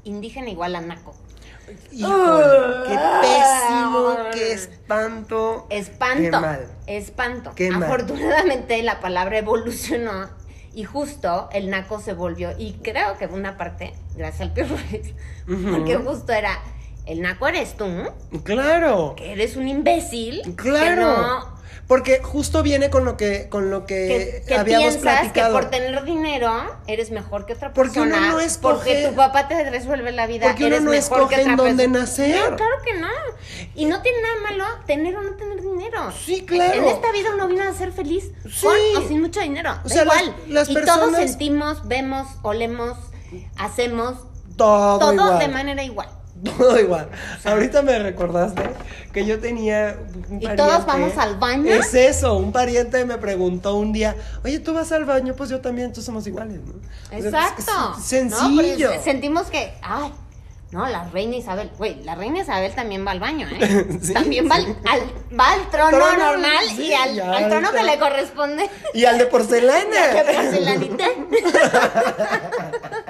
indígena 0.03 0.49
igual 0.49 0.75
a 0.75 0.81
naco. 0.81 1.15
Híjole, 1.91 2.87
qué 2.87 2.97
pésimo, 3.21 4.15
qué 4.31 4.53
espanto. 4.53 5.67
Espanto. 5.69 6.21
Qué 6.21 6.31
mal. 6.31 6.67
Espanto. 6.87 7.51
Qué 7.55 7.71
mal. 7.71 7.83
Afortunadamente 7.83 8.81
la 8.83 8.99
palabra 9.01 9.37
evolucionó 9.37 10.29
y 10.73 10.83
justo 10.83 11.49
el 11.51 11.69
naco 11.69 11.99
se 11.99 12.13
volvió, 12.13 12.51
y 12.57 12.73
creo 12.83 13.17
que 13.17 13.25
una 13.25 13.57
parte, 13.57 13.93
gracias 14.15 14.41
al 14.41 14.53
Ujú. 15.47 15.71
porque 15.71 15.95
justo 15.97 16.31
era, 16.31 16.61
el 17.07 17.21
naco 17.21 17.47
eres 17.47 17.75
tú, 17.77 17.85
Claro. 18.43 19.13
que 19.17 19.31
eres 19.33 19.55
un 19.55 19.67
imbécil, 19.67 20.41
que 20.43 20.55
Claro. 20.55 21.17
no 21.17 21.57
Porque 21.87 22.19
justo 22.21 22.63
viene 22.63 22.89
con 22.89 23.05
lo 23.05 23.15
que, 23.15 23.47
con 23.47 23.69
lo 23.71 23.85
que, 23.85 24.41
que, 24.43 24.43
que 24.45 24.55
habíamos 24.55 24.97
piensas 24.97 25.21
que 25.21 25.29
platicado. 25.29 25.53
por 25.53 25.69
tener 25.69 26.03
dinero 26.03 26.51
eres 26.85 27.11
mejor 27.11 27.45
que 27.45 27.53
otra 27.53 27.71
Porque 27.71 28.01
uno 28.01 28.09
persona. 28.11 28.31
no 28.33 28.39
escoge- 28.41 28.59
Porque 28.75 29.07
tu 29.09 29.15
papá 29.15 29.47
te 29.47 29.69
resuelve 29.69 30.11
la 30.11 30.27
vida. 30.27 30.47
Porque 30.47 30.65
uno 30.65 30.75
no 30.81 30.91
mejor 30.91 30.95
escoge 30.95 31.35
que 31.35 31.41
otra 31.43 31.51
en 31.51 31.55
dónde 31.57 31.83
persona. 31.87 31.99
nacer. 32.01 32.49
No, 32.51 32.57
claro 32.57 32.75
que 32.83 32.93
no. 32.99 33.07
Y 33.73 33.85
no 33.85 34.01
tiene 34.01 34.17
nada 34.21 34.35
malo 34.41 34.65
tener 34.85 35.15
o 35.15 35.21
no 35.21 35.31
tener 35.37 35.61
dinero. 35.61 36.11
Sí, 36.11 36.45
claro. 36.45 36.73
En 36.73 36.83
esta 36.89 37.09
vida 37.13 37.29
uno 37.33 37.47
vino 37.47 37.63
a 37.63 37.71
ser 37.73 37.93
feliz 37.93 38.31
Sí. 38.51 38.65
con 38.65 39.03
o 39.05 39.07
sin 39.07 39.21
mucho 39.21 39.39
dinero. 39.39 39.71
O 39.85 39.87
sea, 39.87 40.03
las- 40.03 40.23
igual. 40.23 40.35
las 40.49 40.69
y 40.69 40.73
todos 40.83 41.15
sentimos, 41.15 41.87
vemos, 41.87 42.27
olemos, 42.41 42.97
hacemos 43.57 44.15
Todo, 44.57 44.99
todo 44.99 45.13
igual. 45.13 45.39
de 45.39 45.47
manera 45.47 45.83
igual. 45.83 46.09
Todo 46.43 46.79
igual. 46.79 47.09
Ahorita 47.45 47.81
me 47.81 47.97
recordaste 47.99 48.63
que 49.11 49.25
yo 49.25 49.39
tenía 49.39 49.97
un 50.29 50.41
Y 50.41 50.45
pariente- 50.45 50.55
todos 50.55 50.85
vamos 50.85 51.17
al 51.17 51.37
baño. 51.37 51.71
Es 51.73 51.93
eso, 51.93 52.35
un 52.37 52.51
pariente 52.51 53.03
me 53.05 53.17
preguntó 53.17 53.75
un 53.75 53.91
día, 53.93 54.15
oye, 54.43 54.59
¿tú 54.59 54.73
vas 54.73 54.91
al 54.91 55.05
baño? 55.05 55.33
Pues 55.35 55.49
yo 55.49 55.61
también, 55.61 55.93
tú 55.93 56.01
somos 56.01 56.27
iguales, 56.27 56.59
¿no? 56.63 56.73
O 56.75 57.09
sea, 57.09 57.19
Exacto. 57.19 57.61
es 57.61 57.67
¿no? 57.67 57.99
sencillo. 57.99 58.91
Sentimos 59.03 59.47
que, 59.47 59.73
ay, 59.81 60.13
no, 60.71 60.85
la 60.87 61.05
reina 61.05 61.37
Isabel, 61.37 61.71
güey, 61.77 62.03
la 62.03 62.15
reina 62.15 62.39
Isabel 62.41 62.73
también 62.75 63.07
va 63.07 63.11
al 63.11 63.19
baño, 63.21 63.47
¿eh? 63.49 63.87
Sí, 64.03 64.13
también 64.13 64.49
va, 64.51 64.55
al, 64.55 64.65
al- 64.85 65.39
va 65.39 65.53
al 65.53 65.69
trono, 65.69 65.97
Trono, 65.97 66.17
normal 66.17 66.65
sí, 66.75 66.87
y 66.87 66.93
al, 66.93 67.15
ya, 67.15 67.31
al 67.31 67.47
trono 67.49 67.71
que 67.71 67.83
le 67.83 67.97
corresponde. 67.97 68.69
Y 68.93 69.05
al 69.05 69.17
de 69.17 69.25
porcelana. 69.27 70.13
La 70.13 70.23
porcelanita. 70.23 71.05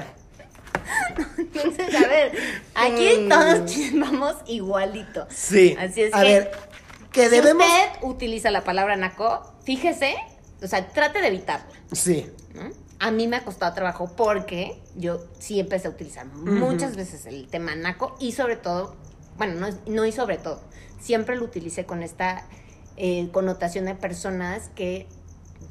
Entonces, 1.63 1.95
a 1.95 2.07
ver, 2.07 2.31
aquí 2.75 3.09
Mm. 3.21 3.29
todos 3.29 3.71
vamos 3.93 4.35
igualito. 4.47 5.27
Sí. 5.29 5.75
Así 5.79 6.03
es 6.03 6.13
a 6.13 6.21
que, 6.21 6.27
ver, 6.27 6.51
que 7.11 7.23
si 7.25 7.29
debemos... 7.29 7.65
usted 7.65 8.03
utiliza 8.07 8.51
la 8.51 8.63
palabra 8.63 8.95
naco, 8.95 9.53
fíjese, 9.63 10.15
o 10.61 10.67
sea, 10.67 10.87
trate 10.89 11.21
de 11.21 11.27
evitarla. 11.27 11.67
Sí. 11.91 12.29
¿no? 12.53 12.69
A 12.99 13.11
mí 13.11 13.27
me 13.27 13.37
ha 13.37 13.43
costado 13.43 13.73
trabajo 13.73 14.11
porque 14.15 14.79
yo 14.95 15.23
sí 15.39 15.59
empecé 15.59 15.87
a 15.87 15.91
utilizar 15.91 16.25
muchas 16.25 16.95
veces 16.95 17.25
el 17.27 17.47
tema 17.47 17.75
naco 17.75 18.15
y 18.19 18.31
sobre 18.31 18.55
todo, 18.55 18.95
bueno, 19.37 19.53
no, 19.59 19.67
no 19.85 20.05
y 20.05 20.11
sobre 20.11 20.37
todo, 20.37 20.61
siempre 20.99 21.35
lo 21.35 21.43
utilicé 21.45 21.85
con 21.85 22.01
esta 22.01 22.45
eh, 22.95 23.29
connotación 23.31 23.85
de 23.85 23.93
personas 23.93 24.69
que 24.75 25.05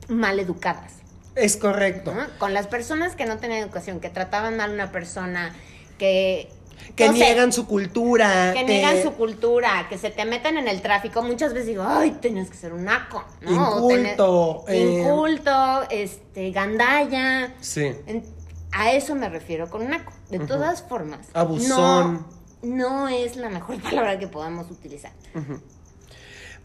mal 0.08 0.38
educadas. 0.38 0.92
Es 1.34 1.56
correcto. 1.56 2.14
¿no? 2.14 2.24
Con 2.38 2.54
las 2.54 2.68
personas 2.68 3.16
que 3.16 3.26
no 3.26 3.38
tenían 3.38 3.60
educación, 3.60 3.98
que 3.98 4.08
trataban 4.08 4.56
mal 4.56 4.70
a 4.70 4.74
una 4.74 4.92
persona, 4.92 5.52
que... 5.98 6.50
Que 6.94 7.08
no 7.08 7.12
sé, 7.12 7.18
niegan 7.18 7.52
su 7.52 7.66
cultura. 7.66 8.52
que 8.54 8.64
niegan 8.64 9.02
su 9.02 9.12
cultura, 9.12 9.86
que 9.90 9.98
se 9.98 10.08
te 10.10 10.24
meten 10.24 10.56
en 10.56 10.66
el 10.66 10.80
tráfico. 10.80 11.22
Muchas 11.22 11.52
veces 11.52 11.66
digo, 11.66 11.84
ay, 11.86 12.12
tenías 12.22 12.48
que 12.48 12.56
ser 12.56 12.72
un 12.72 12.84
naco, 12.84 13.22
¿no? 13.42 13.84
O 13.84 13.88
tener- 13.88 14.12
Inculto, 14.12 14.64
eh. 14.68 14.78
inculto, 15.02 15.82
este, 15.90 16.52
gandalla. 16.52 17.52
Sí. 17.60 17.92
En- 18.06 18.24
a 18.72 18.92
eso 18.92 19.14
me 19.14 19.28
refiero 19.28 19.68
con 19.68 19.88
naco. 19.90 20.12
De 20.30 20.38
todas 20.38 20.82
formas, 20.82 21.26
Abusón. 21.34 22.26
No, 22.62 22.76
no 23.02 23.08
es 23.08 23.36
la 23.36 23.50
mejor 23.50 23.78
palabra 23.82 24.18
que 24.18 24.28
podamos 24.28 24.70
utilizar. 24.70 25.12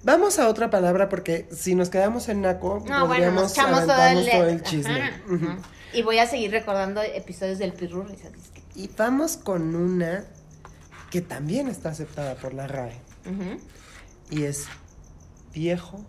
Vamos 0.03 0.39
a 0.39 0.47
otra 0.47 0.69
palabra 0.69 1.09
porque 1.09 1.47
si 1.51 1.75
nos 1.75 1.89
quedamos 1.89 2.27
en 2.29 2.41
naco, 2.41 2.75
No, 2.88 3.05
bueno, 3.05 3.07
podríamos 3.07 3.41
nos 3.43 3.51
echamos 3.51 3.82
todo 3.86 4.03
el, 4.05 4.29
todo 4.29 4.47
el 4.47 4.63
chisme. 4.63 5.01
Ajá. 5.03 5.57
Y 5.93 6.01
voy 6.03 6.19
a 6.19 6.25
seguir 6.27 6.51
recordando 6.51 7.01
episodios 7.01 7.59
del 7.59 7.73
Pirurris. 7.73 8.19
así 8.25 8.36
es 8.41 8.49
que- 8.49 8.61
Y 8.76 8.89
vamos 8.97 9.38
con 9.38 9.76
una 9.76 10.26
que 11.09 11.22
también 11.22 11.67
está 11.67 11.89
aceptada 11.89 12.36
por 12.36 12.53
la 12.53 12.67
RAE 12.67 12.99
Ujú. 13.26 13.59
y 14.30 14.43
es 14.43 14.65
viejo 15.53 16.01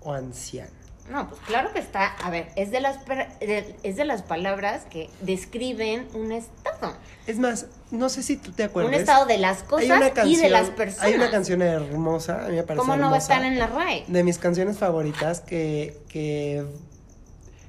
o 0.00 0.12
anciano. 0.12 0.70
No, 1.10 1.28
pues 1.28 1.40
claro 1.42 1.72
que 1.72 1.78
está. 1.78 2.06
A 2.16 2.30
ver, 2.30 2.48
es 2.56 2.72
de 2.72 2.80
las 2.80 3.04
de- 3.06 3.76
es 3.84 3.96
de 3.96 4.04
las 4.04 4.22
palabras 4.22 4.84
que 4.90 5.08
describen 5.20 6.08
un 6.14 6.32
estado. 6.32 6.96
Es 7.28 7.38
más, 7.38 7.66
no 7.92 8.08
sé 8.08 8.24
si 8.24 8.36
tú 8.36 8.50
te 8.52 8.64
acuerdas. 8.64 8.92
Un 8.92 8.98
estado 9.00 9.24
de 9.26 9.38
las 9.38 9.62
cosas 9.62 9.86
una 9.86 9.96
y 9.98 10.00
de 10.08 10.12
canción- 10.12 10.52
las 10.52 10.70
personas. 10.70 11.04
Hay 11.04 11.14
una 11.14 11.30
canción 11.30 11.62
hermosa, 11.62 12.44
a 12.44 12.48
mí 12.48 12.56
me 12.56 12.62
parece 12.64 12.80
¿Cómo 12.80 12.96
no 12.96 13.10
va 13.10 13.16
a 13.16 13.18
estar 13.18 13.44
en 13.44 13.56
la 13.58 13.66
RAE? 13.68 14.04
De 14.08 14.24
mis 14.24 14.38
canciones 14.38 14.78
favoritas 14.78 15.40
que, 15.40 15.96
que 16.08 16.64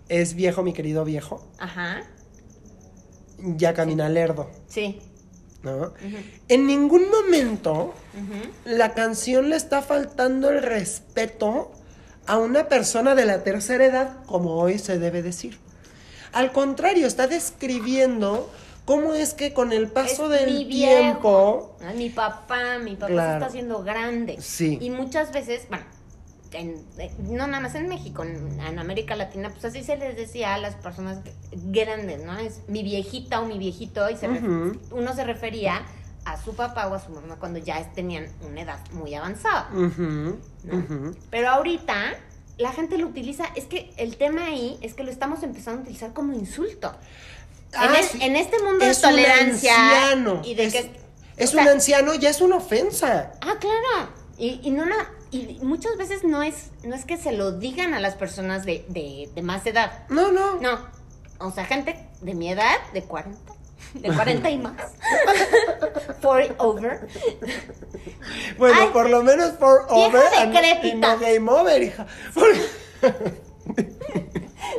es 0.10 0.34
Viejo, 0.34 0.64
mi 0.64 0.74
querido 0.74 1.04
viejo, 1.06 1.48
Ajá. 1.60 2.02
Ya 3.40 3.74
camina 3.74 4.10
lerdo, 4.10 4.50
Sí. 4.68 5.00
¿no? 5.64 5.94
En 6.48 6.68
ningún 6.68 7.10
momento 7.10 7.94
la 8.66 8.94
canción 8.94 9.50
le 9.50 9.56
está 9.56 9.82
faltando 9.82 10.50
el 10.50 10.62
respeto 10.62 11.72
a 12.26 12.38
una 12.38 12.68
persona 12.68 13.16
de 13.16 13.26
la 13.26 13.44
tercera 13.44 13.86
edad, 13.86 14.18
como 14.26 14.56
hoy 14.56 14.80
se 14.80 15.00
debe 15.00 15.22
decir. 15.22 15.58
Al 16.34 16.52
contrario, 16.52 17.08
está 17.08 17.28
describiendo 17.28 18.50
cómo 18.86 19.14
es 19.14 19.34
que 19.34 19.54
con 19.54 19.72
el 19.74 19.88
paso 19.88 20.32
Es 20.34 20.42
del 20.42 20.54
mi 20.54 20.66
tiempo... 20.70 21.76
Ah, 21.82 21.94
mi 21.96 22.10
papá, 22.10 22.78
mi 22.84 22.96
papá 22.96 23.08
Claro. 23.08 23.30
se 23.32 23.36
está 23.38 23.46
haciendo 23.48 23.84
grande. 23.84 24.38
Sí. 24.42 24.78
Y 24.82 24.90
muchas 24.90 25.32
veces, 25.32 25.64
bueno, 25.70 25.86
en- 26.52 26.86
eh, 26.98 27.12
no 27.20 27.48
nada 27.48 27.60
más 27.60 27.76
en 27.76 27.88
México, 27.88 28.24
en, 28.24 28.60
en 28.60 28.80
América 28.80 29.16
Latina, 29.16 29.50
pues 29.50 29.66
así 29.66 29.84
se 29.84 29.98
les 29.98 30.16
decía 30.16 30.56
a 30.56 30.58
las 30.58 30.76
personas 30.76 31.20
grandes, 31.52 32.24
¿no? 32.24 32.38
Es 32.38 32.62
mi 32.68 32.84
viejita 32.84 33.40
o 33.42 33.46
mi 33.46 33.58
viejito, 33.58 34.10
y 34.10 34.16
se 34.18 34.28
Ujú. 34.30 34.80
uno 34.92 35.16
se 35.16 35.24
refería 35.24 35.82
a 36.26 36.42
su 36.44 36.56
papá 36.56 36.88
o 36.88 36.94
a 36.94 37.00
su 37.00 37.10
mamá 37.12 37.38
cuando 37.40 37.58
ya 37.60 37.82
tenían 37.94 38.28
una 38.46 38.62
edad 38.62 38.80
muy 38.92 39.14
avanzada. 39.16 39.70
Pero 41.30 41.50
ahorita 41.50 41.96
la 42.58 42.72
gente 42.72 42.98
lo 42.98 43.08
utiliza, 43.08 43.46
es 43.56 43.66
que 43.66 43.94
el 43.98 44.18
tema 44.18 44.46
ahí 44.48 44.78
es 44.82 44.94
que 44.94 45.04
lo 45.04 45.12
estamos 45.12 45.44
empezando 45.44 45.80
a 45.80 45.84
utilizar 45.84 46.14
como 46.14 46.34
insulto. 46.34 46.94
en, 47.74 47.96
es- 47.96 48.08
sí. 48.12 48.20
en 48.22 48.36
este 48.36 48.62
mundo 48.64 48.84
Es 48.86 49.02
de 49.02 49.08
un 49.08 49.14
tolerancia 49.14 49.74
anciano. 49.76 50.42
y 50.44 50.56
de 50.56 50.66
es, 50.66 50.74
que 50.74 50.80
es 51.38 51.54
o 51.54 51.58
un 51.58 51.64
sea, 51.64 51.72
anciano, 51.74 52.14
ya 52.16 52.30
es 52.30 52.42
una 52.42 52.56
ofensa. 52.58 53.32
Ah, 53.42 53.56
claro. 53.60 54.10
Y, 54.38 54.60
y 54.64 54.72
no 54.72 54.86
na- 54.86 55.12
y 55.32 55.58
muchas 55.64 55.98
veces 55.98 56.24
no 56.24 56.44
es 56.44 56.70
no 56.84 56.96
es 56.96 57.06
que 57.06 57.18
se 57.18 57.32
lo 57.32 57.52
digan 57.54 57.94
a 57.94 58.00
las 58.00 58.16
personas 58.16 58.66
de, 58.66 58.86
de, 58.88 59.30
de 59.34 59.42
más 59.42 59.66
edad. 59.66 60.06
No, 60.10 60.32
no. 60.32 60.60
No. 60.62 60.80
O 61.40 61.52
sea, 61.52 61.66
gente 61.66 61.98
de 62.22 62.34
mi 62.34 62.50
edad, 62.52 62.76
de 62.94 63.04
40, 63.04 63.38
de 63.96 64.08
40 64.14 64.50
y 64.50 64.58
más. 64.60 64.74
40 66.22 66.64
over. 66.64 67.08
Bueno, 68.58 68.76
Ay, 68.80 68.90
por 68.94 69.10
lo 69.10 69.24
menos 69.24 69.54
for 69.60 69.86
over 69.90 70.24
y 70.84 70.94
no 70.96 71.18
game 71.20 71.50
over, 71.52 71.82
hija. 71.84 72.06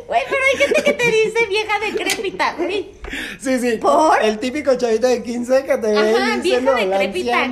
Güey, 0.06 0.22
pero 0.28 0.42
hay 0.52 0.56
gente 0.58 0.82
que 0.82 0.92
te 0.94 1.04
dice 1.06 1.46
vieja 1.48 1.78
decrépita. 1.80 2.54
güey. 2.54 2.92
Sí, 3.40 3.58
sí. 3.58 3.78
¿Por? 3.78 4.22
El 4.22 4.38
típico 4.38 4.74
chavito 4.76 5.06
de 5.06 5.22
15 5.22 5.64
que 5.64 5.78
te 5.78 5.86
ve 5.92 5.98
Ajá, 5.98 6.36
vieja 6.42 6.74
decrépita. 6.74 7.50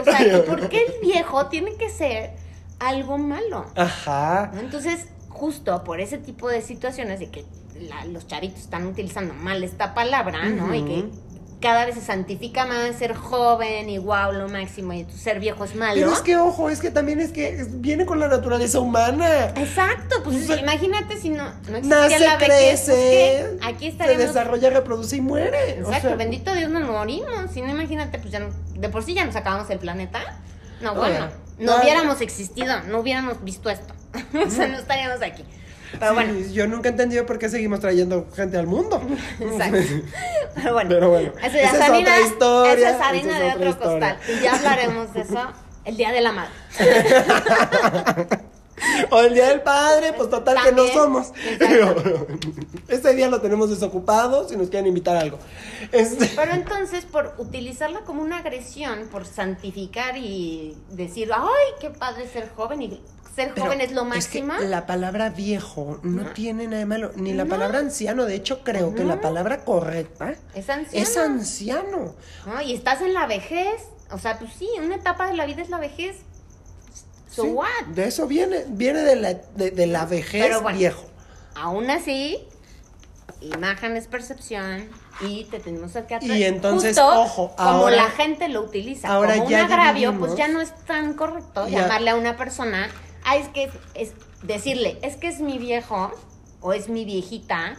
O 0.00 0.04
sea, 0.04 0.26
¿y 0.26 0.40
por 0.42 0.68
qué 0.68 0.84
el 0.86 1.00
viejo 1.02 1.46
tiene 1.46 1.74
que 1.76 1.90
ser 1.90 2.30
algo 2.78 3.18
malo? 3.18 3.66
Ajá. 3.76 4.52
Entonces, 4.58 5.06
justo 5.28 5.82
por 5.84 6.00
ese 6.00 6.18
tipo 6.18 6.48
de 6.48 6.62
situaciones 6.62 7.18
de 7.20 7.30
que 7.30 7.44
la- 7.80 8.04
los 8.06 8.26
chavitos 8.26 8.60
están 8.60 8.86
utilizando 8.86 9.34
mal 9.34 9.62
esta 9.64 9.94
palabra, 9.94 10.44
¿no? 10.48 10.74
Y 10.74 10.82
que 10.84 11.04
cada 11.64 11.86
vez 11.86 11.94
se 11.94 12.02
santifica 12.02 12.66
más 12.66 12.94
ser 12.96 13.14
joven 13.14 13.88
y 13.88 13.96
wow, 13.96 14.32
lo 14.32 14.50
máximo, 14.50 14.92
y 14.92 15.06
ser 15.06 15.40
viejo 15.40 15.64
es 15.64 15.74
malo. 15.74 15.94
Pero 15.94 16.12
es 16.12 16.20
que, 16.20 16.36
ojo, 16.36 16.68
es 16.68 16.78
que 16.80 16.90
también 16.90 17.20
es 17.20 17.32
que 17.32 17.64
viene 17.70 18.04
con 18.04 18.20
la 18.20 18.28
naturaleza 18.28 18.80
humana. 18.80 19.46
Exacto, 19.56 20.22
pues 20.22 20.36
O 20.44 20.46
sea, 20.46 20.56
imagínate 20.58 21.16
si 21.18 21.30
no, 21.30 21.44
no 21.70 21.80
Nace, 21.82 22.18
la 22.18 22.36
vejez, 22.36 22.82
pues, 22.84 22.84
crece, 22.84 23.58
aquí 23.62 23.86
se 23.86 23.92
estaríamos 23.92 24.26
desarrolla, 24.26 24.68
reproduce 24.68 25.16
y 25.16 25.22
muere. 25.22 25.82
O 25.82 25.90
sea, 25.90 26.14
bendito 26.16 26.52
Dios 26.54 26.70
nos 26.70 26.86
morimos. 26.86 27.50
Si 27.52 27.62
no, 27.62 27.70
imagínate, 27.70 28.18
pues 28.18 28.30
ya 28.30 28.40
no- 28.40 28.50
de 28.74 28.88
por 28.90 29.02
sí 29.02 29.14
ya 29.14 29.24
nos 29.24 29.34
acabamos 29.34 29.70
el 29.70 29.78
planeta. 29.78 30.20
No, 30.82 30.94
bueno, 30.94 31.28
no 31.58 31.76
ya- 31.76 31.82
hubiéramos 31.82 32.20
existido, 32.20 32.82
no 32.88 32.98
hubiéramos 32.98 33.42
visto 33.42 33.70
esto. 33.70 33.94
o 34.46 34.50
sea, 34.50 34.68
no 34.68 34.76
estaríamos 34.78 35.22
aquí. 35.22 35.44
Pero 35.98 36.08
sí, 36.08 36.14
bueno, 36.14 36.38
yo 36.52 36.66
nunca 36.66 36.88
he 36.88 36.92
entendido 36.92 37.26
por 37.26 37.38
qué 37.38 37.48
seguimos 37.48 37.80
trayendo 37.80 38.26
gente 38.34 38.56
al 38.56 38.66
mundo. 38.66 39.00
exacto. 39.40 39.78
Pero 40.54 40.72
bueno, 40.72 40.88
Pero 40.90 41.10
bueno, 41.10 41.32
esa, 41.42 41.48
ya 41.56 41.62
esa 41.64 41.76
es 41.76 41.82
harina, 41.82 41.98
otra 41.98 42.20
historia, 42.20 42.72
esa 42.72 42.88
es 42.90 42.94
esa 42.96 43.08
harina 43.08 43.32
es 43.32 43.38
de 43.38 43.44
otra 43.44 43.54
otro 43.56 43.68
historia. 43.70 44.16
costal. 44.16 44.36
Y 44.36 44.42
ya 44.42 44.54
hablaremos 44.56 45.14
de 45.14 45.20
eso 45.20 45.52
el 45.84 45.96
día 45.96 46.12
de 46.12 46.20
la 46.20 46.32
madre. 46.32 46.52
O 49.10 49.20
el 49.20 49.34
día 49.34 49.48
del 49.48 49.62
padre, 49.62 50.12
pues 50.12 50.28
total 50.28 50.58
que 50.62 50.72
no 50.72 50.86
somos. 50.88 51.32
exacto. 51.48 52.26
Ese 52.88 53.14
día 53.14 53.28
lo 53.28 53.40
tenemos 53.40 53.70
desocupado 53.70 54.48
si 54.48 54.56
nos 54.56 54.68
quieren 54.68 54.86
invitar 54.88 55.16
a 55.16 55.20
algo. 55.20 55.38
Este, 55.92 56.30
Pero 56.34 56.52
entonces, 56.52 57.04
por 57.04 57.34
utilizarla 57.38 58.00
como 58.00 58.22
una 58.22 58.38
agresión, 58.38 59.08
por 59.10 59.24
santificar 59.26 60.16
y 60.16 60.76
decir, 60.90 61.30
ay, 61.32 61.72
qué 61.80 61.90
padre 61.90 62.28
ser 62.28 62.50
joven 62.54 62.82
y 62.82 63.00
ser 63.34 63.52
pero 63.54 63.66
joven 63.66 63.80
es 63.80 63.92
lo 63.92 64.02
es 64.14 64.28
que 64.28 64.42
máximo. 64.42 64.68
la 64.70 64.86
palabra 64.86 65.30
viejo 65.30 65.98
no 66.02 66.22
No. 66.24 66.30
tiene 66.30 66.64
nada 66.66 66.78
de 66.78 66.86
malo, 66.86 67.12
ni 67.16 67.32
la 67.32 67.44
No. 67.44 67.50
palabra 67.50 67.78
anciano. 67.80 68.24
De 68.24 68.34
hecho, 68.34 68.62
creo 68.62 68.94
que 68.94 69.04
la 69.04 69.20
palabra 69.20 69.64
correcta 69.64 70.34
Es 70.54 70.70
anciano. 70.70 71.06
es 71.08 71.16
anciano. 71.16 72.14
¿no? 72.46 72.62
Y 72.62 72.74
estás 72.74 73.00
en 73.02 73.14
la 73.14 73.26
vejez. 73.26 73.82
O 74.10 74.18
sea, 74.18 74.38
pues 74.38 74.52
sí, 74.58 74.68
una 74.78 74.94
etapa 74.96 75.26
de 75.26 75.34
la 75.34 75.46
vida 75.46 75.62
es 75.62 75.70
la 75.70 75.78
vejez. 75.78 76.16
So 77.30 77.42
Sí, 77.44 77.48
what? 77.50 77.86
De 77.94 78.06
eso 78.06 78.26
viene, 78.28 78.64
viene 78.68 79.00
de 79.00 79.16
la, 79.16 79.34
de, 79.34 79.70
de 79.72 79.86
la 79.88 80.06
vejez 80.06 80.42
Pero 80.44 80.60
bueno. 80.60 80.78
viejo. 80.78 81.04
Aún 81.56 81.90
así, 81.90 82.46
imagen 83.40 83.96
es 83.96 84.06
percepción 84.06 84.88
y 85.20 85.44
te 85.44 85.58
tenemos 85.60 85.92
que 85.92 86.14
atraer. 86.14 86.22
Y 86.36 86.44
entonces, 86.44 86.96
Justo 86.98 87.20
ojo, 87.20 87.54
como 87.56 87.68
ahora- 87.68 87.96
la 87.96 88.10
gente 88.10 88.48
lo 88.48 88.62
utiliza 88.62 89.08
ahora 89.08 89.34
como 89.34 89.46
un 89.48 89.54
agravio, 89.54 90.10
dividimos. 90.10 90.28
pues 90.28 90.38
ya 90.38 90.48
no 90.48 90.60
es 90.60 90.74
tan 90.86 91.14
correcto 91.14 91.66
Ya. 91.68 91.82
llamarle 91.82 92.10
a 92.10 92.16
una 92.16 92.36
persona, 92.36 92.88
ah, 93.24 93.36
es 93.36 93.48
que 93.48 93.70
es, 93.94 94.12
decirle, 94.42 94.98
es 95.02 95.16
que 95.16 95.28
es 95.28 95.40
mi 95.40 95.58
viejo 95.58 96.12
o 96.60 96.72
es 96.72 96.88
mi 96.88 97.04
viejita 97.04 97.76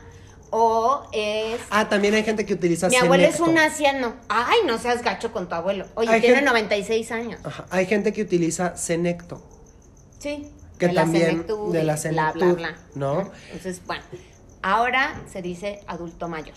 o 0.52 1.04
es 1.12 1.60
Ah, 1.70 1.90
también 1.90 2.14
hay 2.14 2.24
gente 2.24 2.46
que 2.46 2.54
utiliza 2.54 2.88
mi 2.88 2.96
abuelo 2.98 3.26
es 3.26 3.40
un 3.40 3.58
anciano. 3.58 4.14
Ay, 4.30 4.60
no 4.66 4.78
seas 4.78 5.02
gacho 5.02 5.32
con 5.32 5.50
tu 5.50 5.56
abuelo. 5.56 5.86
Oye, 5.96 6.10
Hay 6.10 6.22
tiene 6.22 6.36
gente- 6.38 6.50
96 6.50 7.12
años. 7.12 7.40
Ajá, 7.44 7.66
Hay 7.72 7.86
gente 7.88 8.14
que 8.14 8.22
utiliza 8.22 8.78
senecto. 8.78 9.42
Sí. 10.20 10.50
Que 10.80 10.88
de 10.88 10.94
la 10.94 11.02
también 11.02 11.26
senectud 11.26 11.72
de 11.74 11.84
la 11.84 11.96
bla, 11.96 12.10
bla, 12.12 12.32
senectud, 12.34 12.56
bla. 12.58 12.76
¿no? 12.96 13.32
Entonces, 13.48 13.82
bueno, 13.86 14.04
ahora 14.62 15.22
se 15.32 15.42
dice 15.42 15.82
adulto 15.88 16.28
mayor. 16.28 16.56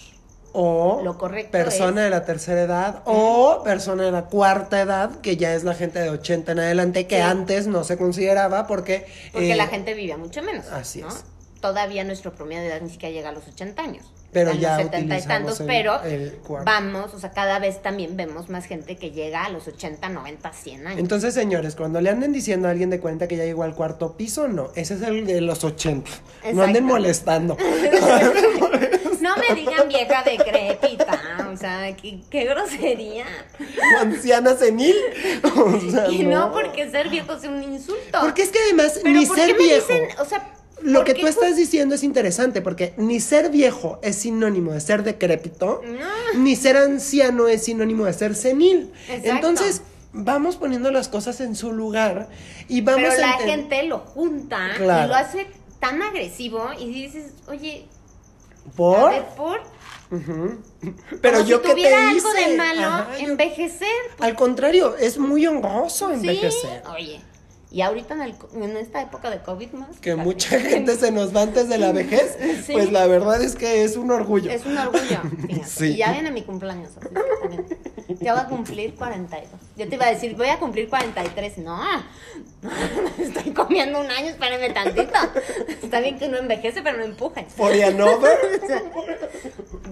O 0.61 1.03
Lo 1.05 1.17
correcto 1.17 1.53
persona 1.53 2.01
es- 2.01 2.05
de 2.07 2.11
la 2.11 2.25
tercera 2.25 2.63
edad 2.63 3.03
o 3.05 3.63
persona 3.63 4.03
de 4.03 4.11
la 4.11 4.25
cuarta 4.25 4.81
edad, 4.81 5.21
que 5.21 5.37
ya 5.37 5.55
es 5.55 5.63
la 5.63 5.73
gente 5.75 6.01
de 6.01 6.11
80 6.11 6.51
en 6.51 6.59
adelante, 6.59 7.07
que 7.07 7.15
Sí. 7.17 7.23
antes 7.23 7.69
no 7.69 7.85
se 7.85 7.97
consideraba 7.97 8.67
porque... 8.67 9.07
Porque 9.33 9.53
eh, 9.53 9.57
la 9.57 9.69
gente 9.69 9.95
vivía 9.95 10.17
mucho 10.17 10.43
menos. 10.43 10.67
así 10.73 11.01
¿no? 11.03 11.09
es. 11.09 11.25
Todavía 11.61 12.03
nuestro 12.03 12.33
promedio 12.35 12.63
de 12.63 12.69
edad 12.69 12.81
ni 12.81 12.91
siquiera 12.91 13.13
llega 13.15 13.29
a 13.29 13.33
los 13.33 13.47
80 13.47 13.83
años. 13.83 14.13
Pero 14.33 14.53
ya 14.53 14.75
los 14.77 14.83
70 14.87 15.19
y 15.19 15.23
tantos, 15.23 15.61
el- 15.61 15.67
pero 15.67 16.03
el 16.03 16.39
vamos, 16.65 17.15
o 17.15 17.19
sea, 17.19 17.31
cada 17.31 17.59
vez 17.61 17.81
también 17.81 18.17
vemos 18.17 18.51
más 18.51 18.67
gente 18.67 18.97
que 18.97 19.11
llega 19.13 19.45
a 19.45 19.49
los 19.51 19.67
80, 19.69 20.09
90, 20.11 20.53
100 20.53 20.87
años. 20.87 21.01
Entonces, 21.01 21.33
señores, 21.35 21.77
cuando 21.77 22.01
le 22.01 22.11
anden 22.11 22.33
diciendo 22.33 22.69
a 22.69 22.73
alguien 22.73 22.91
de 22.91 23.01
cuenta 23.01 23.27
que 23.27 23.37
ya 23.37 23.45
llegó 23.45 23.63
al 23.63 23.75
cuarto 23.75 24.17
piso, 24.17 24.47
no, 24.49 24.71
ese 24.75 24.95
es 24.95 25.03
el 25.03 25.25
de 25.27 25.41
los 25.41 25.65
80. 25.65 26.11
No 26.53 26.63
anden 26.63 26.85
molestando. 26.85 27.57
no 29.29 29.37
me 29.37 29.55
digan 29.55 29.89
vieja 29.89 30.23
decrépita, 30.23 31.49
o 31.53 31.57
sea, 31.57 31.95
qué, 31.97 32.21
qué 32.31 32.45
grosería. 32.45 33.27
O 33.97 34.01
anciana 34.01 34.57
senil. 34.57 34.97
O 35.57 35.81
sea, 35.91 36.11
Y 36.11 36.25
no 36.25 36.53
porque 36.53 36.91
ser 36.91 37.09
viejo 37.09 37.33
es 37.35 37.45
un 37.45 37.63
insulto. 37.63 38.19
Porque 38.21 38.43
es 38.43 38.51
que 38.51 38.59
además, 38.59 39.01
Pero 39.03 39.19
ni 39.19 39.27
¿por 39.27 39.37
ser 39.37 39.47
qué 39.49 39.53
me 39.55 39.59
viejo. 39.65 39.87
dicen, 39.89 40.09
o 40.21 40.25
sea, 40.25 40.55
Lo 40.83 41.01
¿por 41.01 41.07
que 41.07 41.15
tú 41.15 41.27
estás 41.27 41.57
diciendo 41.57 41.95
es 41.95 42.03
interesante 42.05 42.63
porque 42.63 42.95
ni 42.97 43.21
ser 43.21 43.51
viejo 43.51 43.99
es 44.03 44.17
sinónimo 44.17 44.73
de 44.73 44.81
ser 44.81 45.03
decrépito, 45.03 45.83
No. 45.85 46.41
ni 46.41 46.55
ser 46.57 46.77
anciano 46.77 47.49
es 47.49 47.65
sinónimo 47.65 48.05
de 48.07 48.13
ser 48.13 48.35
senil. 48.35 48.93
Exacto. 49.09 49.29
Entonces, 49.31 49.83
vamos 50.13 50.57
poniendo 50.57 50.91
las 50.91 51.09
cosas 51.09 51.41
en 51.41 51.55
su 51.57 51.73
lugar 51.73 52.29
y 52.69 52.81
vamos 52.81 53.11
Pero 53.11 53.25
a 53.25 53.27
la 53.27 53.33
gente 53.39 53.83
lo 53.85 53.99
junta 53.99 54.71
Claro. 54.77 55.05
y 55.05 55.09
lo 55.09 55.15
hace 55.17 55.47
tan 55.81 56.01
agresivo 56.03 56.71
y 56.79 56.87
dices, 56.93 57.33
oye, 57.47 57.87
a 58.69 58.77
¿Por? 58.77 59.11
ver, 59.11 59.25
por. 59.37 59.61
Ujú. 60.11 60.63
Pero 61.21 61.39
Como 61.39 61.49
yo 61.51 61.57
si 61.59 61.63
que 61.65 61.75
te 61.75 61.95
algo 61.95 62.31
hice? 62.31 62.49
de 62.51 62.57
malo 62.57 62.87
Ajá, 62.87 63.19
envejecer. 63.19 63.89
Al 64.21 64.35
contrario, 64.35 64.97
es 64.97 65.19
muy 65.19 65.47
honroso 65.47 66.09
Sí, 66.09 66.15
envejecer. 66.15 66.83
oye. 66.95 67.21
Y 67.71 67.83
ahorita 67.83 68.15
en, 68.15 68.23
el 68.23 68.35
en 68.55 68.77
esta 68.79 69.03
época 69.03 69.29
de 69.31 69.41
COVID 69.43 69.73
más. 69.73 69.99
Que 70.01 70.15
mucha 70.17 70.59
gente 70.61 70.97
se 70.97 71.11
nos 71.11 71.37
va 71.37 71.43
antes 71.43 71.69
de 71.69 71.77
la 71.79 71.93
vejez, 71.93 72.37
Sí. 72.65 72.73
pues 72.73 72.91
la 72.93 73.07
verdad 73.07 73.43
es 73.43 73.57
que 73.57 73.85
es 73.85 73.97
un 73.97 74.11
orgullo. 74.11 74.51
Es 74.51 74.65
un 74.65 74.77
orgullo. 74.79 75.01
fíjate. 75.03 75.65
Sí. 75.67 75.87
Y 75.93 75.97
ya 75.99 76.13
viene 76.13 76.31
mi 76.31 76.43
cumpleaños. 76.43 76.91
así 76.97 77.09
que 77.09 77.21
también. 77.41 77.67
Ya 78.21 78.33
voy 78.33 78.43
a 78.43 78.47
cumplir 78.47 78.95
42. 78.95 79.49
Yo 79.77 79.87
te 79.89 79.95
iba 79.97 80.07
a 80.07 80.11
decir, 80.11 80.35
voy 80.35 80.49
a 80.49 80.59
cumplir 80.59 80.89
43. 80.89 81.59
No. 81.59 81.79
Estoy 83.19 83.53
comiendo 83.53 84.01
un 84.01 84.11
año, 84.11 84.29
espérenme 84.29 84.71
tantito. 84.71 85.13
Está 85.83 86.01
bien 86.01 86.19
que 86.19 86.27
uno 86.27 86.39
envejece, 86.39 86.81
pero 86.83 86.97
no 86.97 87.05
empujes. 87.05 87.53
For 87.53 87.71
another. 87.71 88.39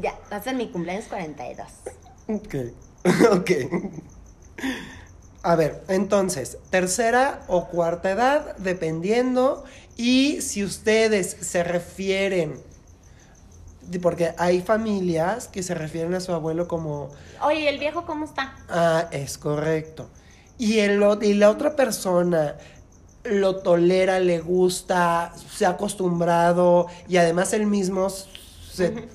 Ya, 0.00 0.18
va 0.32 0.36
a 0.38 0.42
ser 0.42 0.54
mi 0.54 0.68
cumpleaños 0.68 1.04
42. 1.06 1.66
Ok, 2.28 2.54
ok. 3.32 3.50
A 5.46 5.54
ver, 5.54 5.80
entonces, 5.86 6.58
tercera 6.70 7.40
o 7.46 7.68
cuarta 7.68 8.10
edad, 8.10 8.56
dependiendo. 8.56 9.62
Y 9.96 10.40
si 10.40 10.64
ustedes 10.64 11.36
se 11.40 11.62
refieren, 11.62 12.60
porque 14.02 14.34
hay 14.38 14.60
familias 14.60 15.46
que 15.46 15.62
se 15.62 15.76
refieren 15.76 16.14
a 16.14 16.20
su 16.20 16.32
abuelo 16.32 16.66
como, 16.66 17.10
Oye, 17.40 17.60
¿y 17.60 17.66
el 17.68 17.78
viejo 17.78 18.04
cómo 18.04 18.24
está? 18.24 18.56
ah, 18.68 19.06
es 19.12 19.38
correcto. 19.38 20.10
Y, 20.58 20.80
el, 20.80 21.00
y 21.22 21.34
la 21.34 21.50
otra 21.50 21.76
persona 21.76 22.56
lo 23.22 23.58
tolera, 23.58 24.18
le 24.18 24.40
gusta, 24.40 25.32
se 25.54 25.64
ha 25.64 25.70
acostumbrado 25.70 26.88
y 27.06 27.18
además 27.18 27.52
él 27.52 27.66
mismo 27.66 28.08
se, 28.10 29.08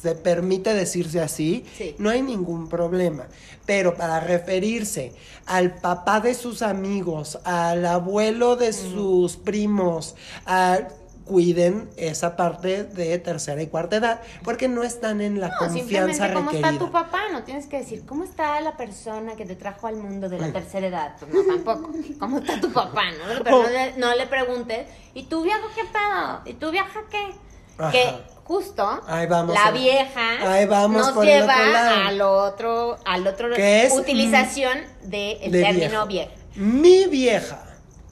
se 0.00 0.14
permite 0.14 0.74
decirse 0.74 1.20
así, 1.20 1.64
Sí. 1.76 1.94
no 1.98 2.10
hay 2.10 2.22
ningún 2.22 2.68
problema. 2.68 3.26
Pero 3.66 3.94
para 3.96 4.20
referirse 4.20 5.12
al 5.46 5.74
papá 5.74 6.20
de 6.20 6.34
sus 6.34 6.62
amigos, 6.62 7.38
al 7.44 7.84
abuelo 7.84 8.56
de 8.56 8.72
sus 8.72 9.36
primos, 9.36 10.14
a- 10.46 10.78
cuiden 11.24 11.90
esa 11.98 12.36
parte 12.36 12.84
de 12.84 13.18
tercera 13.18 13.60
y 13.60 13.66
cuarta 13.66 13.96
edad, 13.96 14.22
porque 14.44 14.66
no 14.66 14.82
están 14.82 15.20
en 15.20 15.38
la 15.40 15.48
No, 15.48 15.54
confianza 15.58 15.78
simplemente 15.78 16.32
cómo 16.32 16.50
requerida. 16.52 16.70
está 16.70 16.84
tu 16.86 16.90
papá, 16.90 17.20
no 17.30 17.42
tienes 17.44 17.66
que 17.66 17.76
decir 17.80 18.06
cómo 18.06 18.24
está 18.24 18.58
la 18.62 18.78
persona 18.78 19.36
que 19.36 19.44
te 19.44 19.54
trajo 19.54 19.86
al 19.88 19.96
mundo 19.96 20.30
de 20.30 20.38
la 20.38 20.50
tercera 20.54 20.86
edad, 20.86 21.16
pues 21.20 21.30
no 21.34 21.42
tampoco. 21.42 21.90
¿Cómo 22.18 22.38
está 22.38 22.58
tu 22.58 22.72
papá? 22.72 23.10
No, 23.10 23.44
pero 23.44 23.62
no 23.62 23.68
le, 23.68 23.96
no 23.98 24.14
le 24.14 24.26
preguntes, 24.26 24.88
¿y 25.12 25.24
tu 25.24 25.42
viejo 25.42 25.66
qué 25.74 25.82
pedo? 25.84 26.40
¿Y 26.46 26.54
tu 26.54 26.70
vieja 26.70 27.00
qué? 27.10 27.34
Ajá. 27.78 27.90
Que 27.92 28.04
justo 28.44 29.00
vamos 29.26 29.54
la 29.54 29.66
a- 29.66 29.70
vieja 29.70 30.52
ahí 30.52 30.66
vamos 30.66 31.14
nos 31.14 31.24
lleva 31.24 31.54
otro 31.54 32.06
al 32.08 32.20
otro, 32.20 32.98
al 33.04 33.26
otro 33.26 33.48
es, 33.84 33.92
utilización 33.92 34.78
del 35.02 35.50
de 35.52 35.62
término 35.62 36.06
viejo. 36.06 36.06
vieja. 36.06 36.30
Mi 36.56 37.06
vieja. 37.06 37.64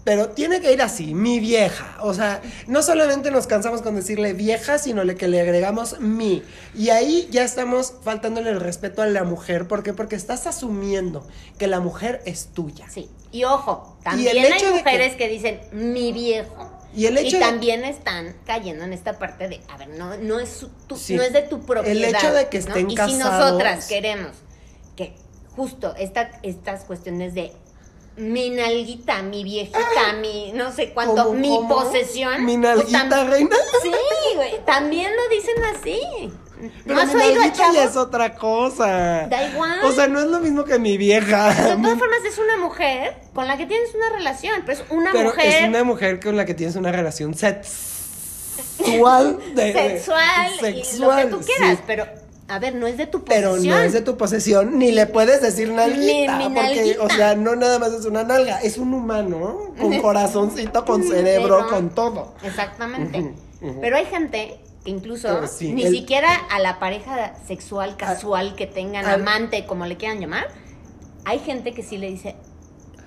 Pero 0.04 0.28
tiene 0.28 0.60
que 0.60 0.72
ir 0.72 0.80
así, 0.82 1.14
mi 1.14 1.40
vieja. 1.40 1.96
O 2.00 2.14
sea, 2.14 2.40
no 2.68 2.80
solamente 2.82 3.32
nos 3.32 3.48
cansamos 3.48 3.82
con 3.82 3.96
decirle 3.96 4.34
vieja, 4.34 4.78
sino 4.78 5.02
le 5.02 5.16
que 5.16 5.26
le 5.26 5.40
agregamos 5.40 5.98
mi. 5.98 6.44
Y 6.76 6.90
ahí 6.90 7.26
ya 7.32 7.42
estamos 7.42 7.92
faltándole 8.04 8.50
el 8.50 8.60
respeto 8.60 9.02
a 9.02 9.06
la 9.06 9.24
mujer. 9.24 9.66
¿Por 9.66 9.82
qué? 9.82 9.92
Porque 9.94 10.14
estás 10.14 10.46
asumiendo 10.46 11.26
que 11.58 11.66
la 11.66 11.80
mujer 11.80 12.22
es 12.24 12.50
tuya. 12.54 12.86
Sí. 12.88 13.10
Y 13.32 13.42
ojo, 13.42 13.98
también 14.04 14.36
el 14.36 14.44
hay 14.44 14.52
hecho 14.52 14.70
mujeres 14.76 15.12
que- 15.14 15.18
que... 15.18 15.28
dicen 15.28 15.60
mi 15.72 16.12
viejo. 16.12 16.70
Y 16.96 17.06
el 17.06 17.18
hecho 17.18 17.36
de- 17.36 17.42
también 17.44 17.84
están 17.84 18.34
cayendo 18.46 18.84
en 18.84 18.92
esta 18.92 19.18
parte 19.18 19.48
de, 19.48 19.60
a 19.68 19.76
ver, 19.76 19.88
no, 19.90 20.16
no, 20.16 20.40
es, 20.40 20.66
tu- 20.86 20.96
Sí. 20.96 21.14
no 21.14 21.22
es 21.22 21.32
de 21.32 21.42
tu 21.42 21.60
propiedad. 21.64 21.96
El 21.96 22.04
hecho 22.04 22.32
de 22.32 22.48
que 22.48 22.58
¿no? 22.60 22.66
estén 22.68 22.86
Y 22.86 22.90
si 22.90 22.96
casados- 22.96 23.18
nosotras 23.52 23.86
queremos 23.86 24.32
que 24.96 25.14
justo 25.54 25.94
esta, 25.96 26.30
estas 26.42 26.84
cuestiones 26.84 27.34
de 27.34 27.52
mi 28.16 28.48
nalguita, 28.48 29.20
mi 29.22 29.44
viejita, 29.44 30.14
mi 30.20 30.52
no 30.52 30.72
sé 30.72 30.92
cuánto, 30.94 31.16
¿Cómo, 31.26 31.32
mi 31.34 31.48
cómo? 31.48 31.68
posesión. 31.68 32.44
Mi 32.46 32.56
pues, 32.56 32.76
nalguita, 32.76 33.24
reina. 33.24 33.56
Sí, 33.82 33.90
güey, 34.34 34.64
también 34.64 35.12
lo 35.14 35.28
dicen 35.28 35.64
así. 35.76 36.00
Pero 36.84 36.94
¿No 36.94 37.00
has 37.00 37.14
mi 37.14 37.22
oído 37.22 37.42
ya 37.54 37.84
es 37.84 37.96
otra 37.96 38.34
cosa. 38.34 39.26
Da 39.28 39.48
igual. 39.50 39.78
O 39.84 39.92
sea, 39.92 40.06
no 40.08 40.20
es 40.20 40.26
lo 40.26 40.40
mismo 40.40 40.64
que 40.64 40.78
mi 40.78 40.96
vieja. 40.96 41.48
De 41.50 41.76
todas 41.76 41.98
formas, 41.98 42.24
es 42.26 42.38
una 42.38 42.56
mujer 42.58 43.16
con 43.34 43.46
la 43.46 43.56
que 43.56 43.66
tienes 43.66 43.94
una 43.94 44.10
relación, 44.10 44.62
pero 44.64 44.78
es 44.80 44.84
una 44.90 45.12
Pero 45.12 45.30
mujer 45.30 45.62
es 45.64 45.68
una 45.68 45.84
mujer 45.84 46.20
con 46.20 46.36
la 46.36 46.44
que 46.46 46.54
tienes 46.54 46.76
una 46.76 46.92
relación 46.92 47.34
sexual. 47.34 49.38
De, 49.54 49.64
de- 49.64 49.72
sexual, 49.72 50.50
y 50.52 50.56
lo 50.60 50.66
sexual, 50.66 51.24
que 51.24 51.30
tú 51.30 51.40
quieras, 51.40 51.76
sí. 51.78 51.82
pero 51.86 52.06
a 52.48 52.58
ver, 52.60 52.74
no 52.76 52.86
es 52.86 52.96
de 52.96 53.06
tu 53.06 53.24
Pero 53.24 53.50
posesión. 53.50 53.74
no 53.76 53.82
es 53.82 53.92
de 53.92 54.00
tu 54.02 54.16
posesión, 54.16 54.78
ni 54.78 54.92
le 54.92 55.06
puedes 55.06 55.42
decir 55.42 55.70
nalguita. 55.70 56.38
Ni 56.38 56.44
porque, 56.44 56.60
nalguita. 56.60 57.02
o 57.02 57.10
sea, 57.10 57.34
no 57.34 57.56
nada 57.56 57.78
más 57.78 57.92
es 57.92 58.04
una 58.06 58.22
nalga, 58.24 58.60
es 58.60 58.78
un 58.78 58.94
humano 58.94 59.72
con 59.80 59.98
corazoncito, 60.00 60.84
con 60.84 61.02
cerebro, 61.02 61.56
Pero- 61.58 61.68
con 61.68 61.90
todo. 61.90 62.34
Exactamente. 62.42 63.32
Pero 63.80 63.96
hay 63.96 64.04
gente 64.06 64.60
incluso 64.86 65.46
sí, 65.46 65.72
ni 65.72 65.84
el- 65.84 65.92
siquiera 65.92 66.32
a 66.50 66.58
la 66.58 66.78
pareja 66.78 67.34
sexual 67.46 67.96
casual 67.96 68.54
que 68.56 68.66
tengan, 68.66 69.04
amante, 69.06 69.66
como 69.66 69.86
le 69.86 69.96
quieran 69.96 70.20
llamar, 70.20 70.46
hay 71.24 71.38
gente 71.40 71.74
que 71.74 71.82
sí 71.82 71.98
le 71.98 72.08
dice, 72.10 72.36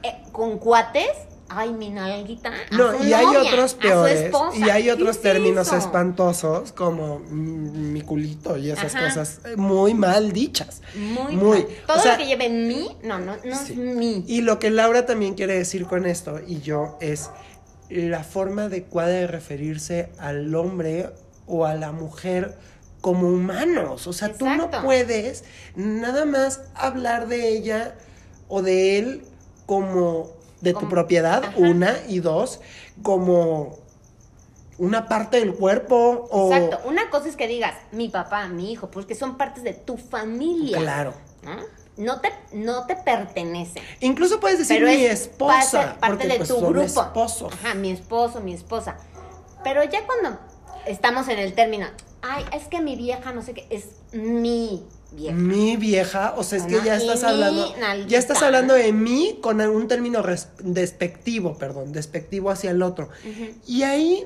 eh, 0.04 0.14
con 0.32 0.60
cuates, 0.60 1.10
ay, 1.50 1.72
mi 1.74 1.90
nalguita. 1.90 2.50
a 2.50 2.76
No, 2.76 2.98
su 2.98 3.04
y 3.06 3.14
hay 3.14 3.26
otros 3.26 3.64
a 3.64 3.68
su 3.70 3.78
peores, 3.78 4.22
esposa. 4.22 4.58
y 4.58 4.70
hay 4.70 4.84
¿Qué 4.84 4.92
otros 4.92 5.16
es 5.16 5.22
términos 5.22 5.68
eso? 5.68 5.78
espantosos 5.78 6.72
como 6.74 7.20
mi 7.20 8.02
culito 8.02 8.56
y 8.58 8.70
esas 8.72 8.94
Ajá. 8.94 9.06
cosas 9.06 9.40
eh, 9.46 9.56
muy 9.56 9.94
mal 9.96 10.32
dichas. 10.32 10.82
Muy, 10.96 11.36
Muy. 11.36 11.58
mal. 11.64 11.68
Todo 11.88 11.98
O 11.98 12.02
sea, 12.02 12.12
lo 12.14 12.18
que 12.20 12.26
lleve 12.28 12.50
mi, 12.50 12.96
no, 13.04 13.18
no, 13.20 13.36
no 13.44 13.56
Sí. 13.58 13.74
es 13.74 13.78
mi. 13.78 14.24
Y 14.28 14.42
lo 14.42 14.60
que 14.60 14.70
Laura 14.70 15.06
también 15.06 15.34
quiere 15.34 15.58
decir 15.58 15.86
con 15.86 16.06
esto, 16.06 16.40
y 16.46 16.62
yo, 16.62 16.98
es 17.02 17.30
la 17.90 18.24
forma 18.24 18.66
adecuada 18.66 19.10
de 19.10 19.26
referirse 19.26 20.12
al 20.20 20.54
hombre 20.54 21.10
o 21.50 21.66
a 21.66 21.74
la 21.74 21.91
mujer 21.91 22.58
como 23.02 23.28
humanos. 23.28 24.08
O 24.08 24.14
sea, 24.14 24.34
tú 24.34 24.45
no 24.45 24.70
puedes 24.70 25.43
nada 25.76 26.26
más 26.26 26.62
hablar 26.76 27.28
de 27.28 27.50
ella 27.50 27.95
o 28.47 28.62
de 28.62 29.00
él 29.00 29.26
como 29.66 30.30
de 30.62 30.74
tu 30.74 30.89
propiedad, 30.89 31.43
Ajá. 31.43 31.58
una, 31.58 31.95
y 32.08 32.20
dos, 32.20 32.60
como 33.02 33.78
una 34.78 35.08
parte 35.08 35.39
del 35.39 35.54
cuerpo 35.54 36.28
o... 36.32 36.54
Exacto. 36.54 36.88
Una 36.88 37.10
cosa 37.10 37.30
es 37.30 37.36
que 37.36 37.47
digas 37.47 37.76
mi 37.91 38.10
papá, 38.10 38.47
mi 38.47 38.72
hijo, 38.72 38.89
porque 38.91 39.16
son 39.16 39.38
partes 39.38 39.64
de 39.64 39.74
tu 39.74 39.97
familia. 39.97 40.78
Claro. 40.78 41.14
¿no? 41.43 41.80
No 41.97 42.22
te, 42.22 42.32
no 42.54 42.86
te 42.86 42.95
pertenecen. 42.95 43.84
Incluso 44.00 44.39
puedes 44.39 44.58
decir 44.58 44.78
Pero 44.78 44.88
mi 44.88 45.04
es 45.06 45.22
esposa. 45.22 45.72
parte, 45.72 46.00
parte 46.00 46.16
porque, 46.16 46.28
de 46.28 46.36
pues, 46.38 46.50
tu 46.50 46.58
grupo. 46.60 46.82
esposos. 46.82 47.54
Ajá, 47.54 47.74
mi 47.74 47.91
esposo, 47.91 48.39
mi 48.39 48.54
esposa. 48.54 48.95
Pero 49.64 49.84
ya 49.84 50.06
cuando 50.06 50.39
estamos 50.88 51.28
en 51.28 51.40
el 51.40 51.54
término, 51.54 51.88
ay, 52.22 52.44
es 52.54 52.68
que 52.68 52.82
mi 52.82 52.96
vieja, 52.96 53.32
no 53.34 53.42
sé 53.42 53.54
qué, 53.54 53.68
es 53.70 53.86
mi 54.14 54.84
vieja. 55.12 55.36
Mi 55.36 55.78
vieja, 55.78 56.34
o 56.38 56.44
sea, 56.44 56.58
es 56.60 56.66
que 56.66 56.80
ya 56.84 56.96
estás 56.96 57.24
hablando, 57.24 57.76
nalguita. 57.80 58.10
ya 58.10 58.18
estás 58.20 58.42
hablando 58.44 58.74
de 58.74 58.92
mí 58.94 59.40
con 59.42 59.60
un 59.62 59.88
término 59.88 60.24
despectivo, 60.64 61.58
perdón, 61.58 61.92
despectivo 61.92 62.50
hacia 62.52 62.72
el 62.72 62.82
otro. 62.82 63.10
Y 63.66 63.84
ahí 63.84 64.26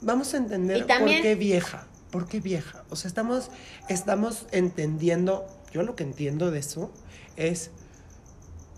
vamos 0.00 0.34
a 0.34 0.36
entender 0.38 0.86
también- 0.86 1.18
por 1.18 1.22
qué 1.22 1.34
vieja, 1.34 1.86
por 2.10 2.28
qué 2.28 2.40
vieja. 2.40 2.84
O 2.90 2.96
sea, 2.96 3.08
estamos, 3.08 3.50
estamos 3.88 4.46
entendiendo, 4.50 5.46
yo 5.72 5.82
lo 5.82 5.96
que 5.96 6.02
entiendo 6.02 6.50
de 6.50 6.58
eso 6.58 6.90
es 7.36 7.70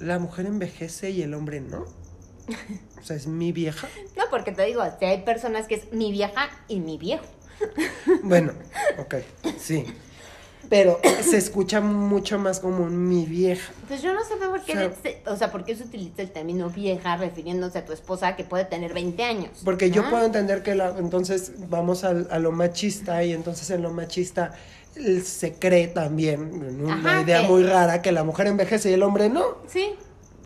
la 0.00 0.18
mujer 0.18 0.46
envejece 0.46 1.10
y 1.10 1.22
el 1.22 1.34
hombre 1.34 1.60
no. 1.60 1.84
O 3.00 3.02
sea, 3.06 3.16
es 3.16 3.26
mi 3.26 3.52
vieja. 3.52 3.88
No, 4.16 4.24
porque 4.30 4.52
te 4.52 4.64
digo, 4.64 4.82
si 4.98 5.04
hay 5.04 5.22
personas 5.22 5.66
que 5.66 5.74
es 5.76 5.92
mi 5.92 6.10
vieja 6.12 6.48
y 6.68 6.80
mi 6.80 6.98
viejo. 6.98 7.24
Bueno, 8.22 8.52
ok, 8.98 9.16
sí. 9.58 9.84
Pero 10.70 10.98
se 11.22 11.36
escucha 11.36 11.80
mucho 11.82 12.38
más 12.38 12.58
como 12.58 12.86
mi 12.86 13.26
vieja. 13.26 13.70
Pues 13.86 14.00
yo 14.00 14.14
no 14.14 14.24
sé 14.24 14.36
por 14.36 14.62
qué, 14.64 14.72
O 14.72 14.76
sea- 14.76 14.92
se- 15.02 15.22
o 15.26 15.36
sea, 15.36 15.52
por 15.52 15.64
qué 15.64 15.76
se 15.76 15.84
utiliza 15.84 16.22
el 16.22 16.30
término 16.30 16.70
vieja 16.70 17.16
refiriéndose 17.18 17.78
a 17.78 17.84
tu 17.84 17.92
esposa 17.92 18.34
que 18.34 18.44
puede 18.44 18.64
tener 18.64 18.94
20 18.94 19.22
años. 19.24 19.60
Porque 19.64 19.90
yo 19.90 20.02
¿no? 20.04 20.10
puedo 20.10 20.24
entender 20.24 20.62
que 20.62 20.74
la- 20.74 20.96
entonces 20.98 21.52
vamos 21.68 22.02
al- 22.02 22.28
a, 22.30 22.38
lo 22.38 22.50
machista 22.50 23.22
y 23.24 23.32
entonces 23.34 23.68
en 23.70 23.82
lo 23.82 23.90
machista 23.92 24.54
se 25.22 25.52
cree 25.54 25.88
también, 25.88 26.40
en 26.66 26.80
una 26.82 26.94
Ajá, 26.94 27.20
idea 27.22 27.42
que- 27.42 27.48
muy 27.48 27.62
rara, 27.64 28.00
que 28.00 28.10
la 28.12 28.24
mujer 28.24 28.46
envejece 28.46 28.90
y 28.90 28.94
el 28.94 29.02
hombre 29.02 29.28
no. 29.28 29.58
Sí, 29.68 29.90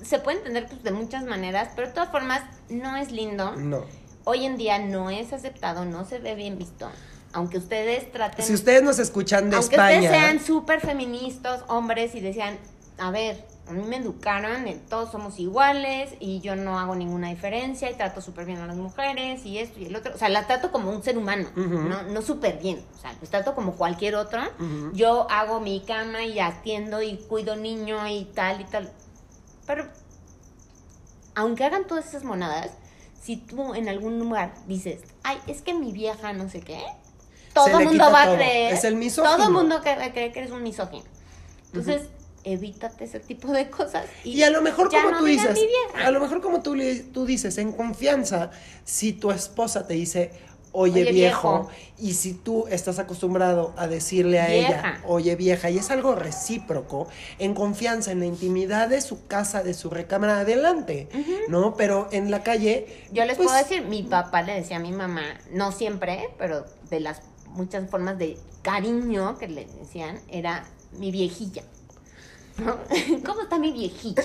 se 0.03 0.18
puede 0.18 0.38
entender 0.38 0.66
pues, 0.66 0.82
de 0.82 0.90
muchas 0.90 1.24
maneras, 1.24 1.70
pero 1.74 1.88
de 1.88 1.94
todas 1.94 2.11
formas 2.11 2.42
no 2.68 2.96
es 2.96 3.12
lindo. 3.12 3.57
No. 3.57 3.84
Hoy 4.24 4.44
en 4.44 4.57
día 4.57 4.78
no 4.78 5.11
es 5.11 5.32
aceptado, 5.32 5.84
no 5.84 6.05
se 6.05 6.18
ve 6.18 6.34
bien 6.34 6.59
visto. 6.59 6.90
Aunque 7.32 7.59
ustedes 7.59 8.11
traten... 8.11 8.44
Si 8.44 8.55
ustedes 8.55 8.82
nos 8.82 8.99
escuchan 8.99 9.51
de 9.51 9.57
aunque 9.57 9.76
España, 9.76 10.01
ustedes 10.01 10.11
sean 10.11 10.40
súper 10.40 10.80
feministas, 10.80 11.62
hombres, 11.68 12.14
y 12.14 12.20
decían, 12.20 12.59
a 12.99 13.11
ver, 13.11 13.44
a 13.68 13.72
mí 13.72 13.82
me 13.86 13.96
educaron, 13.96 14.66
en 14.66 14.80
todos 14.80 15.12
somos 15.12 15.38
iguales 15.38 16.11
y 16.20 16.40
yo 16.40 16.57
no 16.57 16.78
hago 16.78 16.94
ninguna 16.94 17.28
diferencia 17.28 17.90
y 17.90 17.94
trato 17.94 18.22
súper 18.22 18.46
bien 18.46 18.59
a 18.59 18.66
las 18.66 18.76
mujeres 18.76 19.44
y 19.44 19.59
esto 19.59 19.78
y 19.78 19.86
el 19.86 19.96
otro. 19.96 20.14
O 20.14 20.18
sea, 20.18 20.30
las 20.30 20.46
trato 20.46 20.72
como 20.72 20.90
un 20.90 21.03
ser 21.03 21.18
humano, 21.18 21.49
no, 21.55 22.03
no 22.03 22.22
súper 22.22 22.59
bien. 22.59 22.82
O 22.96 23.01
sea, 23.01 23.14
los 23.20 23.28
trato 23.28 23.55
como 23.55 23.74
cualquier 23.74 24.14
otro. 24.14 24.40
Yo 24.94 25.30
hago 25.30 25.61
mi 25.61 25.80
cama 25.80 26.24
y 26.24 26.40
atiendo 26.40 27.03
y 27.03 27.18
cuido 27.28 27.57
niño 27.57 28.07
y 28.09 28.24
tal 28.34 28.62
y 28.62 28.64
tal. 28.64 28.90
Pero, 29.69 29.87
aunque 31.35 31.62
hagan 31.62 31.87
todas 31.87 32.07
esas 32.09 32.25
monadas, 32.25 32.71
si 33.23 33.37
tú 33.37 33.75
en 33.75 33.89
algún 33.89 34.19
lugar 34.19 34.55
dices, 34.66 35.03
ay, 35.23 35.39
es 35.47 35.62
que 35.62 35.75
mi 35.75 35.93
vieja 35.93 36.33
no 36.33 36.49
sé 36.49 36.62
qué, 36.62 36.83
todo 37.53 37.79
el 37.79 37.87
mundo 37.87 38.11
va 38.11 38.25
todo. 38.25 38.33
a 38.33 38.37
creer. 38.37 38.75
Es 38.75 38.85
el 38.85 38.97
misógino. 38.97 39.37
Todo 39.37 39.47
el 39.47 39.53
mundo 39.53 39.81
creer 39.83 40.33
que 40.33 40.41
eres 40.41 40.51
un 40.51 40.62
misógino. 40.62 41.05
Entonces, 41.66 42.09
evítate 42.45 43.05
ese 43.05 43.21
tipo 43.21 43.53
de 43.53 43.69
cosas. 43.69 44.07
Y, 44.25 44.39
Y 44.39 44.43
a 44.43 44.51
lo 44.51 44.62
mejor 44.62 44.89
como 44.89 45.11
no 45.11 45.19
tú 45.19 45.25
dices, 45.27 45.59
a 46.03 46.11
lo 46.11 46.21
mejor 46.21 46.41
como 46.41 46.62
tú, 46.62 46.75
tú 47.12 47.27
dices, 47.27 47.59
en 47.59 47.73
confianza, 47.73 48.51
si 48.85 49.12
tu 49.12 49.31
esposa 49.31 49.87
te 49.87 49.95
dice, 49.95 50.33
oye, 50.79 51.03
Oye, 51.03 51.12
viejo, 51.12 51.68
viejo. 51.68 51.70
y 51.99 52.12
si 52.14 52.35
tú 52.35 52.66
estás 52.70 52.99
acostumbrado 52.99 53.72
a 53.76 53.87
decirle 53.89 54.41
a 54.41 54.47
Vieja. 54.47 54.68
ella, 54.70 55.03
oye 55.07 55.35
vieja, 55.37 55.70
y 55.70 55.79
es 55.79 55.91
algo 55.91 56.14
recíproco, 56.14 57.09
en 57.39 57.55
confianza, 57.55 58.12
en 58.12 58.20
la 58.20 58.26
intimidad 58.26 58.89
de 58.89 59.01
su 59.01 59.26
casa, 59.26 59.62
de 59.62 59.74
su 59.74 59.91
recámara, 59.91 60.41
adelante, 60.41 61.09
¿no? 61.49 61.74
Pero 61.74 62.09
en 62.12 62.31
la 62.31 62.43
calle... 62.43 62.87
Yo 63.12 63.24
les 63.24 63.37
pues, 63.37 63.49
puedo 63.49 63.59
decir, 63.62 63.83
mi 63.87 64.03
papá 64.03 64.43
le 64.43 64.55
decía 64.55 64.76
a 64.76 64.81
mi 64.81 64.93
mamá, 64.93 65.22
no 65.53 65.72
siempre, 65.72 66.31
pero 66.39 66.64
de 66.91 67.01
las 67.01 67.22
muchas 67.49 67.89
formas 67.91 68.18
de 68.18 68.39
cariño 68.62 69.37
que 69.39 69.49
le 69.49 69.66
decían, 69.81 70.20
era 70.29 70.64
mi 70.99 71.11
viejilla. 71.11 71.62
¿No? 72.59 72.77
¿Cómo 73.27 73.43
está 73.43 73.59
mi 73.59 73.73
viejilla? 73.73 74.23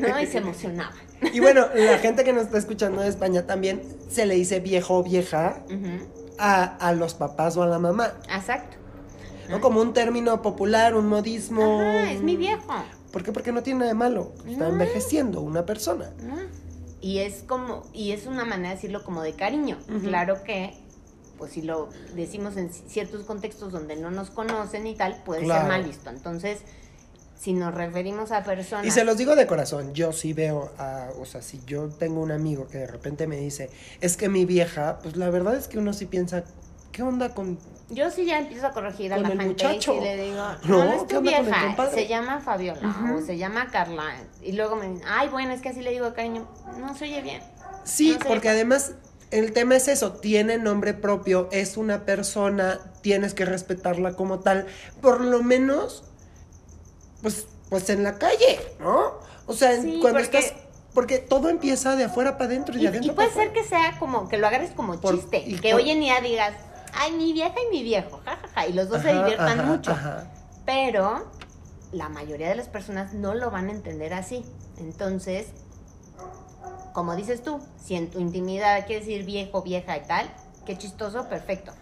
¿No? 0.00 0.20
Y 0.20 0.26
se 0.26 0.38
emocionaba. 0.38 0.92
Y 1.32 1.40
bueno, 1.40 1.66
la 1.74 1.98
gente 1.98 2.24
que 2.24 2.32
nos 2.32 2.44
está 2.44 2.58
escuchando 2.58 3.00
de 3.02 3.08
España 3.08 3.46
también 3.46 3.82
se 4.10 4.26
le 4.26 4.34
dice 4.34 4.60
viejo 4.60 4.98
o 4.98 5.02
vieja 5.02 5.62
a, 6.38 6.64
a 6.76 6.92
los 6.92 7.14
papás 7.14 7.56
o 7.56 7.62
a 7.62 7.66
la 7.66 7.78
mamá. 7.78 8.12
Exacto. 8.34 8.76
¿no? 9.48 9.60
Como 9.60 9.80
un 9.80 9.92
término 9.92 10.42
popular, 10.42 10.94
un 10.94 11.06
modismo. 11.08 11.80
Ajá, 11.80 12.10
es 12.12 12.22
mi 12.22 12.36
viejo. 12.36 12.72
¿Por 13.12 13.22
qué? 13.22 13.32
Porque 13.32 13.52
no 13.52 13.62
tiene 13.62 13.80
nada 13.80 13.90
de 13.90 13.94
malo. 13.94 14.32
Está 14.46 14.64
No. 14.64 14.70
envejeciendo 14.70 15.40
una 15.42 15.64
persona. 15.66 16.10
¿no? 16.22 16.36
Y 17.00 17.18
es 17.18 17.42
como, 17.46 17.82
y 17.92 18.12
es 18.12 18.26
una 18.26 18.44
manera 18.44 18.70
de 18.70 18.74
decirlo 18.76 19.04
como 19.04 19.22
de 19.22 19.34
cariño. 19.34 19.76
Claro 20.02 20.42
que, 20.44 20.74
pues 21.38 21.52
si 21.52 21.62
lo 21.62 21.88
decimos 22.14 22.56
en 22.56 22.72
ciertos 22.72 23.24
contextos 23.24 23.72
donde 23.72 23.96
no 23.96 24.10
nos 24.10 24.30
conocen 24.30 24.86
y 24.86 24.94
tal, 24.94 25.22
puede 25.24 25.42
Claro. 25.42 25.62
ser 25.62 25.68
mal 25.70 25.82
visto. 25.84 26.10
Entonces, 26.10 26.60
si 27.42 27.54
nos 27.54 27.74
referimos 27.74 28.30
a 28.30 28.44
personas. 28.44 28.86
Y 28.86 28.92
se 28.92 29.02
los 29.04 29.16
digo 29.16 29.34
de 29.34 29.48
corazón, 29.48 29.92
yo 29.94 30.12
sí 30.12 30.32
veo 30.32 30.70
a, 30.78 31.08
o 31.20 31.26
sea, 31.26 31.42
si 31.42 31.60
yo 31.66 31.88
tengo 31.88 32.20
un 32.20 32.30
amigo 32.30 32.68
que 32.68 32.78
de 32.78 32.86
repente 32.86 33.26
me 33.26 33.36
dice, 33.36 33.68
es 34.00 34.16
que 34.16 34.28
mi 34.28 34.44
vieja, 34.44 35.00
pues 35.02 35.16
la 35.16 35.28
verdad 35.28 35.56
es 35.56 35.66
que 35.66 35.78
uno 35.78 35.92
sí 35.92 36.06
piensa, 36.06 36.44
¿qué 36.92 37.02
onda 37.02 37.34
con...? 37.34 37.58
Yo 37.90 38.12
sí 38.12 38.26
ya 38.26 38.38
empiezo 38.38 38.68
a 38.68 38.70
corregir 38.70 39.12
a 39.12 39.18
la 39.18 39.28
gente 39.28 39.44
muchacho. 39.44 39.94
y 39.94 40.00
le 40.00 40.16
digo, 40.22 40.36
No, 40.68 40.84
no, 40.84 40.92
es 40.92 41.02
¿qué 41.02 41.16
tu 41.16 41.20
vieja, 41.20 41.90
se 41.92 42.06
llama 42.06 42.38
Fabiola 42.38 43.12
o 43.16 43.20
se 43.20 43.36
llama 43.36 43.68
Carla. 43.72 44.04
Y 44.40 44.52
luego 44.52 44.76
me 44.76 44.88
dicen, 44.88 45.04
ay, 45.08 45.28
bueno, 45.28 45.52
es 45.52 45.60
que 45.60 45.70
así 45.70 45.82
le 45.82 45.90
digo 45.90 46.14
cariño. 46.14 46.46
No 46.78 46.94
se 46.94 47.06
oye 47.06 47.22
bien. 47.22 47.42
Sí, 47.82 48.16
No 48.20 48.28
porque 48.28 48.50
además 48.50 48.92
el 49.32 49.52
tema 49.52 49.74
es 49.74 49.88
eso, 49.88 50.12
tiene 50.12 50.58
nombre 50.58 50.94
propio, 50.94 51.48
es 51.50 51.76
una 51.76 52.04
persona, 52.04 52.78
tienes 53.00 53.34
que 53.34 53.46
respetarla 53.46 54.12
como 54.12 54.40
tal, 54.40 54.66
por 55.00 55.22
lo 55.22 55.42
menos, 55.42 56.04
pues, 57.22 57.46
pues 57.70 57.88
en 57.90 58.02
la 58.04 58.18
calle, 58.18 58.60
¿no? 58.80 59.14
O 59.46 59.52
sea, 59.54 59.80
Sí, 59.80 59.98
cuando 60.00 60.20
porque- 60.20 60.38
estás... 60.38 60.54
Porque 60.94 61.18
todo 61.18 61.48
empieza 61.48 61.96
de 61.96 62.04
afuera 62.04 62.32
para 62.36 62.50
adentro 62.50 62.74
y, 62.74 62.80
Y, 62.80 62.82
de 62.82 62.88
adentro 62.88 63.12
y 63.12 63.14
puede 63.14 63.28
para 63.30 63.42
ser 63.44 63.52
que 63.54 63.64
sea 63.64 63.96
como, 63.98 64.28
que 64.28 64.36
lo 64.36 64.46
agarres 64.46 64.72
como 64.72 65.00
Por- 65.00 65.14
chiste. 65.18 65.38
y 65.46 65.56
que 65.58 65.70
por- 65.70 65.80
hoy 65.80 65.90
en 65.90 66.00
día 66.00 66.20
digas, 66.20 66.52
ay, 66.92 67.12
mi 67.12 67.32
vieja 67.32 67.54
y 67.66 67.74
mi 67.74 67.82
viejo, 67.82 68.20
jajaja. 68.22 68.66
y 68.66 68.74
los 68.74 68.90
dos 68.90 69.00
se 69.00 69.14
diviertan 69.14 69.58
ajá, 69.60 69.62
mucho. 69.62 69.90
ajá. 69.92 70.30
Pero 70.66 71.30
la 71.92 72.10
mayoría 72.10 72.50
de 72.50 72.56
las 72.56 72.68
personas 72.68 73.14
no 73.14 73.32
lo 73.34 73.50
van 73.50 73.68
a 73.68 73.72
entender 73.72 74.12
así. 74.12 74.44
Entonces, 74.76 75.46
como 76.92 77.16
dices 77.16 77.42
tú, 77.42 77.58
si 77.82 77.94
en 77.94 78.10
tu 78.10 78.20
intimidad 78.20 78.86
quieres 78.86 79.06
decir 79.06 79.24
viejo, 79.24 79.62
vieja 79.62 79.96
y 79.96 80.02
tal, 80.02 80.28
qué 80.66 80.76
chistoso, 80.76 81.26
perfecto. 81.28 81.72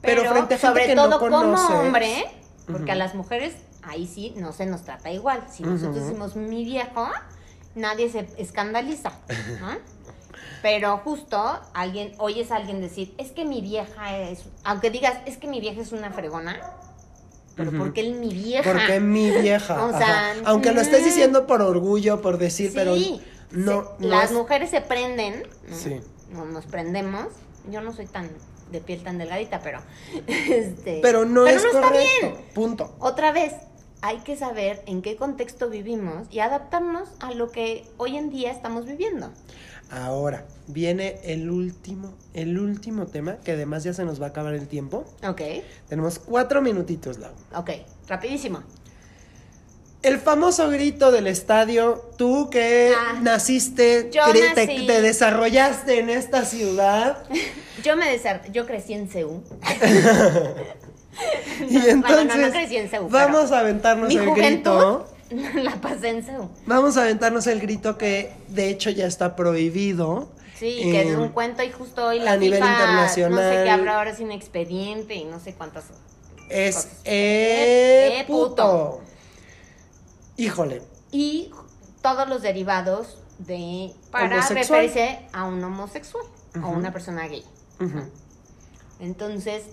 Pero 0.00 0.22
Pero, 0.22 0.32
frente 0.34 0.54
a 0.54 0.58
gente 0.58 0.66
sobre 0.68 0.86
que 0.86 0.94
no 0.94 1.08
todo 1.10 1.18
como 1.20 1.36
conoces. 1.38 1.70
hombre, 1.70 2.24
porque 2.70 2.92
a 2.92 2.94
las 2.94 3.14
mujeres 3.14 3.52
ahí 3.86 4.06
sí 4.06 4.34
no 4.36 4.52
se 4.52 4.66
nos 4.66 4.82
trata 4.82 5.10
igual. 5.10 5.44
Si 5.50 5.62
nosotros 5.62 5.96
decimos 5.96 6.36
mi 6.36 6.64
viejo, 6.64 7.08
nadie 7.74 8.10
se 8.10 8.26
escandaliza. 8.38 9.12
¿no? 9.60 9.68
Pero 10.62 10.98
justo 10.98 11.60
alguien, 11.74 12.12
oyes 12.18 12.50
a 12.50 12.56
alguien 12.56 12.80
decir, 12.80 13.14
es 13.18 13.32
que 13.32 13.44
mi 13.44 13.60
vieja 13.60 14.16
es, 14.18 14.44
aunque 14.64 14.90
digas, 14.90 15.18
es 15.26 15.36
que 15.36 15.46
mi 15.46 15.60
vieja 15.60 15.80
es 15.82 15.92
una 15.92 16.10
fregona, 16.10 16.58
pero 17.54 17.70
Ujú. 17.70 17.78
¿por 17.78 17.92
qué 17.92 18.00
el 18.00 18.14
mi 18.14 18.32
vieja? 18.32 18.72
Porque 18.72 18.98
mi 19.00 19.30
vieja. 19.30 19.84
O 19.84 19.90
sea, 19.90 20.30
ajá. 20.30 20.40
Aunque 20.46 20.72
lo 20.72 20.80
estés 20.80 21.02
mm. 21.02 21.04
diciendo 21.04 21.46
por 21.46 21.60
orgullo, 21.62 22.20
por 22.22 22.38
decir, 22.38 22.70
Sí, 22.70 22.74
pero 22.74 22.92
no, 22.94 22.96
se- 22.96 24.06
no 24.06 24.08
las 24.08 24.30
es- 24.30 24.32
mujeres 24.36 24.70
se 24.70 24.80
prenden, 24.80 25.46
¿no? 25.68 25.76
Sí. 25.76 26.00
No, 26.30 26.44
nos 26.46 26.64
prendemos. 26.66 27.26
Yo 27.70 27.80
no 27.80 27.92
soy 27.92 28.06
tan 28.06 28.30
de 28.72 28.80
piel 28.80 29.02
tan 29.04 29.18
delgadita, 29.18 29.60
pero 29.62 29.80
este, 30.26 31.00
Pero 31.02 31.24
no 31.26 31.46
es 31.46 31.62
está 31.62 31.80
correcto. 31.82 32.08
bien. 32.22 32.34
Punto. 32.54 32.96
Otra 32.98 33.30
vez, 33.32 33.52
hay 34.06 34.18
que 34.18 34.36
saber 34.36 34.82
en 34.84 35.00
qué 35.00 35.16
contexto 35.16 35.70
vivimos 35.70 36.26
y 36.30 36.40
adaptarnos 36.40 37.08
a 37.20 37.32
lo 37.32 37.50
que 37.50 37.86
hoy 37.96 38.18
en 38.18 38.28
día 38.28 38.50
estamos 38.52 38.84
viviendo. 38.84 39.30
Ahora, 39.90 40.44
viene 40.66 41.20
el 41.24 41.48
último, 41.50 42.12
el 42.34 42.58
último 42.58 43.06
tema, 43.06 43.38
que 43.38 43.52
además 43.52 43.82
ya 43.82 43.94
se 43.94 44.04
nos 44.04 44.20
va 44.20 44.26
a 44.26 44.28
acabar 44.28 44.52
el 44.52 44.68
tiempo. 44.68 45.06
Ok, 45.26 45.40
Tenemos 45.88 46.18
cuatro 46.18 46.60
minutitos, 46.60 47.18
Lau. 47.18 47.32
ok, 47.54 47.70
rapidísimo. 48.06 48.62
El 50.02 50.18
famoso 50.18 50.68
grito 50.68 51.10
del 51.10 51.26
estadio, 51.26 52.10
tú 52.18 52.50
que 52.50 52.92
Ah, 52.94 53.18
naciste, 53.22 54.10
yo 54.12 54.22
te, 54.32 54.66
nací. 54.66 54.86
te 54.86 55.00
desarrollaste 55.00 55.98
en 55.98 56.10
esta 56.10 56.44
ciudad. 56.44 57.24
Yo 57.82 57.96
me 57.96 58.06
desar- 58.16 58.50
yo 58.52 58.64
crecí 58.66 58.92
en 58.94 59.08
CEU. 59.08 59.42
Y 61.60 61.72
Bueno, 61.78 61.88
entonces 61.88 62.26
no, 62.26 62.46
no 62.46 62.50
crecí 62.52 62.76
en 62.76 63.08
vamos 63.10 63.52
a 63.52 63.60
aventarnos 63.60 64.08
Mi 64.08 64.16
el 64.16 64.30
grito. 64.34 65.06
la 65.54 65.76
pasé 65.80 66.08
en 66.10 66.22
CEU. 66.22 66.48
Vamos 66.66 66.96
a 66.96 67.02
aventarnos 67.02 67.46
el 67.46 67.60
grito 67.60 67.96
que 67.98 68.32
de 68.48 68.68
hecho 68.70 68.90
ya 68.90 69.06
está 69.06 69.36
prohibido. 69.36 70.28
Sí, 70.58 70.78
que 70.82 71.02
es 71.02 71.08
Eh, 71.08 71.16
un 71.16 71.30
cuento 71.30 71.62
y 71.62 71.70
justo 71.72 72.06
hoy 72.06 72.20
la 72.20 72.32
a 72.32 72.36
nivel 72.36 72.60
FIFA, 72.60 72.72
internacional. 72.72 73.30
No 73.44 73.50
sé 73.58 73.64
qué 73.64 73.70
habrá 73.70 73.98
ahora 73.98 74.14
sin 74.14 74.30
expediente 74.30 75.14
y 75.14 75.24
no 75.24 75.40
sé 75.40 75.54
cuántas. 75.54 75.84
Es 76.48 76.76
cosas. 76.76 76.90
eh, 77.04 78.18
Eh, 78.20 78.24
puto. 78.26 79.00
Híjole. 80.36 80.82
Y 81.10 81.50
todos 82.02 82.28
los 82.28 82.42
derivados 82.42 83.18
de. 83.38 83.92
para 84.10 84.26
Homosexual. 84.26 84.82
referirse 84.82 85.20
a 85.32 85.44
un 85.44 85.62
homosexual 85.64 86.24
o 86.56 86.58
Ujú. 86.58 86.68
una 86.70 86.92
persona 86.92 87.26
gay. 87.26 87.44
Entonces, 89.00 89.64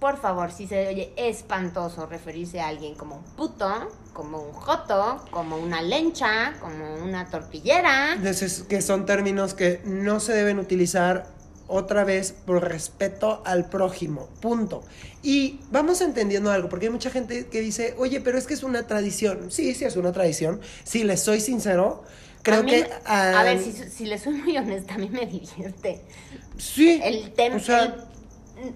por 0.00 0.20
favor, 0.20 0.52
si 0.52 0.66
se 0.66 0.88
oye 0.88 1.12
espantoso 1.16 2.06
referirse 2.06 2.60
a 2.60 2.68
alguien 2.68 2.94
como 2.94 3.16
un 3.16 3.22
puto, 3.36 3.68
como 4.12 4.38
un 4.40 4.52
joto, 4.52 5.24
como 5.30 5.56
una 5.56 5.80
lencha, 5.82 6.54
como 6.60 6.96
una 7.02 7.26
tortillera. 7.30 8.14
Entonces, 8.14 8.64
que 8.68 8.82
son 8.82 9.06
términos 9.06 9.54
que 9.54 9.80
no 9.84 10.20
se 10.20 10.32
deben 10.34 10.58
utilizar 10.58 11.26
otra 11.68 12.04
vez 12.04 12.32
por 12.32 12.62
respeto 12.68 13.42
al 13.44 13.68
prójimo. 13.68 14.28
Punto. 14.40 14.82
Y 15.22 15.60
vamos 15.70 16.00
entendiendo 16.00 16.50
algo, 16.52 16.68
porque 16.68 16.86
hay 16.86 16.92
mucha 16.92 17.10
gente 17.10 17.46
que 17.48 17.60
dice, 17.60 17.94
oye, 17.98 18.20
pero 18.20 18.38
es 18.38 18.46
que 18.46 18.54
es 18.54 18.62
una 18.62 18.86
tradición. 18.86 19.50
Sí, 19.50 19.74
sí, 19.74 19.84
es 19.84 19.96
una 19.96 20.12
tradición. 20.12 20.60
Si 20.84 21.02
les 21.02 21.20
soy 21.22 21.40
sincero, 21.40 22.04
creo 22.42 22.60
A 22.60 22.62
mí- 22.62 22.70
que. 22.70 22.88
A 23.06 23.42
ver, 23.42 23.58
si, 23.60 23.72
si 23.72 24.06
le 24.06 24.18
soy 24.18 24.34
muy 24.34 24.56
honesta, 24.56 24.94
a 24.94 24.98
mí 24.98 25.08
me 25.08 25.26
divierte. 25.26 26.02
Sí. 26.58 27.00
El 27.02 27.32
tema. 27.32 27.56
O 27.56 27.60
sea, 27.60 27.82
el- 27.84 27.94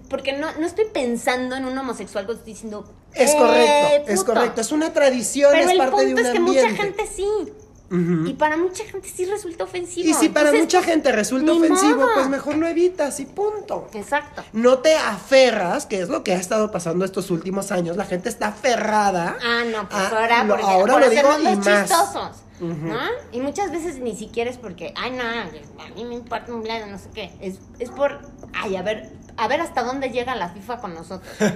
porque 0.09 0.33
no, 0.33 0.47
no 0.59 0.65
estoy 0.65 0.85
pensando 0.93 1.55
en 1.55 1.65
un 1.65 1.77
homosexual 1.77 2.25
cuando 2.25 2.39
estoy 2.41 2.53
diciendo. 2.53 2.91
es 3.13 3.31
"Eh, 3.31 3.35
correcto, 3.37 4.11
es 4.11 4.19
puto". 4.21 4.33
correcto. 4.33 4.61
Es 4.61 4.71
una 4.71 4.93
tradición, 4.93 5.51
Pero 5.53 5.69
es 5.69 5.77
parte 5.77 6.05
de 6.05 6.13
punto 6.13 6.21
un 6.21 6.25
es 6.27 6.33
que 6.33 6.39
mucha 6.39 6.69
gente 6.69 7.07
sí. 7.07 7.27
Y 8.25 8.33
para 8.35 8.55
mucha 8.55 8.85
gente 8.85 9.09
sí 9.13 9.25
resulta 9.25 9.65
ofensivo. 9.65 10.07
Y 10.09 10.13
si 10.13 10.29
para 10.29 10.47
Entonces, 10.51 10.61
mucha 10.75 10.81
gente 10.81 11.11
resulta 11.11 11.51
ofensivo, 11.51 11.97
modo. 11.97 12.07
pues 12.13 12.29
mejor 12.29 12.55
lo 12.55 12.65
evitas 12.69 13.19
y 13.19 13.25
punto. 13.25 13.89
Exacto. 13.93 14.43
No 14.53 14.77
te 14.79 14.95
aferras, 14.95 15.87
que 15.87 15.99
es 16.01 16.07
lo 16.07 16.23
que 16.23 16.31
ha 16.31 16.37
estado 16.37 16.71
pasando 16.71 17.03
estos 17.03 17.29
últimos 17.31 17.69
años. 17.73 17.97
La 17.97 18.05
gente 18.05 18.29
está 18.29 18.47
aferrada. 18.47 19.35
Ah, 19.43 19.63
no, 19.69 19.89
pues 19.89 20.03
Ah, 20.03 20.09
ahora, 20.09 20.43
lo- 20.45 20.55
ahora 20.55 20.93
por 20.93 21.01
lo 21.01 21.09
digo 21.09 21.29
y 21.41 21.55
más. 21.57 21.65
chistosos. 21.89 22.37
¿No? 22.61 22.99
Y 23.31 23.41
muchas 23.41 23.71
veces 23.71 23.99
ni 23.99 24.15
siquiera 24.15 24.49
es 24.49 24.57
porque, 24.57 24.93
ay, 24.95 25.11
no, 25.11 25.23
a 25.23 25.87
mí 25.95 26.05
me 26.05 26.15
importa 26.15 26.53
un 26.53 26.61
bledo, 26.63 26.85
no 26.87 26.97
sé 26.97 27.09
qué. 27.13 27.31
Es, 27.41 27.59
es 27.79 27.89
por, 27.89 28.19
ay, 28.53 28.75
a 28.75 28.81
ver, 28.83 29.09
a 29.37 29.47
ver 29.47 29.61
hasta 29.61 29.83
dónde 29.83 30.09
llega 30.09 30.35
la 30.35 30.49
FIFA 30.49 30.77
con 30.79 30.93
nosotros. 30.93 31.31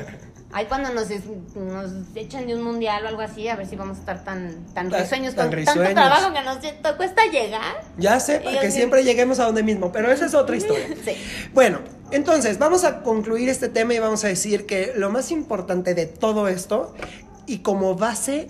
Ay, 0.51 0.67
cuando 0.67 0.93
nos, 0.93 1.09
nos 1.55 1.91
echan 2.15 2.47
de 2.47 2.55
un 2.55 2.61
mundial 2.63 3.03
o 3.03 3.09
algo 3.09 3.19
así, 3.21 3.49
a 3.49 3.57
ver 3.57 3.67
si 3.67 3.75
vamos 3.75 3.97
a 3.97 3.99
estar 3.99 4.23
tan, 4.23 4.65
tan 4.73 4.89
Tan- 4.89 5.01
risueños 5.01 5.35
tan 5.35 5.47
con 5.47 5.57
risueños. 5.57 5.83
tanto 5.93 5.99
trabajo 6.01 6.33
que 6.33 6.41
nos 6.43 6.95
cuesta 6.95 7.25
llegar. 7.25 7.83
Ya 7.97 8.21
sé, 8.21 8.39
para 8.39 8.61
que 8.61 8.71
siempre 8.71 9.03
lleguemos 9.03 9.39
a 9.39 9.45
donde 9.45 9.63
mismo, 9.63 9.91
pero 9.91 10.09
esa 10.09 10.27
es 10.27 10.33
otra 10.33 10.55
historia. 10.55 10.85
Sí. 11.03 11.17
Bueno, 11.53 11.79
entonces 12.11 12.57
vamos 12.57 12.85
a 12.85 13.01
concluir 13.01 13.49
este 13.49 13.67
tema 13.67 13.95
y 13.95 13.99
vamos 13.99 14.23
a 14.23 14.29
decir 14.29 14.65
que 14.65 14.93
lo 14.95 15.09
más 15.09 15.29
importante 15.31 15.93
de 15.93 16.05
todo 16.05 16.47
esto 16.47 16.93
y 17.47 17.57
como 17.57 17.95
base 17.95 18.47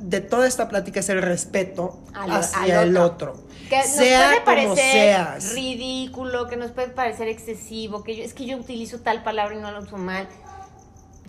de 0.00 0.20
toda 0.20 0.46
esta 0.46 0.68
plática 0.68 1.00
es 1.00 1.08
el 1.08 1.22
respeto 1.22 2.00
Al- 2.14 2.30
hacia 2.32 2.80
al 2.80 2.88
el 2.88 2.96
otro. 2.96 3.34
Que 3.68 3.76
nos 3.78 3.86
sea 3.86 4.26
puede 4.26 4.34
como 4.62 4.74
parecer 4.74 4.92
seas. 4.92 5.54
ridículo, 5.54 6.48
que 6.48 6.56
nos 6.56 6.72
puede 6.72 6.88
parecer 6.88 7.28
excesivo, 7.28 8.02
que 8.02 8.16
yo, 8.16 8.24
es 8.24 8.34
que 8.34 8.44
yo 8.46 8.56
utilizo 8.56 8.98
tal 9.00 9.22
palabra 9.22 9.54
y 9.54 9.58
no 9.60 9.70
lo 9.70 9.80
uso 9.80 9.96
mal. 9.96 10.26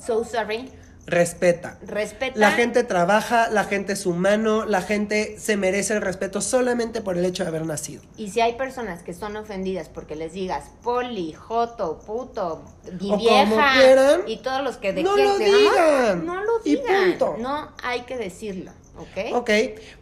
So 0.04 0.24
sorry. 0.24 0.72
Respeta. 1.08 1.78
Respeta. 1.86 2.38
La 2.40 2.52
gente 2.52 2.84
trabaja, 2.84 3.50
la 3.50 3.64
gente 3.64 3.94
es 3.94 4.06
humano, 4.06 4.66
la 4.66 4.82
gente 4.82 5.36
se 5.40 5.58
merece 5.58 5.94
el 5.96 6.02
respeto 6.02 6.42
solamente 6.42 7.02
por 7.02 7.18
el 7.18 7.26
hecho 7.26 7.44
de 7.44 7.50
haber 7.50 7.66
nacido. 7.66 8.04
Y 8.18 8.30
si 8.30 8.40
hay 8.40 8.54
personas 8.54 9.02
que 9.02 9.14
son 9.14 9.36
ofendidas 9.36 9.90
porque 9.90 10.16
les 10.16 10.34
digas 10.34 10.66
poli, 10.84 11.34
joto, 11.34 12.00
puto, 12.06 12.64
mi 13.00 13.18
vieja 13.18 13.44
como 13.50 13.56
quieran, 13.80 14.22
y 14.28 14.38
todos 14.38 14.64
los 14.64 14.78
que 14.78 14.94
de 14.94 15.04
no 15.04 15.18
lo 15.18 15.38
digan. 15.40 16.26
no 16.26 16.44
lo 16.44 16.52
Y 16.64 16.76
digan. 16.76 17.10
punto. 17.10 17.36
No 17.40 17.72
hay 17.84 18.02
que 18.02 18.18
decirlo, 18.18 18.72
¿ok? 18.98 19.34
Ok, 19.36 19.50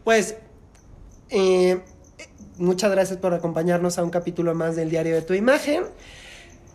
pues 0.04 0.36
eh, 1.30 1.80
muchas 2.58 2.92
gracias 2.92 3.18
por 3.20 3.34
acompañarnos 3.34 3.98
a 3.98 4.04
un 4.04 4.10
capítulo 4.10 4.54
más 4.54 4.76
del 4.76 4.90
Diario 4.90 5.16
de 5.16 5.22
tu 5.22 5.34
Imagen. 5.34 5.86